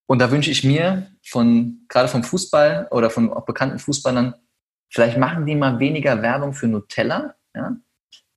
Und 0.05 0.19
da 0.19 0.31
wünsche 0.31 0.51
ich 0.51 0.63
mir 0.63 1.07
von, 1.23 1.85
gerade 1.87 2.07
vom 2.07 2.23
Fußball 2.23 2.87
oder 2.91 3.09
von 3.09 3.31
auch 3.31 3.45
bekannten 3.45 3.79
Fußballern, 3.79 4.35
vielleicht 4.89 5.17
machen 5.17 5.45
die 5.45 5.55
mal 5.55 5.79
weniger 5.79 6.21
Werbung 6.21 6.53
für 6.53 6.67
Nutella, 6.67 7.35
ja, 7.55 7.75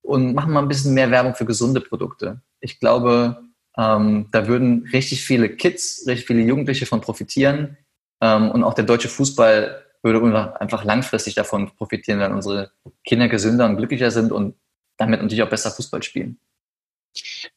und 0.03 0.35
machen 0.35 0.53
mal 0.53 0.62
ein 0.62 0.69
bisschen 0.69 0.95
mehr 0.95 1.11
Werbung 1.11 1.35
für 1.35 1.45
gesunde 1.45 1.81
Produkte. 1.81 2.40
Ich 2.61 2.79
glaube, 2.79 3.42
ähm, 3.77 4.29
da 4.33 4.47
würden 4.47 4.88
richtig 4.92 5.25
viele 5.25 5.49
Kids, 5.49 6.05
richtig 6.07 6.27
viele 6.27 6.42
Jugendliche 6.42 6.87
von 6.87 7.01
profitieren. 7.01 7.77
Ähm, 8.23 8.51
und 8.51 8.64
auch 8.64 8.75
der 8.75 8.85
deutsche 8.85 9.09
Fußball 9.09 9.83
würde 10.03 10.61
einfach 10.61 10.85
langfristig 10.85 11.35
davon 11.35 11.71
profitieren, 11.77 12.21
wenn 12.21 12.33
unsere 12.33 12.71
Kinder 13.05 13.29
gesünder 13.29 13.66
und 13.66 13.77
glücklicher 13.77 14.11
sind 14.11 14.31
und 14.31 14.55
damit 14.97 15.21
natürlich 15.21 15.43
auch 15.43 15.51
besser 15.51 15.71
Fußball 15.71 16.03
spielen. 16.03 16.39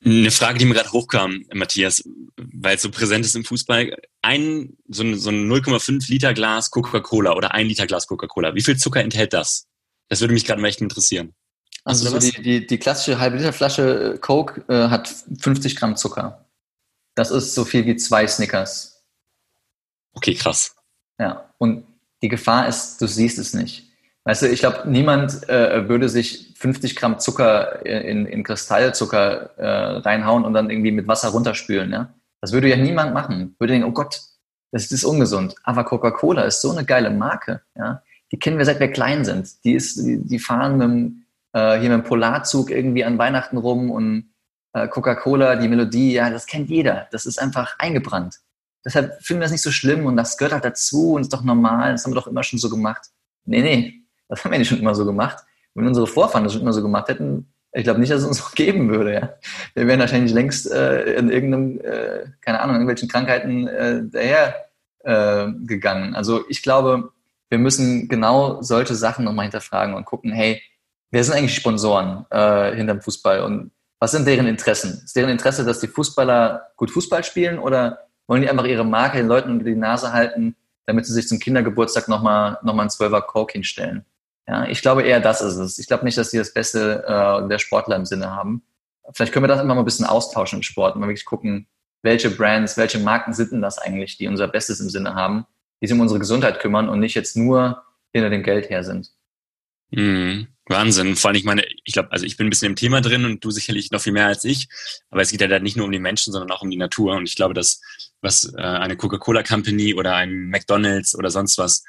Eine 0.03 0.31
Frage, 0.31 0.59
die 0.59 0.65
mir 0.65 0.73
gerade 0.73 0.91
hochkam, 0.91 1.45
Matthias, 1.53 2.03
weil 2.37 2.75
es 2.75 2.81
so 2.81 2.91
präsent 2.91 3.25
ist 3.25 3.35
im 3.35 3.43
Fußball. 3.43 3.97
Ein, 4.21 4.77
so 4.87 5.03
ein, 5.03 5.17
so 5.17 5.29
ein 5.29 5.51
0,5 5.51 6.09
Liter 6.09 6.33
Glas 6.33 6.71
Coca-Cola 6.71 7.33
oder 7.33 7.53
ein 7.53 7.67
Liter 7.67 7.87
Glas 7.87 8.07
Coca-Cola. 8.07 8.55
Wie 8.55 8.61
viel 8.61 8.77
Zucker 8.77 9.01
enthält 9.01 9.33
das? 9.33 9.67
Das 10.07 10.21
würde 10.21 10.33
mich 10.33 10.45
gerade 10.45 10.61
mal 10.61 10.69
echt 10.69 10.81
interessieren. 10.81 11.33
Also 11.83 12.09
so 12.09 12.19
die, 12.19 12.41
die, 12.41 12.67
die, 12.67 12.77
klassische 12.77 13.19
halbe 13.19 13.37
Liter 13.37 13.53
Flasche 13.53 14.15
äh, 14.15 14.17
Coke 14.17 14.63
äh, 14.67 14.89
hat 14.89 15.13
50 15.39 15.75
Gramm 15.75 15.95
Zucker. 15.95 16.45
Das 17.15 17.31
ist 17.31 17.53
so 17.53 17.65
viel 17.65 17.85
wie 17.85 17.95
zwei 17.95 18.27
Snickers. 18.27 19.03
Okay, 20.13 20.35
krass. 20.35 20.75
Ja, 21.19 21.53
und 21.57 21.85
die 22.21 22.27
Gefahr 22.27 22.67
ist, 22.67 23.01
du 23.01 23.07
siehst 23.07 23.37
es 23.39 23.53
nicht. 23.53 23.88
Weißt 24.29 24.43
du, 24.43 24.47
ich 24.47 24.59
glaube, 24.59 24.83
niemand 24.85 25.49
äh, 25.49 25.89
würde 25.89 26.07
sich 26.07 26.53
50 26.55 26.95
Gramm 26.95 27.17
Zucker 27.17 27.83
in, 27.83 28.27
in 28.27 28.43
Kristallzucker 28.43 29.57
äh, 29.57 29.97
reinhauen 30.01 30.45
und 30.45 30.53
dann 30.53 30.69
irgendwie 30.69 30.91
mit 30.91 31.07
Wasser 31.07 31.29
runterspülen. 31.29 31.91
Ja? 31.91 32.13
Das 32.39 32.51
würde 32.51 32.69
ja 32.69 32.75
niemand 32.75 33.15
machen. 33.15 33.55
Würde 33.57 33.73
denken, 33.73 33.87
oh 33.87 33.91
Gott, 33.91 34.21
das 34.71 34.91
ist 34.91 35.03
ungesund. 35.03 35.55
Aber 35.63 35.83
Coca-Cola 35.83 36.43
ist 36.43 36.61
so 36.61 36.69
eine 36.69 36.85
geile 36.85 37.09
Marke. 37.09 37.63
Ja? 37.75 38.03
Die 38.31 38.37
kennen 38.37 38.59
wir 38.59 38.65
seit 38.65 38.79
wir 38.79 38.91
klein 38.91 39.25
sind. 39.25 39.63
Die, 39.63 39.73
ist, 39.73 39.97
die, 39.97 40.23
die 40.23 40.37
fahren 40.37 40.77
mit 40.77 40.87
dem 40.87 41.25
äh, 41.53 41.79
hier 41.79 41.89
mit 41.89 42.03
dem 42.03 42.07
Polarzug 42.07 42.69
irgendwie 42.69 43.03
an 43.03 43.17
Weihnachten 43.17 43.57
rum 43.57 43.89
und 43.89 44.29
äh, 44.73 44.87
Coca-Cola, 44.87 45.55
die 45.55 45.67
Melodie, 45.67 46.13
ja, 46.13 46.29
das 46.29 46.45
kennt 46.45 46.69
jeder. 46.69 47.07
Das 47.09 47.25
ist 47.25 47.41
einfach 47.41 47.79
eingebrannt. 47.79 48.35
Deshalb 48.85 49.23
finden 49.23 49.41
wir 49.41 49.45
das 49.45 49.53
nicht 49.53 49.63
so 49.63 49.71
schlimm 49.71 50.05
und 50.05 50.17
das 50.17 50.37
gehört 50.37 50.53
halt 50.53 50.65
dazu 50.65 51.13
und 51.13 51.21
ist 51.21 51.33
doch 51.33 51.43
normal, 51.43 51.93
das 51.93 52.05
haben 52.05 52.11
wir 52.11 52.21
doch 52.21 52.27
immer 52.27 52.43
schon 52.43 52.59
so 52.59 52.69
gemacht. 52.69 53.07
Nee, 53.45 53.63
nee, 53.63 53.98
das 54.29 54.45
haben 54.45 54.51
wir 54.51 54.59
nicht 54.59 54.69
schon 54.69 54.79
immer 54.79 54.95
so 54.95 55.05
gemacht. 55.05 55.43
Wenn 55.73 55.87
unsere 55.87 56.07
Vorfahren 56.07 56.43
das 56.43 56.53
schon 56.53 56.61
immer 56.61 56.73
so 56.73 56.81
gemacht 56.81 57.09
hätten, 57.09 57.51
ich 57.73 57.83
glaube 57.83 57.99
nicht, 57.99 58.11
dass 58.11 58.21
es 58.21 58.27
uns 58.27 58.39
noch 58.43 58.53
geben 58.53 58.89
würde. 58.89 59.13
Ja. 59.13 59.33
Wir 59.73 59.87
wären 59.87 59.99
wahrscheinlich 59.99 60.33
längst 60.33 60.71
äh, 60.71 61.15
in 61.15 61.29
irgendeinem, 61.29 61.79
äh, 61.81 62.25
keine 62.41 62.61
Ahnung, 62.61 62.75
irgendwelchen 62.75 63.09
Krankheiten 63.09 63.67
äh, 63.67 64.01
daher 64.05 64.55
äh, 65.03 65.51
gegangen. 65.65 66.15
Also 66.15 66.43
ich 66.47 66.61
glaube, 66.61 67.11
wir 67.49 67.57
müssen 67.57 68.07
genau 68.07 68.61
solche 68.61 68.95
Sachen 68.95 69.25
nochmal 69.25 69.45
hinterfragen 69.45 69.95
und 69.95 70.05
gucken, 70.05 70.31
hey, 70.31 70.61
wer 71.11 71.23
sind 71.23 71.35
eigentlich 71.35 71.55
Sponsoren 71.55 72.25
äh, 72.29 72.75
hinterm 72.75 73.01
Fußball 73.01 73.41
und 73.41 73.71
was 73.99 74.11
sind 74.11 74.27
deren 74.27 74.47
Interessen? 74.47 75.01
Ist 75.03 75.15
deren 75.15 75.29
Interesse, 75.29 75.65
dass 75.65 75.79
die 75.79 75.87
Fußballer 75.87 76.71
gut 76.77 76.91
Fußball 76.91 77.23
spielen 77.23 77.59
oder 77.59 78.07
wollen 78.27 78.41
die 78.41 78.49
einfach 78.49 78.65
ihre 78.65 78.85
Marke 78.85 79.17
den 79.17 79.27
Leuten 79.27 79.51
unter 79.51 79.65
die 79.65 79.75
Nase 79.75 80.13
halten, 80.13 80.55
damit 80.85 81.05
sie 81.05 81.13
sich 81.13 81.27
zum 81.27 81.39
Kindergeburtstag 81.39 82.07
nochmal 82.07 82.59
noch 82.63 82.73
mal 82.73 82.83
einen 82.83 82.89
Zwölfer 82.91 83.21
Coke 83.21 83.53
hinstellen? 83.53 84.05
Ja, 84.49 84.65
ich 84.65 84.81
glaube 84.81 85.03
eher, 85.03 85.19
das 85.19 85.41
ist 85.41 85.57
es. 85.57 85.77
Ich 85.77 85.85
glaube 85.85 86.05
nicht, 86.05 86.17
dass 86.17 86.31
die 86.31 86.37
das 86.37 86.53
Beste 86.53 87.03
äh, 87.05 87.47
der 87.47 87.59
Sportler 87.59 87.95
im 87.95 88.05
Sinne 88.05 88.31
haben. 88.31 88.63
Vielleicht 89.13 89.31
können 89.31 89.43
wir 89.43 89.47
das 89.47 89.61
immer 89.61 89.75
mal 89.75 89.81
ein 89.81 89.85
bisschen 89.85 90.07
austauschen 90.07 90.59
im 90.59 90.63
Sport 90.63 90.95
und 90.95 91.01
mal 91.01 91.07
wirklich 91.07 91.25
gucken, 91.25 91.67
welche 92.01 92.31
Brands, 92.31 92.75
welche 92.75 92.97
Marken 92.97 93.33
sind 93.33 93.51
denn 93.51 93.61
das 93.61 93.77
eigentlich, 93.77 94.17
die 94.17 94.27
unser 94.27 94.47
Bestes 94.47 94.79
im 94.79 94.89
Sinne 94.89 95.13
haben, 95.13 95.45
die 95.81 95.87
sich 95.87 95.93
um 95.93 96.01
unsere 96.01 96.19
Gesundheit 96.19 96.59
kümmern 96.59 96.89
und 96.89 96.99
nicht 96.99 97.13
jetzt 97.13 97.37
nur 97.37 97.83
hinter 98.11 98.31
dem 98.31 98.41
Geld 98.41 98.71
her 98.71 98.83
sind. 98.83 99.11
Mhm. 99.91 100.47
Wahnsinn. 100.65 101.15
Vor 101.15 101.29
allem, 101.29 101.37
ich 101.37 101.43
meine, 101.43 101.63
ich 101.83 101.93
glaube, 101.93 102.11
also 102.11 102.25
ich 102.25 102.35
bin 102.35 102.47
ein 102.47 102.49
bisschen 102.49 102.69
im 102.69 102.75
Thema 102.75 103.01
drin 103.01 103.25
und 103.25 103.43
du 103.43 103.51
sicherlich 103.51 103.91
noch 103.91 104.01
viel 104.01 104.13
mehr 104.13 104.27
als 104.27 104.45
ich. 104.45 104.67
Aber 105.11 105.21
es 105.21 105.29
geht 105.29 105.41
ja 105.41 105.47
da 105.47 105.59
nicht 105.59 105.77
nur 105.77 105.85
um 105.85 105.91
die 105.91 105.99
Menschen, 105.99 106.33
sondern 106.33 106.51
auch 106.51 106.63
um 106.63 106.71
die 106.71 106.77
Natur. 106.77 107.15
Und 107.15 107.27
ich 107.27 107.35
glaube, 107.35 107.53
dass 107.53 107.81
was 108.21 108.51
äh, 108.55 108.61
eine 108.61 108.97
Coca-Cola 108.97 109.43
Company 109.43 109.93
oder 109.93 110.15
ein 110.15 110.49
McDonald's 110.49 111.15
oder 111.15 111.29
sonst 111.29 111.57
was 111.57 111.83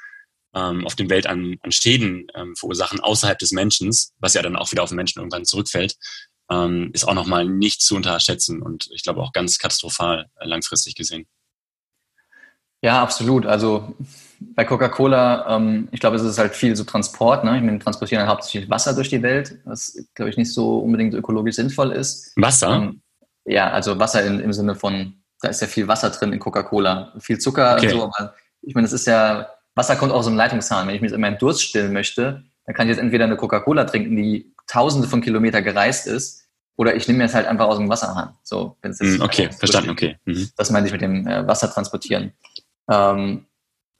ähm, 0.53 0.85
auf 0.85 0.95
dem 0.95 1.09
Welt 1.09 1.27
an, 1.27 1.57
an 1.61 1.71
Schäden 1.71 2.27
ähm, 2.35 2.55
verursachen 2.55 2.99
außerhalb 2.99 3.39
des 3.39 3.51
Menschen, 3.51 3.91
was 4.19 4.33
ja 4.33 4.41
dann 4.41 4.55
auch 4.55 4.71
wieder 4.71 4.83
auf 4.83 4.89
den 4.89 4.97
Menschen 4.97 5.19
irgendwann 5.19 5.45
zurückfällt, 5.45 5.95
ähm, 6.49 6.91
ist 6.93 7.07
auch 7.07 7.13
nochmal 7.13 7.45
nicht 7.45 7.81
zu 7.81 7.95
unterschätzen 7.95 8.61
und 8.61 8.89
ich 8.93 9.03
glaube 9.03 9.21
auch 9.21 9.31
ganz 9.31 9.57
katastrophal 9.57 10.27
äh, 10.39 10.45
langfristig 10.45 10.95
gesehen. 10.95 11.27
Ja, 12.83 13.01
absolut. 13.01 13.45
Also 13.45 13.95
bei 14.39 14.65
Coca-Cola, 14.65 15.55
ähm, 15.55 15.87
ich 15.91 15.99
glaube, 15.99 16.15
es 16.15 16.23
ist 16.23 16.39
halt 16.39 16.55
viel 16.55 16.75
so 16.75 16.83
Transport. 16.83 17.43
Ne? 17.43 17.57
Ich 17.57 17.63
meine, 17.63 17.77
transportieren 17.77 18.21
halt 18.21 18.31
hauptsächlich 18.31 18.69
Wasser 18.69 18.95
durch 18.95 19.09
die 19.09 19.21
Welt, 19.21 19.59
was, 19.65 20.03
glaube 20.15 20.31
ich, 20.31 20.37
nicht 20.37 20.51
so 20.51 20.79
unbedingt 20.79 21.13
ökologisch 21.13 21.55
sinnvoll 21.55 21.91
ist. 21.91 22.33
Wasser? 22.35 22.71
Ähm, 22.71 23.01
ja, 23.45 23.69
also 23.69 23.99
Wasser 23.99 24.25
in, 24.25 24.39
im 24.39 24.51
Sinne 24.51 24.73
von, 24.73 25.21
da 25.41 25.49
ist 25.49 25.61
ja 25.61 25.67
viel 25.67 25.87
Wasser 25.87 26.09
drin 26.09 26.33
in 26.33 26.39
Coca-Cola. 26.39 27.13
Viel 27.19 27.37
Zucker 27.37 27.75
okay. 27.75 27.87
und 27.87 27.91
so, 27.91 28.03
aber 28.03 28.33
ich 28.63 28.73
meine, 28.73 28.85
das 28.85 28.93
ist 28.93 29.05
ja, 29.05 29.47
Wasser 29.75 29.95
kommt 29.95 30.11
aus 30.11 30.27
einem 30.27 30.37
Leitungshahn. 30.37 30.87
Wenn 30.87 30.95
ich 30.95 31.01
mir 31.01 31.07
jetzt 31.07 31.17
meinen 31.17 31.37
Durst 31.37 31.63
stillen 31.63 31.93
möchte, 31.93 32.43
dann 32.65 32.75
kann 32.75 32.87
ich 32.87 32.95
jetzt 32.95 33.01
entweder 33.01 33.25
eine 33.25 33.37
Coca-Cola 33.37 33.85
trinken, 33.85 34.15
die 34.15 34.53
tausende 34.67 35.07
von 35.07 35.21
Kilometer 35.21 35.61
gereist 35.61 36.07
ist, 36.07 36.47
oder 36.77 36.95
ich 36.95 37.07
nehme 37.07 37.19
mir 37.19 37.25
es 37.25 37.33
halt 37.33 37.47
einfach 37.47 37.67
aus 37.67 37.77
dem 37.77 37.89
Wasserhahn. 37.89 38.35
So, 38.43 38.77
wenn 38.81 38.91
es 38.91 38.99
jetzt 38.99 39.19
mm, 39.19 39.21
okay, 39.21 39.49
verstanden, 39.51 39.89
okay. 39.89 40.17
Mhm. 40.25 40.49
Das 40.55 40.71
meine 40.71 40.87
ich 40.87 40.91
mit 40.91 41.01
dem 41.01 41.27
äh, 41.27 41.45
Wasser 41.45 41.71
transportieren. 41.71 42.33
Ähm, 42.89 43.45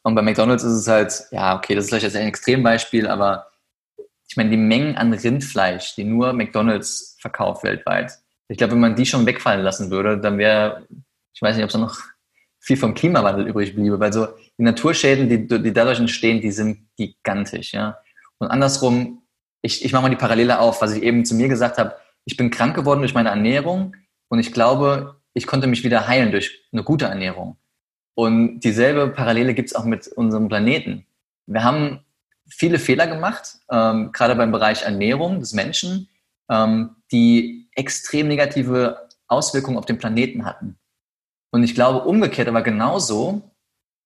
und 0.04 0.16
bei 0.16 0.22
McDonalds 0.22 0.64
ist 0.64 0.74
es 0.74 0.88
halt, 0.88 1.26
ja, 1.32 1.56
okay, 1.56 1.76
das 1.76 1.86
ist 1.86 1.90
vielleicht 1.90 2.06
jetzt 2.06 2.16
ein 2.16 2.28
Extrembeispiel, 2.28 3.08
aber 3.08 3.48
ich 4.28 4.38
meine, 4.38 4.50
die 4.50 4.58
Mengen 4.58 4.96
an 4.98 5.14
Rindfleisch, 5.14 5.96
die 5.96 6.06
nur 6.06 6.34
McDonalds 6.34 7.18
verkauft 7.20 7.64
weltweit, 7.64 8.14
ich 8.48 8.58
glaube, 8.58 8.74
wenn 8.74 8.80
man 8.80 8.96
die 8.96 9.06
schon 9.06 9.26
wegfallen 9.26 9.62
lassen 9.62 9.92
würde, 9.92 10.18
dann 10.18 10.38
wäre, 10.38 10.86
ich 11.34 11.42
weiß 11.42 11.56
nicht, 11.56 11.64
ob 11.64 11.70
es 11.70 11.76
noch 11.76 11.98
viel 12.60 12.78
vom 12.78 12.94
Klimawandel 12.94 13.48
übrig 13.48 13.76
bliebe, 13.76 14.00
weil 14.00 14.12
so 14.12 14.28
die 14.62 14.66
Naturschäden, 14.66 15.28
die, 15.28 15.48
die 15.48 15.74
dadurch 15.74 15.98
entstehen, 15.98 16.40
die 16.40 16.52
sind 16.52 16.88
gigantisch, 16.96 17.74
ja. 17.74 17.98
Und 18.38 18.50
andersrum, 18.50 19.24
ich, 19.64 19.84
ich 19.84 19.92
mache 19.92 20.04
mal 20.04 20.10
die 20.10 20.16
Parallele 20.16 20.60
auf, 20.60 20.84
was 20.84 20.94
ich 20.94 21.02
eben 21.02 21.26
zu 21.26 21.34
mir 21.34 21.48
gesagt 21.48 21.80
habe, 21.80 21.96
ich 22.26 22.38
bin 22.38 22.52
krank 22.52 22.76
geworden 22.76 23.00
durch 23.00 23.16
meine 23.16 23.30
Ernährung 23.30 23.96
und 24.28 24.38
ich 24.38 24.54
glaube, 24.54 25.20
ich 25.34 25.48
konnte 25.48 25.66
mich 25.66 25.84
wieder 25.84 26.08
heilen 26.08 26.30
durch 26.30 26.64
eine 26.72 26.84
gute 26.84 27.06
Ernährung. 27.06 27.58
Und 28.14 28.60
dieselbe 28.60 29.08
Parallele 29.08 29.56
gibt 29.56 29.70
es 29.70 29.76
auch 29.76 29.84
mit 29.84 30.08
unserem 30.10 30.48
Planeten. 30.48 31.08
Wir 31.48 31.64
haben 31.64 32.06
viele 32.48 32.78
Fehler 32.78 33.08
gemacht, 33.08 33.58
ähm, 33.72 34.12
gerade 34.12 34.36
beim 34.36 34.52
Bereich 34.52 34.84
Ernährung 34.84 35.40
des 35.40 35.54
Menschen, 35.54 36.08
ähm, 36.52 36.98
die 37.12 37.68
extrem 37.76 38.28
negative 38.28 39.10
Auswirkungen 39.28 39.80
auf 39.80 39.88
den 39.88 39.98
Planeten 39.98 40.46
hatten. 40.46 40.78
Und 41.50 41.64
ich 41.64 41.74
glaube 41.74 42.04
umgekehrt 42.08 42.48
aber 42.48 42.62
genauso, 42.62 43.51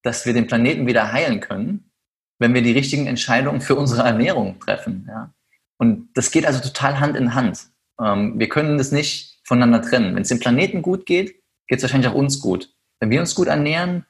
dass 0.05 0.27
wir 0.27 0.33
den 0.33 0.45
Planeten 0.45 0.85
wieder 0.85 1.11
heilen 1.11 1.39
können, 1.39 1.91
wenn 2.37 2.53
wir 2.53 2.61
die 2.61 2.73
richtigen 2.73 3.07
Entscheidungen 3.07 3.59
für 3.59 3.75
unsere 3.75 4.03
Ernährung 4.03 4.59
treffen. 4.59 5.05
Ja? 5.07 5.34
Und 5.77 6.09
das 6.13 6.30
geht 6.30 6.45
also 6.45 6.59
total 6.59 6.99
Hand 6.99 7.17
in 7.17 7.34
Hand. 7.34 7.69
Ähm, 7.99 8.38
wir 8.38 8.47
können 8.47 8.77
das 8.77 8.91
nicht 8.91 9.39
voneinander 9.43 9.82
trennen. 9.82 10.15
Wenn 10.15 10.21
es 10.21 10.30
dem 10.30 10.39
Planeten 10.39 10.84
gut 10.84 11.07
geht, 11.07 11.41
geht 11.67 11.80
es 11.80 11.82
wahrscheinlich 11.82 12.09
auch 12.09 12.15
uns 12.15 12.39
gut. 12.39 12.71
Wenn 12.99 13.09
wir 13.09 13.19
uns 13.19 13.34
gut 13.34 13.47
ernähren, 13.47 14.05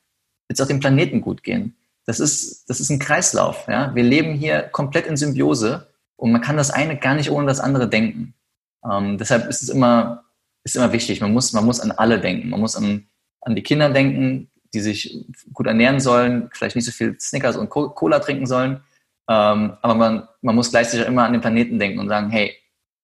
wird 0.47 0.59
es 0.59 0.61
auch 0.61 0.67
dem 0.67 0.81
Planeten 0.81 1.21
gut 1.21 1.43
gehen. 1.43 1.77
Das 2.05 2.19
ist, 2.19 2.69
das 2.69 2.81
ist 2.81 2.89
ein 2.89 2.99
Kreislauf. 2.99 3.65
Ja? 3.69 3.95
Wir 3.95 4.03
leben 4.03 4.33
hier 4.33 4.63
komplett 4.63 5.07
in 5.07 5.15
Symbiose 5.15 5.87
und 6.17 6.33
man 6.33 6.41
kann 6.41 6.57
das 6.57 6.71
eine 6.71 6.97
gar 6.97 7.15
nicht 7.15 7.31
ohne 7.31 7.47
das 7.47 7.61
andere 7.61 7.87
denken. 7.87 8.33
Ähm, 8.83 9.17
deshalb 9.17 9.47
ist 9.47 9.61
es 9.61 9.69
immer, 9.69 10.25
ist 10.65 10.75
immer 10.75 10.91
wichtig. 10.91 11.21
Man 11.21 11.31
muss, 11.31 11.53
man 11.53 11.63
muss 11.63 11.79
an 11.79 11.91
alle 11.91 12.19
denken. 12.19 12.49
Man 12.49 12.59
muss 12.59 12.75
an, 12.75 13.07
an 13.39 13.55
die 13.55 13.63
Kinder 13.63 13.89
denken, 13.89 14.51
die 14.75 14.81
sich 14.81 15.25
gut 15.53 15.67
ernähren 15.67 15.99
sollen, 15.99 16.49
vielleicht 16.53 16.75
nicht 16.75 16.85
so 16.85 16.91
viel 16.91 17.17
Snickers 17.19 17.57
und 17.57 17.69
Cola 17.69 18.19
trinken 18.19 18.45
sollen. 18.45 18.81
Ähm, 19.27 19.77
aber 19.81 19.95
man, 19.95 20.27
man 20.41 20.55
muss 20.55 20.69
gleichzeitig 20.69 21.07
immer 21.07 21.23
an 21.23 21.33
den 21.33 21.41
Planeten 21.41 21.79
denken 21.79 21.99
und 21.99 22.09
sagen, 22.09 22.29
hey, 22.29 22.55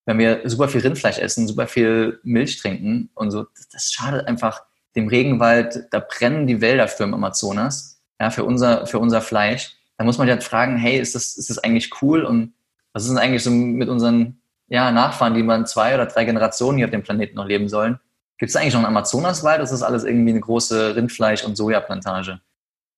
wenn 0.05 0.19
wir 0.19 0.41
super 0.49 0.67
viel 0.67 0.81
Rindfleisch 0.81 1.17
essen, 1.17 1.47
super 1.47 1.67
viel 1.67 2.19
Milch 2.23 2.57
trinken 2.57 3.09
und 3.15 3.31
so, 3.31 3.45
das, 3.55 3.69
das 3.69 3.91
schadet 3.91 4.27
einfach 4.27 4.61
dem 4.95 5.07
Regenwald, 5.07 5.87
da 5.91 5.99
brennen 5.99 6.47
die 6.47 6.61
Wälder 6.61 6.87
für 6.87 7.03
im 7.03 7.13
Amazonas, 7.13 8.01
ja, 8.19 8.29
für 8.29 8.43
unser, 8.43 8.85
für 8.87 8.99
unser 8.99 9.21
Fleisch. 9.21 9.77
Da 9.97 10.03
muss 10.03 10.17
man 10.17 10.29
halt 10.29 10.43
fragen, 10.43 10.77
hey, 10.77 10.99
ist 10.99 11.15
das, 11.15 11.37
ist 11.37 11.49
das 11.49 11.59
eigentlich 11.59 11.91
cool 12.01 12.23
und 12.23 12.53
was 12.93 13.03
ist 13.03 13.09
denn 13.09 13.17
eigentlich 13.17 13.43
so 13.43 13.51
mit 13.51 13.87
unseren 13.87 14.41
ja, 14.67 14.91
Nachfahren, 14.91 15.33
die 15.33 15.43
man 15.43 15.65
zwei 15.65 15.93
oder 15.93 16.05
drei 16.05 16.25
Generationen 16.25 16.77
hier 16.77 16.87
auf 16.87 16.91
dem 16.91 17.03
Planeten 17.03 17.35
noch 17.35 17.45
leben 17.45 17.67
sollen. 17.67 17.99
Gibt 18.41 18.49
es 18.49 18.55
eigentlich 18.55 18.73
noch 18.73 18.79
einen 18.79 18.87
Amazonaswald? 18.87 19.61
Das 19.61 19.71
ist 19.71 19.83
alles 19.83 20.03
irgendwie 20.03 20.31
eine 20.31 20.39
große 20.39 20.95
Rindfleisch- 20.95 21.45
und 21.45 21.55
Sojaplantage. 21.55 22.41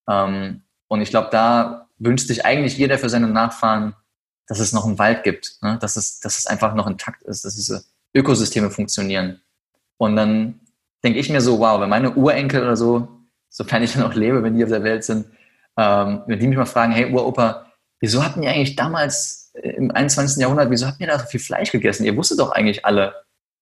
Ähm, 0.07 0.61
und 0.87 1.01
ich 1.01 1.09
glaube, 1.09 1.27
da 1.33 1.89
wünscht 1.97 2.27
sich 2.27 2.45
eigentlich 2.45 2.77
jeder 2.77 2.97
für 2.97 3.09
seine 3.09 3.27
Nachfahren, 3.27 3.93
dass 4.47 4.59
es 4.59 4.71
noch 4.71 4.85
einen 4.85 4.99
Wald 4.99 5.23
gibt, 5.23 5.57
ne? 5.61 5.77
dass, 5.81 5.97
es, 5.97 6.21
dass 6.21 6.39
es 6.39 6.47
einfach 6.47 6.73
noch 6.75 6.87
intakt 6.87 7.23
ist, 7.23 7.43
dass 7.43 7.55
diese 7.55 7.83
Ökosysteme 8.15 8.69
funktionieren. 8.69 9.41
Und 9.97 10.15
dann 10.15 10.61
denke 11.03 11.19
ich 11.19 11.29
mir 11.29 11.41
so, 11.41 11.59
wow, 11.59 11.81
wenn 11.81 11.89
meine 11.89 12.13
Urenkel 12.15 12.61
oder 12.61 12.77
so, 12.77 13.09
sofern 13.49 13.83
ich 13.83 13.91
dann 13.91 14.03
auch 14.03 14.13
lebe, 14.13 14.43
wenn 14.43 14.55
die 14.55 14.63
auf 14.63 14.69
der 14.69 14.83
Welt 14.85 15.03
sind, 15.03 15.25
ähm, 15.75 16.21
wenn 16.25 16.39
die 16.39 16.47
mich 16.47 16.57
mal 16.57 16.63
fragen, 16.65 16.93
hey 16.93 17.11
Uropa, 17.11 17.65
wieso 17.99 18.23
hatten 18.23 18.43
ihr 18.43 18.49
eigentlich 18.49 18.77
damals 18.77 19.51
im 19.61 19.91
21. 19.91 20.41
Jahrhundert, 20.41 20.69
wieso 20.69 20.87
habt 20.87 21.01
ihr 21.01 21.07
da 21.07 21.19
so 21.19 21.25
viel 21.25 21.41
Fleisch 21.41 21.73
gegessen? 21.73 22.05
Ihr 22.05 22.15
wusstet 22.15 22.39
doch 22.39 22.51
eigentlich 22.51 22.85
alle, 22.85 23.13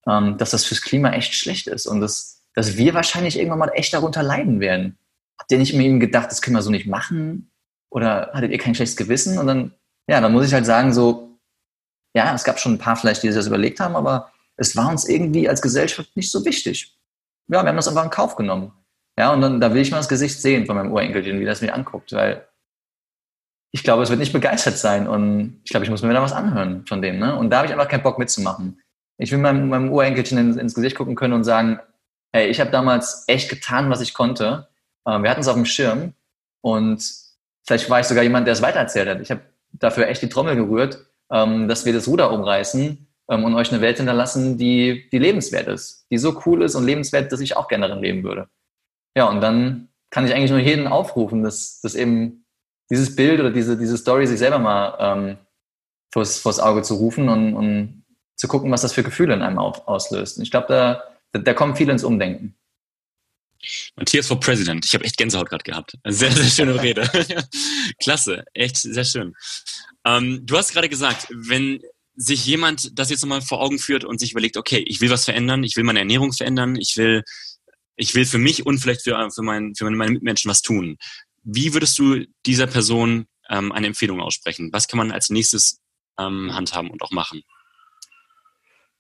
ähm, 0.08 0.38
dass 0.38 0.52
das 0.52 0.66
fürs 0.66 0.82
Klima 0.82 1.12
echt 1.12 1.34
schlecht 1.34 1.68
ist 1.68 1.88
und 1.88 2.02
dass, 2.02 2.44
dass 2.54 2.78
wir 2.78 2.94
wahrscheinlich 2.94 3.38
irgendwann 3.38 3.60
mal 3.60 3.72
echt 3.74 3.94
darunter 3.94 4.24
leiden 4.24 4.60
werden. 4.60 4.98
Habt 5.40 5.52
ihr 5.52 5.58
nicht 5.58 5.74
mit 5.74 5.86
ihm 5.86 6.00
gedacht, 6.00 6.32
das 6.32 6.42
können 6.42 6.56
wir 6.56 6.62
so 6.62 6.72
nicht 6.72 6.88
machen? 6.88 7.52
Oder 7.90 8.32
hattet 8.34 8.52
ihr 8.52 8.58
kein 8.58 8.76
schlechtes 8.76 8.98
Gewissen? 8.98 9.38
Und 9.38 9.48
dann, 9.48 9.74
ja, 10.08 10.22
dann 10.22 10.32
muss 10.32 10.48
ich 10.48 10.54
halt 10.54 10.66
sagen, 10.66 10.94
so, 10.94 11.40
ja, 12.14 12.34
es 12.34 12.44
gab 12.44 12.60
schon 12.60 12.74
ein 12.74 12.78
paar 12.78 12.96
vielleicht, 12.96 13.24
die 13.24 13.28
sich 13.28 13.38
das 13.38 13.48
überlegt 13.48 13.80
haben, 13.80 13.96
aber 13.96 14.32
es 14.58 14.76
war 14.76 14.90
uns 14.90 15.08
irgendwie 15.08 15.48
als 15.50 15.62
Gesellschaft 15.62 16.16
nicht 16.16 16.32
so 16.32 16.46
wichtig. 16.46 16.96
Ja, 17.48 17.64
wir 17.64 17.70
haben 17.70 17.76
das 17.76 17.88
einfach 17.88 18.04
in 18.04 18.10
Kauf 18.10 18.36
genommen. 18.36 18.72
Ja, 19.18 19.34
und 19.34 19.42
dann, 19.42 19.60
da 19.60 19.74
will 19.74 19.82
ich 19.82 19.92
mal 19.92 19.98
das 19.98 20.10
Gesicht 20.10 20.40
sehen 20.42 20.66
von 20.66 20.76
meinem 20.76 20.92
Urenkelchen, 20.92 21.40
wie 21.40 21.46
das 21.46 21.62
mich 21.62 21.74
anguckt, 21.74 22.12
weil 22.14 22.48
ich 23.74 23.84
glaube, 23.84 24.04
es 24.04 24.10
wird 24.10 24.20
nicht 24.20 24.34
begeistert 24.34 24.78
sein 24.78 25.08
und 25.08 25.62
ich 25.64 25.72
glaube, 25.72 25.86
ich 25.86 25.90
muss 25.90 26.02
mir 26.02 26.14
da 26.14 26.22
was 26.22 26.34
anhören 26.34 26.86
von 26.86 27.02
dem. 27.02 27.20
Ne? 27.20 27.36
Und 27.38 27.50
da 27.50 27.58
habe 27.58 27.68
ich 27.68 27.74
einfach 27.74 27.88
keinen 27.88 28.04
Bock 28.04 28.20
mitzumachen. 28.20 28.81
Ich 29.22 29.32
will 29.32 29.38
meinem, 29.38 29.70
meinem 29.70 29.92
Urenkelchen 29.92 30.38
ins, 30.38 30.58
ins, 30.58 30.74
Gesicht 30.74 30.98
gucken 30.98 31.16
können 31.16 31.34
und 31.34 31.44
sagen, 31.44 31.80
hey, 32.34 32.48
ich 32.48 32.60
habe 32.60 32.72
damals 32.72 33.24
echt 33.28 33.50
getan, 33.50 33.90
was 33.90 34.02
ich 34.02 34.14
konnte. 34.14 34.68
Ähm, 35.08 35.24
wir 35.24 35.30
hatten 35.30 35.42
es 35.42 35.48
auf 35.48 35.56
dem 35.56 35.66
Schirm 35.66 36.14
und 36.62 37.04
vielleicht 37.64 37.90
war 37.90 38.00
ich 38.00 38.08
sogar 38.08 38.24
jemand, 38.24 38.48
der 38.48 38.54
es 38.54 38.62
weitererzählt 38.62 39.08
hat. 39.08 39.22
Ich 39.22 39.30
habe 39.30 39.42
dafür 39.74 40.08
echt 40.08 40.24
die 40.24 40.30
Trommel 40.30 40.56
gerührt, 40.56 41.06
ähm, 41.32 41.68
dass 41.68 41.86
wir 41.86 41.94
das 41.94 42.08
Ruder 42.08 42.32
umreißen 42.32 43.08
ähm, 43.30 43.44
und 43.44 43.54
euch 43.54 43.72
eine 43.72 43.82
Welt 43.82 43.98
hinterlassen, 43.98 44.58
die, 44.58 45.08
die 45.12 45.20
lebenswert 45.20 45.68
ist, 45.68 46.08
die 46.10 46.18
so 46.18 46.42
cool 46.46 46.64
ist 46.64 46.76
und 46.76 46.86
lebenswert, 46.86 47.32
dass 47.32 47.42
ich 47.42 47.56
auch 47.56 47.68
gerne 47.68 47.88
darin 47.88 48.04
leben 48.04 48.24
würde. 48.24 48.48
Ja, 49.16 49.26
und 49.26 49.42
dann 49.42 49.90
kann 50.10 50.26
ich 50.26 50.34
eigentlich 50.34 50.52
nur 50.52 50.60
jeden 50.60 50.88
aufrufen, 50.88 51.44
dass, 51.44 51.80
dass 51.82 51.94
eben 51.94 52.46
dieses 52.90 53.16
Bild 53.16 53.40
oder 53.40 53.52
diese, 53.52 53.78
diese 53.78 53.98
Story 53.98 54.26
sich 54.26 54.40
selber 54.40 54.60
mal 54.60 54.98
ähm, 55.00 55.38
vors, 56.12 56.40
vors 56.40 56.60
Auge 56.60 56.82
zu 56.82 56.96
rufen 56.96 57.30
und, 57.30 57.54
und 57.54 58.01
zu 58.42 58.48
gucken, 58.48 58.72
was 58.72 58.82
das 58.82 58.92
für 58.92 59.04
Gefühle 59.04 59.36
in 59.36 59.44
einem 59.44 59.60
auf, 59.60 59.88
auslöst. 59.88 60.38
Und 60.38 60.44
ich 60.44 60.50
glaube, 60.50 60.66
da, 60.68 61.04
da, 61.32 61.40
da 61.40 61.54
kommen 61.54 61.76
viele 61.76 61.92
ins 61.92 62.04
Umdenken. 62.04 62.56
Matthias 63.96 64.26
for 64.26 64.40
President. 64.40 64.84
Ich 64.84 64.96
habe 64.96 65.06
echt 65.06 65.16
Gänsehaut 65.16 65.48
gerade 65.48 65.64
gehabt. 65.64 65.94
Sehr, 66.06 66.32
sehr 66.32 66.46
schöne 66.46 66.82
Rede. 66.82 67.08
Klasse, 68.02 68.44
echt 68.56 68.78
sehr 68.78 69.06
schön. 69.06 69.36
Ähm, 70.08 70.42
du 70.44 70.58
hast 70.58 70.74
gerade 70.74 70.90
gesagt, 70.90 71.28
wenn 71.30 71.82
sich 72.16 72.44
jemand 72.48 72.98
das 72.98 73.12
jetzt 73.12 73.22
nochmal 73.22 73.44
vor 73.44 73.62
Augen 73.62 73.78
führt 73.78 74.06
und 74.06 74.20
sich 74.20 74.32
überlegt, 74.32 74.58
okay, 74.58 74.84
ich 74.88 75.02
will 75.02 75.12
was 75.12 75.26
verändern, 75.26 75.64
ich 75.64 75.78
will 75.78 75.84
meine 75.84 76.00
Ernährung 76.00 76.34
verändern, 76.34 76.76
ich 76.78 76.98
will, 76.98 77.22
ich 77.96 78.16
will 78.16 78.26
für 78.26 78.40
mich 78.40 78.66
und 78.66 78.80
vielleicht 78.80 79.04
für, 79.04 79.30
für, 79.30 79.44
mein, 79.44 79.76
für 79.76 79.88
meine 79.88 80.14
Mitmenschen 80.14 80.50
was 80.50 80.64
tun. 80.64 80.98
Wie 81.44 81.76
würdest 81.76 82.00
du 82.00 82.26
dieser 82.48 82.66
Person 82.66 83.28
ähm, 83.52 83.72
eine 83.72 83.86
Empfehlung 83.86 84.20
aussprechen? 84.20 84.72
Was 84.74 84.88
kann 84.88 84.98
man 84.98 85.12
als 85.12 85.30
nächstes 85.30 85.80
ähm, 86.20 86.56
handhaben 86.56 86.90
und 86.90 87.04
auch 87.04 87.12
machen? 87.12 87.44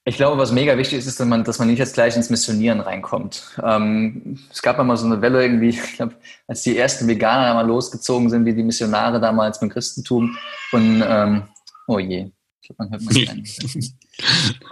Ich 0.04 0.16
glaube, 0.16 0.38
was 0.40 0.52
mega 0.52 0.78
wichtig 0.78 0.98
ist, 0.98 1.06
ist, 1.06 1.20
dass 1.20 1.28
man, 1.28 1.44
dass 1.44 1.60
man 1.60 1.68
nicht 1.68 1.78
jetzt 1.78 1.94
gleich 1.94 2.16
ins 2.16 2.32
Missionieren 2.32 2.80
reinkommt. 2.80 3.60
Ähm, 3.64 4.40
es 4.52 4.64
gab 4.64 4.84
mal 4.84 4.98
so 4.98 5.06
eine 5.06 5.22
Welle 5.22 5.44
irgendwie, 5.44 5.70
ich 5.70 5.94
glaube, 5.94 6.16
als 6.48 6.64
die 6.64 6.78
ersten 6.78 7.08
Veganer 7.08 7.54
mal 7.54 7.68
losgezogen 7.68 8.30
sind, 8.30 8.46
wie 8.46 8.54
die 8.54 8.64
Missionare 8.64 9.20
damals 9.20 9.62
mit 9.62 9.72
Christentum. 9.72 10.36
Und 10.72 11.04
ähm, 11.06 11.44
oh 11.88 12.00
je, 12.00 12.32
ich 12.62 12.68
glaube, 12.68 12.84
man 12.84 12.92
hört 12.92 13.04
man 13.04 13.44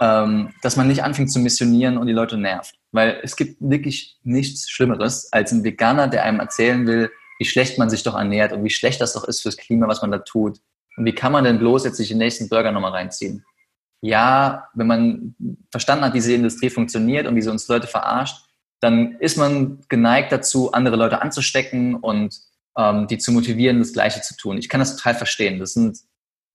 ähm, 0.00 0.54
dass 0.62 0.76
man 0.76 0.88
nicht 0.88 1.04
anfängt 1.04 1.32
zu 1.32 1.38
missionieren 1.38 1.96
und 1.96 2.08
die 2.08 2.12
Leute 2.12 2.36
nervt. 2.36 2.74
Weil 2.90 3.20
es 3.22 3.36
gibt 3.36 3.56
wirklich 3.60 4.18
nichts 4.24 4.68
Schlimmeres 4.68 5.32
als 5.32 5.52
ein 5.52 5.62
Veganer, 5.62 6.08
der 6.08 6.24
einem 6.24 6.40
erzählen 6.40 6.86
will, 6.88 7.10
wie 7.38 7.44
schlecht 7.44 7.78
man 7.78 7.88
sich 7.88 8.02
doch 8.02 8.16
ernährt 8.16 8.52
und 8.52 8.64
wie 8.64 8.70
schlecht 8.70 9.00
das 9.00 9.12
doch 9.12 9.24
ist 9.24 9.42
fürs 9.42 9.56
Klima, 9.56 9.86
was 9.86 10.02
man 10.02 10.10
da 10.10 10.18
tut. 10.18 10.60
Und 10.96 11.04
wie 11.04 11.14
kann 11.14 11.32
man 11.32 11.44
denn 11.44 11.58
bloß 11.58 11.84
jetzt 11.84 11.96
sich 11.96 12.08
den 12.08 12.18
nächsten 12.18 12.48
Burger 12.48 12.72
nochmal 12.72 12.90
reinziehen? 12.90 13.44
Ja, 14.02 14.68
wenn 14.74 14.86
man 14.86 15.34
verstanden 15.70 16.04
hat, 16.04 16.14
wie 16.14 16.18
diese 16.18 16.32
Industrie 16.32 16.70
funktioniert 16.70 17.26
und 17.26 17.36
wie 17.36 17.42
sie 17.42 17.50
uns 17.50 17.68
Leute 17.68 17.86
verarscht, 17.86 18.46
dann 18.80 19.16
ist 19.20 19.36
man 19.36 19.80
geneigt 19.88 20.32
dazu, 20.32 20.72
andere 20.72 20.96
Leute 20.96 21.20
anzustecken 21.20 21.96
und 21.96 22.34
ähm, 22.76 23.06
die 23.06 23.18
zu 23.18 23.32
motivieren, 23.32 23.78
das 23.78 23.92
Gleiche 23.92 24.22
zu 24.22 24.36
tun. 24.36 24.56
Ich 24.56 24.68
kann 24.68 24.80
das 24.80 24.96
total 24.96 25.14
verstehen. 25.14 25.58
Das 25.58 25.74
sind 25.74 25.98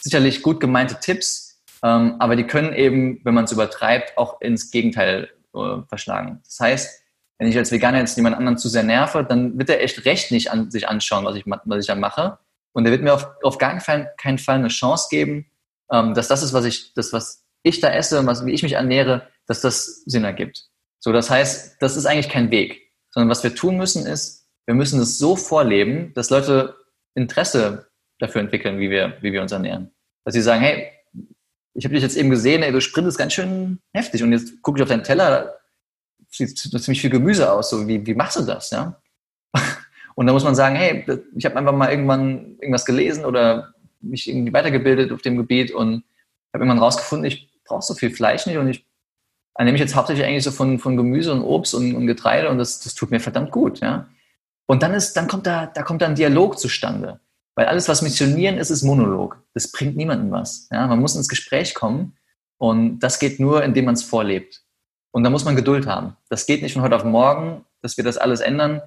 sicherlich 0.01 0.41
gut 0.41 0.59
gemeinte 0.59 0.99
Tipps, 0.99 1.61
ähm, 1.83 2.15
aber 2.19 2.35
die 2.35 2.45
können 2.45 2.73
eben, 2.73 3.21
wenn 3.23 3.33
man 3.33 3.45
es 3.45 3.51
übertreibt, 3.51 4.17
auch 4.17 4.41
ins 4.41 4.71
Gegenteil 4.71 5.29
äh, 5.53 5.81
verschlagen. 5.87 6.41
Das 6.43 6.59
heißt, 6.59 7.01
wenn 7.37 7.47
ich 7.47 7.57
als 7.57 7.71
Veganer 7.71 7.99
jetzt 7.99 8.15
jemand 8.15 8.37
anderen 8.37 8.57
zu 8.57 8.69
sehr 8.69 8.83
nerve, 8.83 9.23
dann 9.23 9.57
wird 9.59 9.69
er 9.69 9.81
echt 9.81 10.05
recht 10.05 10.31
nicht 10.31 10.51
an 10.51 10.71
sich 10.71 10.87
anschauen, 10.87 11.25
was 11.25 11.35
ich, 11.35 11.43
was 11.45 11.79
ich 11.79 11.87
da 11.87 11.95
mache. 11.95 12.39
Und 12.71 12.85
er 12.85 12.91
wird 12.91 13.03
mir 13.03 13.13
auf, 13.13 13.27
auf 13.43 13.57
gar 13.57 13.71
keinen 13.71 13.81
Fall, 13.81 14.13
keinen 14.17 14.37
Fall 14.37 14.55
eine 14.55 14.69
Chance 14.69 15.07
geben, 15.09 15.45
ähm, 15.91 16.13
dass 16.13 16.27
das 16.27 16.43
ist, 16.43 16.53
was 16.53 16.65
ich, 16.65 16.93
das, 16.93 17.13
was 17.13 17.45
ich 17.63 17.79
da 17.81 17.89
esse 17.89 18.19
und 18.19 18.27
was, 18.27 18.45
wie 18.45 18.53
ich 18.53 18.63
mich 18.63 18.73
ernähre, 18.73 19.27
dass 19.47 19.61
das 19.61 20.03
Sinn 20.05 20.23
ergibt. 20.23 20.67
So, 20.99 21.11
das 21.11 21.29
heißt, 21.29 21.77
das 21.81 21.97
ist 21.97 22.05
eigentlich 22.05 22.29
kein 22.29 22.51
Weg. 22.51 22.81
Sondern 23.11 23.29
was 23.29 23.43
wir 23.43 23.55
tun 23.55 23.77
müssen, 23.77 24.05
ist, 24.05 24.47
wir 24.65 24.75
müssen 24.75 24.99
es 24.99 25.17
so 25.17 25.35
vorleben, 25.35 26.13
dass 26.15 26.29
Leute 26.29 26.75
Interesse 27.13 27.87
dafür 28.19 28.41
entwickeln, 28.41 28.79
wie 28.79 28.89
wir, 28.89 29.17
wie 29.21 29.31
wir 29.31 29.41
uns 29.41 29.51
ernähren. 29.51 29.91
Dass 30.23 30.33
sie 30.33 30.41
sagen, 30.41 30.61
hey, 30.61 30.91
ich 31.73 31.85
habe 31.85 31.93
dich 31.93 32.03
jetzt 32.03 32.17
eben 32.17 32.29
gesehen, 32.29 32.63
ey, 32.63 32.71
du 32.71 32.81
sprintest 32.81 33.17
ganz 33.17 33.33
schön 33.33 33.79
heftig 33.93 34.23
und 34.23 34.31
jetzt 34.31 34.61
gucke 34.61 34.79
ich 34.79 34.83
auf 34.83 34.89
deinen 34.89 35.03
Teller, 35.03 35.55
sieht 36.29 36.57
ziemlich 36.57 37.01
viel 37.01 37.09
Gemüse 37.09 37.51
aus. 37.51 37.69
So, 37.69 37.87
wie, 37.87 38.05
wie 38.05 38.15
machst 38.15 38.37
du 38.37 38.41
das? 38.41 38.71
Ja? 38.71 39.01
Und 40.15 40.27
da 40.27 40.33
muss 40.33 40.45
man 40.45 40.55
sagen, 40.55 40.75
hey, 40.75 41.05
ich 41.35 41.45
habe 41.45 41.57
einfach 41.57 41.73
mal 41.73 41.91
irgendwann 41.91 42.57
irgendwas 42.59 42.85
gelesen 42.85 43.25
oder 43.25 43.74
mich 44.01 44.29
irgendwie 44.29 44.53
weitergebildet 44.53 45.11
auf 45.11 45.21
dem 45.21 45.37
Gebiet 45.37 45.71
und 45.71 46.03
habe 46.53 46.63
irgendwann 46.63 46.79
rausgefunden, 46.79 47.25
ich 47.25 47.49
brauche 47.65 47.81
so 47.81 47.93
viel 47.93 48.11
Fleisch 48.11 48.45
nicht 48.45 48.57
und 48.57 48.69
ich 48.69 48.85
ernehme 49.55 49.73
mich 49.73 49.81
jetzt 49.81 49.95
hauptsächlich 49.95 50.25
eigentlich 50.25 50.43
so 50.43 50.51
von, 50.51 50.79
von 50.79 50.97
Gemüse 50.97 51.31
und 51.31 51.41
Obst 51.41 51.73
und, 51.73 51.95
und 51.95 52.07
Getreide 52.07 52.49
und 52.49 52.57
das, 52.57 52.79
das 52.79 52.93
tut 52.93 53.11
mir 53.11 53.19
verdammt 53.19 53.51
gut. 53.51 53.79
Ja? 53.79 54.07
Und 54.67 54.83
dann 54.83 54.93
ist, 54.93 55.13
dann 55.13 55.27
kommt 55.27 55.47
da, 55.47 55.65
da 55.67 55.83
kommt 55.83 56.01
dann 56.01 56.15
Dialog 56.15 56.59
zustande. 56.59 57.19
Weil 57.55 57.67
alles, 57.67 57.87
was 57.87 58.01
missionieren 58.01 58.57
ist, 58.57 58.69
ist 58.69 58.83
Monolog. 58.83 59.41
Das 59.53 59.71
bringt 59.71 59.95
niemandem 59.95 60.31
was. 60.31 60.67
Ja? 60.71 60.87
Man 60.87 60.99
muss 60.99 61.15
ins 61.15 61.29
Gespräch 61.29 61.73
kommen 61.73 62.17
und 62.57 62.99
das 62.99 63.19
geht 63.19 63.39
nur, 63.39 63.63
indem 63.63 63.85
man 63.85 63.93
es 63.95 64.03
vorlebt. 64.03 64.61
Und 65.11 65.23
da 65.23 65.29
muss 65.29 65.45
man 65.45 65.55
Geduld 65.55 65.87
haben. 65.87 66.17
Das 66.29 66.45
geht 66.45 66.61
nicht 66.61 66.73
von 66.73 66.81
heute 66.81 66.97
auf 66.97 67.05
morgen, 67.05 67.63
dass 67.81 67.95
wir 67.95 68.03
das 68.03 68.17
alles 68.17 68.41
ändern. 68.41 68.81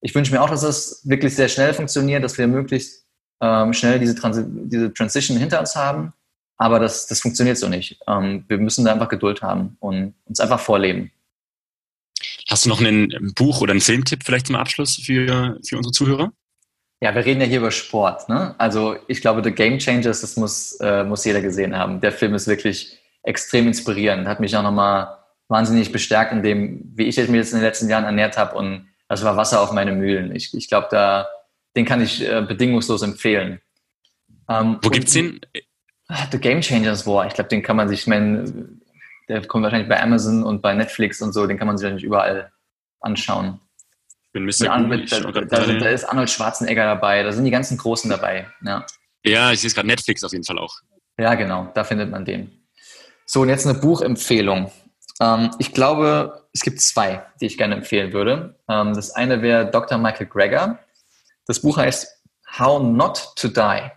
Ich 0.00 0.14
wünsche 0.14 0.32
mir 0.32 0.40
auch, 0.40 0.48
dass 0.48 0.62
das 0.62 1.02
wirklich 1.04 1.34
sehr 1.34 1.48
schnell 1.48 1.74
funktioniert, 1.74 2.24
dass 2.24 2.38
wir 2.38 2.46
möglichst 2.46 3.03
ähm, 3.44 3.72
schnell 3.74 3.98
diese, 3.98 4.14
Transi 4.14 4.44
diese 4.46 4.92
Transition 4.92 5.36
hinter 5.36 5.60
uns 5.60 5.76
haben. 5.76 6.12
Aber 6.56 6.78
das, 6.78 7.06
das 7.06 7.20
funktioniert 7.20 7.58
so 7.58 7.68
nicht. 7.68 7.98
Ähm, 8.08 8.44
wir 8.48 8.58
müssen 8.58 8.84
da 8.84 8.92
einfach 8.92 9.08
Geduld 9.08 9.42
haben 9.42 9.76
und 9.80 10.14
uns 10.24 10.40
einfach 10.40 10.60
vorleben. 10.60 11.10
Hast 12.48 12.64
du 12.64 12.70
noch 12.70 12.80
ein 12.80 13.32
Buch 13.34 13.60
oder 13.60 13.72
einen 13.72 13.80
Filmtipp 13.80 14.22
vielleicht 14.24 14.46
zum 14.46 14.56
Abschluss 14.56 14.96
für, 14.96 15.58
für 15.66 15.76
unsere 15.76 15.92
Zuhörer? 15.92 16.32
Ja, 17.02 17.14
wir 17.14 17.24
reden 17.24 17.40
ja 17.40 17.46
hier 17.46 17.58
über 17.58 17.70
Sport. 17.70 18.28
Ne? 18.28 18.54
Also 18.56 18.96
ich 19.08 19.20
glaube, 19.20 19.42
The 19.44 19.50
Game 19.50 19.78
Changers, 19.78 20.22
das 20.22 20.36
muss, 20.36 20.78
äh, 20.80 21.04
muss 21.04 21.24
jeder 21.24 21.42
gesehen 21.42 21.76
haben. 21.76 22.00
Der 22.00 22.12
Film 22.12 22.34
ist 22.34 22.46
wirklich 22.46 22.98
extrem 23.22 23.66
inspirierend. 23.66 24.26
Hat 24.26 24.40
mich 24.40 24.56
auch 24.56 24.62
nochmal 24.62 25.18
wahnsinnig 25.48 25.92
bestärkt 25.92 26.32
in 26.32 26.42
dem, 26.42 26.92
wie 26.94 27.04
ich 27.04 27.16
mich 27.16 27.28
jetzt 27.28 27.52
in 27.52 27.58
den 27.58 27.66
letzten 27.66 27.90
Jahren 27.90 28.04
ernährt 28.04 28.38
habe 28.38 28.56
und 28.56 28.88
das 29.08 29.22
war 29.22 29.36
Wasser 29.36 29.60
auf 29.60 29.72
meine 29.72 29.92
Mühlen. 29.92 30.34
Ich, 30.34 30.54
ich 30.54 30.68
glaube, 30.68 30.88
da, 30.90 31.28
den 31.76 31.84
kann 31.84 32.00
ich 32.00 32.26
äh, 32.26 32.42
bedingungslos 32.42 33.02
empfehlen. 33.02 33.60
Ähm, 34.48 34.78
Wo 34.82 34.90
gibt's 34.90 35.12
den? 35.12 35.40
Ah, 36.08 36.26
The 36.30 36.38
Game 36.38 36.60
Changers 36.60 37.06
War. 37.06 37.26
Ich 37.26 37.34
glaube, 37.34 37.48
den 37.48 37.62
kann 37.62 37.76
man 37.76 37.88
sich, 37.88 38.00
ich 38.00 38.06
meine, 38.06 38.68
der 39.28 39.46
kommt 39.46 39.64
wahrscheinlich 39.64 39.88
bei 39.88 40.00
Amazon 40.02 40.42
und 40.42 40.60
bei 40.60 40.74
Netflix 40.74 41.22
und 41.22 41.32
so, 41.32 41.46
den 41.46 41.56
kann 41.56 41.66
man 41.66 41.78
sich 41.78 41.84
natürlich 41.84 42.04
überall 42.04 42.52
anschauen. 43.00 43.60
Ich 44.26 44.32
bin 44.32 44.44
Mr. 44.44 44.78
Mit, 44.80 45.10
da, 45.10 45.20
da, 45.20 45.40
da, 45.40 45.66
da, 45.66 45.88
ist 45.88 46.04
Arnold 46.04 46.28
Schwarzenegger 46.28 46.84
dabei, 46.84 47.22
da 47.22 47.32
sind 47.32 47.44
die 47.44 47.50
ganzen 47.50 47.78
Großen 47.78 48.10
dabei. 48.10 48.46
Ja, 48.64 48.84
ja 49.24 49.52
ich 49.52 49.60
sehe 49.60 49.68
es 49.68 49.74
gerade 49.74 49.88
Netflix 49.88 50.24
auf 50.24 50.32
jeden 50.32 50.44
Fall 50.44 50.58
auch. 50.58 50.74
Ja, 51.18 51.34
genau, 51.34 51.70
da 51.74 51.84
findet 51.84 52.10
man 52.10 52.24
den. 52.24 52.50
So, 53.24 53.42
und 53.42 53.48
jetzt 53.48 53.66
eine 53.66 53.78
Buchempfehlung. 53.78 54.70
Ähm, 55.20 55.50
ich 55.58 55.72
glaube, 55.72 56.46
es 56.52 56.60
gibt 56.60 56.80
zwei, 56.80 57.24
die 57.40 57.46
ich 57.46 57.56
gerne 57.56 57.76
empfehlen 57.76 58.12
würde. 58.12 58.56
Ähm, 58.68 58.94
das 58.94 59.12
eine 59.12 59.40
wäre 59.40 59.70
Dr. 59.70 59.98
Michael 59.98 60.26
Greger. 60.26 60.78
Das 61.46 61.60
Buch 61.60 61.76
heißt 61.76 62.22
How 62.58 62.82
Not 62.82 63.32
to 63.36 63.48
Die. 63.48 63.90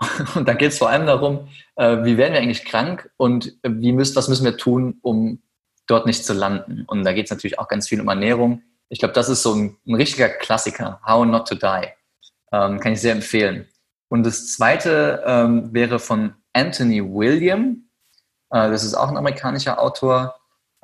Und 0.34 0.48
da 0.48 0.54
geht 0.54 0.72
es 0.72 0.78
vor 0.78 0.88
allem 0.88 1.06
darum, 1.06 1.48
äh, 1.76 2.04
wie 2.04 2.16
werden 2.16 2.32
wir 2.32 2.40
eigentlich 2.40 2.64
krank 2.64 3.10
und 3.16 3.56
wie 3.62 3.92
müsst, 3.92 4.16
was 4.16 4.28
müssen 4.28 4.44
wir 4.44 4.56
tun, 4.56 4.98
um 5.02 5.40
dort 5.86 6.06
nicht 6.06 6.24
zu 6.24 6.32
landen. 6.32 6.84
Und 6.86 7.04
da 7.04 7.12
geht 7.12 7.26
es 7.26 7.30
natürlich 7.30 7.58
auch 7.58 7.68
ganz 7.68 7.88
viel 7.88 8.00
um 8.00 8.08
Ernährung. 8.08 8.62
Ich 8.88 8.98
glaube, 8.98 9.14
das 9.14 9.28
ist 9.28 9.42
so 9.42 9.54
ein, 9.54 9.76
ein, 9.86 9.94
richtiger 9.94 10.28
Klassiker, 10.28 11.00
How 11.06 11.24
Not 11.24 11.48
to 11.48 11.54
Die. 11.54 11.88
Ähm, 12.52 12.80
kann 12.80 12.92
ich 12.92 13.00
sehr 13.00 13.12
empfehlen. 13.12 13.68
Und 14.08 14.24
das 14.24 14.52
zweite 14.52 15.22
ähm, 15.24 15.72
wäre 15.72 15.98
von 15.98 16.34
Anthony 16.52 17.02
William. 17.02 17.88
Äh, 18.50 18.70
das 18.70 18.84
ist 18.84 18.94
auch 18.94 19.08
ein 19.08 19.16
amerikanischer 19.16 19.80
Autor. 19.80 20.34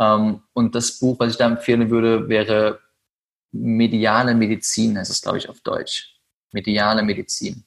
Ähm, 0.01 0.43
und 0.53 0.75
das 0.75 0.99
Buch, 0.99 1.19
was 1.19 1.33
ich 1.33 1.37
da 1.37 1.47
empfehlen 1.47 1.91
würde, 1.91 2.29
wäre 2.29 2.81
Mediale 3.53 4.35
Medizin, 4.35 4.99
heißt 4.99 5.11
es, 5.11 5.23
glaube 5.23 5.39
ich, 5.39 5.49
auf 5.49 5.61
Deutsch. 5.61 6.17
Mediale 6.53 7.03
Medizin. 7.03 7.65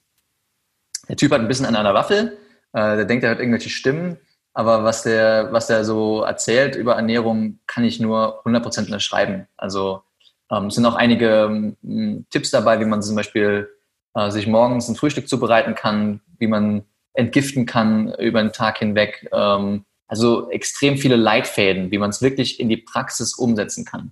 Der 1.07 1.15
Typ 1.15 1.31
hat 1.31 1.41
ein 1.41 1.47
bisschen 1.47 1.65
an 1.65 1.75
einer 1.75 1.93
Waffel. 1.93 2.37
Äh, 2.73 2.95
der 2.97 3.05
denkt, 3.05 3.23
er 3.23 3.31
hört 3.31 3.39
irgendwelche 3.39 3.69
Stimmen. 3.69 4.17
Aber 4.53 4.83
was 4.83 5.03
der, 5.03 5.49
was 5.51 5.67
der 5.67 5.85
so 5.85 6.23
erzählt 6.23 6.75
über 6.75 6.95
Ernährung, 6.95 7.59
kann 7.67 7.83
ich 7.83 7.99
nur 7.99 8.45
100% 8.45 8.85
unterschreiben. 8.85 9.47
Also 9.57 10.03
ähm, 10.51 10.65
es 10.65 10.75
sind 10.75 10.85
auch 10.85 10.95
einige 10.95 11.75
ähm, 11.83 12.25
Tipps 12.29 12.51
dabei, 12.51 12.79
wie 12.79 12.85
man 12.85 13.01
zum 13.01 13.15
Beispiel 13.15 13.69
äh, 14.13 14.29
sich 14.29 14.47
morgens 14.47 14.89
ein 14.89 14.95
Frühstück 14.95 15.29
zubereiten 15.29 15.75
kann, 15.75 16.21
wie 16.37 16.47
man 16.47 16.83
entgiften 17.13 17.65
kann 17.65 18.13
über 18.15 18.41
den 18.41 18.51
Tag 18.51 18.79
hinweg. 18.79 19.29
Ähm, 19.31 19.85
also 20.07 20.49
extrem 20.49 20.97
viele 20.97 21.15
Leitfäden, 21.15 21.91
wie 21.91 21.97
man 21.97 22.09
es 22.09 22.21
wirklich 22.21 22.59
in 22.59 22.67
die 22.67 22.77
Praxis 22.77 23.33
umsetzen 23.35 23.85
kann. 23.85 24.11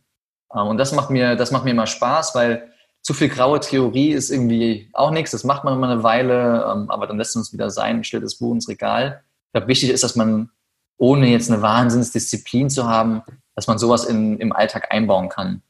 Ähm, 0.53 0.67
und 0.67 0.77
das 0.77 0.91
macht 0.91 1.09
mir, 1.09 1.35
das 1.35 1.51
macht 1.51 1.63
mir 1.63 1.71
immer 1.71 1.87
Spaß, 1.87 2.35
weil 2.35 2.71
zu 3.01 3.13
viel 3.13 3.29
graue 3.29 3.59
Theorie 3.59 4.11
ist 4.11 4.29
irgendwie 4.29 4.89
auch 4.93 5.11
nichts. 5.11 5.31
Das 5.31 5.43
macht 5.43 5.63
man 5.63 5.73
immer 5.73 5.89
eine 5.89 6.03
Weile, 6.03 6.65
ähm, 6.71 6.89
aber 6.89 7.07
dann 7.07 7.17
lässt 7.17 7.35
man 7.35 7.43
es 7.43 7.53
wieder 7.53 7.69
sein, 7.69 8.03
stellt 8.03 8.23
das 8.23 8.35
Buch 8.35 8.53
ins 8.53 8.67
Regal. 8.67 9.23
Ich 9.47 9.53
glaube, 9.53 9.67
wichtig 9.67 9.89
ist, 9.89 10.03
dass 10.03 10.15
man, 10.15 10.49
ohne 10.97 11.27
jetzt 11.29 11.49
eine 11.49 11.61
Wahnsinnsdisziplin 11.61 12.69
zu 12.69 12.87
haben, 12.87 13.23
dass 13.55 13.67
man 13.67 13.79
sowas 13.79 14.05
in, 14.05 14.37
im 14.39 14.51
Alltag 14.51 14.91
einbauen 14.91 15.29
kann. 15.29 15.61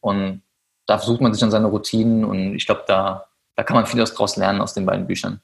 Und 0.00 0.42
da 0.86 0.98
versucht 0.98 1.20
man 1.20 1.32
sich 1.32 1.40
dann 1.40 1.52
seine 1.52 1.66
Routinen 1.66 2.24
und 2.24 2.54
ich 2.54 2.66
glaube, 2.66 2.84
da, 2.86 3.26
da 3.54 3.62
kann 3.62 3.76
man 3.76 3.86
vieles 3.86 4.12
draus 4.14 4.36
lernen 4.36 4.60
aus 4.60 4.74
den 4.74 4.84
beiden 4.84 5.06
Büchern. 5.06 5.40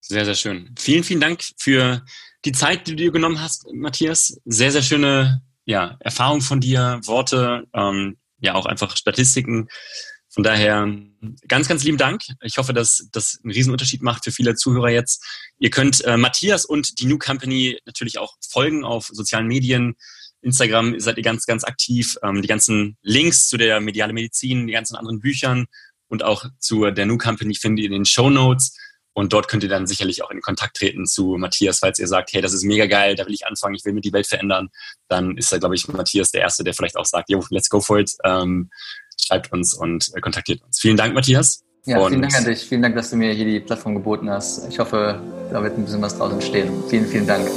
Sehr, 0.00 0.24
sehr 0.24 0.34
schön. 0.34 0.74
Vielen, 0.76 1.04
vielen 1.04 1.20
Dank 1.20 1.42
für 1.56 2.02
die 2.44 2.52
Zeit, 2.52 2.86
die 2.86 2.90
du 2.90 2.96
dir 2.96 3.12
genommen 3.12 3.40
hast, 3.40 3.72
Matthias. 3.72 4.40
Sehr, 4.44 4.72
sehr 4.72 4.82
schöne 4.82 5.42
ja, 5.64 5.96
Erfahrung 6.00 6.40
von 6.40 6.60
dir, 6.60 7.00
Worte, 7.04 7.64
ähm, 7.72 8.16
ja 8.38 8.54
auch 8.54 8.66
einfach 8.66 8.96
Statistiken. 8.96 9.68
Von 10.28 10.42
daher 10.42 10.88
ganz, 11.46 11.68
ganz 11.68 11.84
lieben 11.84 11.98
Dank. 11.98 12.22
Ich 12.40 12.56
hoffe, 12.56 12.72
dass 12.72 13.08
das 13.12 13.38
einen 13.44 13.52
Riesenunterschied 13.52 14.02
macht 14.02 14.24
für 14.24 14.32
viele 14.32 14.54
Zuhörer 14.54 14.88
jetzt. 14.88 15.22
Ihr 15.58 15.70
könnt 15.70 16.02
äh, 16.04 16.16
Matthias 16.16 16.64
und 16.64 17.00
die 17.00 17.06
New 17.06 17.18
Company 17.18 17.78
natürlich 17.84 18.18
auch 18.18 18.36
folgen 18.48 18.82
auf 18.82 19.08
sozialen 19.12 19.46
Medien. 19.46 19.94
Instagram 20.40 20.98
seid 20.98 21.18
ihr 21.18 21.22
ganz, 21.22 21.44
ganz 21.44 21.64
aktiv. 21.64 22.16
Ähm, 22.22 22.40
die 22.40 22.48
ganzen 22.48 22.96
Links 23.02 23.48
zu 23.48 23.58
der 23.58 23.80
mediale 23.80 24.14
Medizin, 24.14 24.66
die 24.66 24.72
ganzen 24.72 24.96
anderen 24.96 25.20
Büchern 25.20 25.66
und 26.08 26.24
auch 26.24 26.46
zu 26.58 26.90
der 26.90 27.06
New 27.06 27.18
Company 27.18 27.54
findet 27.54 27.84
ihr 27.84 27.86
in 27.86 27.92
den 27.92 28.04
Show 28.06 28.30
Notes. 28.30 28.76
Und 29.14 29.32
dort 29.32 29.48
könnt 29.48 29.62
ihr 29.62 29.68
dann 29.68 29.86
sicherlich 29.86 30.22
auch 30.24 30.30
in 30.30 30.40
Kontakt 30.40 30.76
treten 30.76 31.06
zu 31.06 31.36
Matthias, 31.38 31.80
falls 31.80 31.98
ihr 31.98 32.08
sagt, 32.08 32.32
hey, 32.32 32.40
das 32.40 32.54
ist 32.54 32.64
mega 32.64 32.86
geil, 32.86 33.14
da 33.14 33.26
will 33.26 33.34
ich 33.34 33.46
anfangen, 33.46 33.74
ich 33.74 33.84
will 33.84 33.92
mit 33.92 34.04
die 34.04 34.12
Welt 34.12 34.26
verändern. 34.26 34.70
Dann 35.08 35.36
ist 35.36 35.52
da, 35.52 35.58
glaube 35.58 35.74
ich, 35.74 35.86
Matthias 35.88 36.30
der 36.30 36.40
Erste, 36.42 36.64
der 36.64 36.74
vielleicht 36.74 36.96
auch 36.96 37.04
sagt, 37.04 37.28
yo, 37.28 37.44
let's 37.50 37.68
go 37.68 37.80
for 37.80 37.98
it. 37.98 38.12
Ähm, 38.24 38.70
schreibt 39.20 39.52
uns 39.52 39.74
und 39.74 40.10
äh, 40.14 40.20
kontaktiert 40.20 40.62
uns. 40.62 40.80
Vielen 40.80 40.96
Dank, 40.96 41.14
Matthias. 41.14 41.62
Ja, 41.84 41.98
und 41.98 42.10
vielen 42.10 42.22
Dank 42.22 42.36
an 42.36 42.44
dich. 42.44 42.60
Vielen 42.60 42.82
Dank, 42.82 42.94
dass 42.96 43.10
du 43.10 43.16
mir 43.16 43.32
hier 43.32 43.44
die 43.44 43.60
Plattform 43.60 43.94
geboten 43.94 44.30
hast. 44.30 44.68
Ich 44.68 44.78
hoffe, 44.78 45.20
da 45.50 45.62
wird 45.62 45.76
ein 45.76 45.84
bisschen 45.84 46.00
was 46.00 46.16
draus 46.16 46.32
entstehen. 46.32 46.70
Vielen, 46.88 47.06
vielen 47.06 47.26
Dank. 47.26 47.50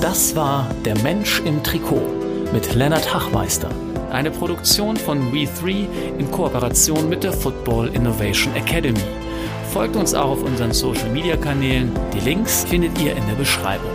Das 0.00 0.36
war 0.36 0.72
Der 0.84 0.96
Mensch 0.98 1.40
im 1.40 1.62
Trikot 1.64 2.06
mit 2.52 2.74
Lennart 2.74 3.12
Hachmeister. 3.12 3.70
Eine 4.10 4.30
Produktion 4.30 4.96
von 4.96 5.32
We3 5.32 6.18
in 6.18 6.30
Kooperation 6.30 7.08
mit 7.08 7.24
der 7.24 7.32
Football 7.32 7.88
Innovation 7.88 8.54
Academy. 8.54 9.02
Folgt 9.72 9.96
uns 9.96 10.14
auch 10.14 10.30
auf 10.30 10.42
unseren 10.42 10.72
Social 10.72 11.10
Media 11.10 11.36
Kanälen. 11.36 11.92
Die 12.14 12.20
Links 12.20 12.64
findet 12.64 12.98
ihr 13.00 13.14
in 13.14 13.26
der 13.26 13.34
Beschreibung. 13.34 13.90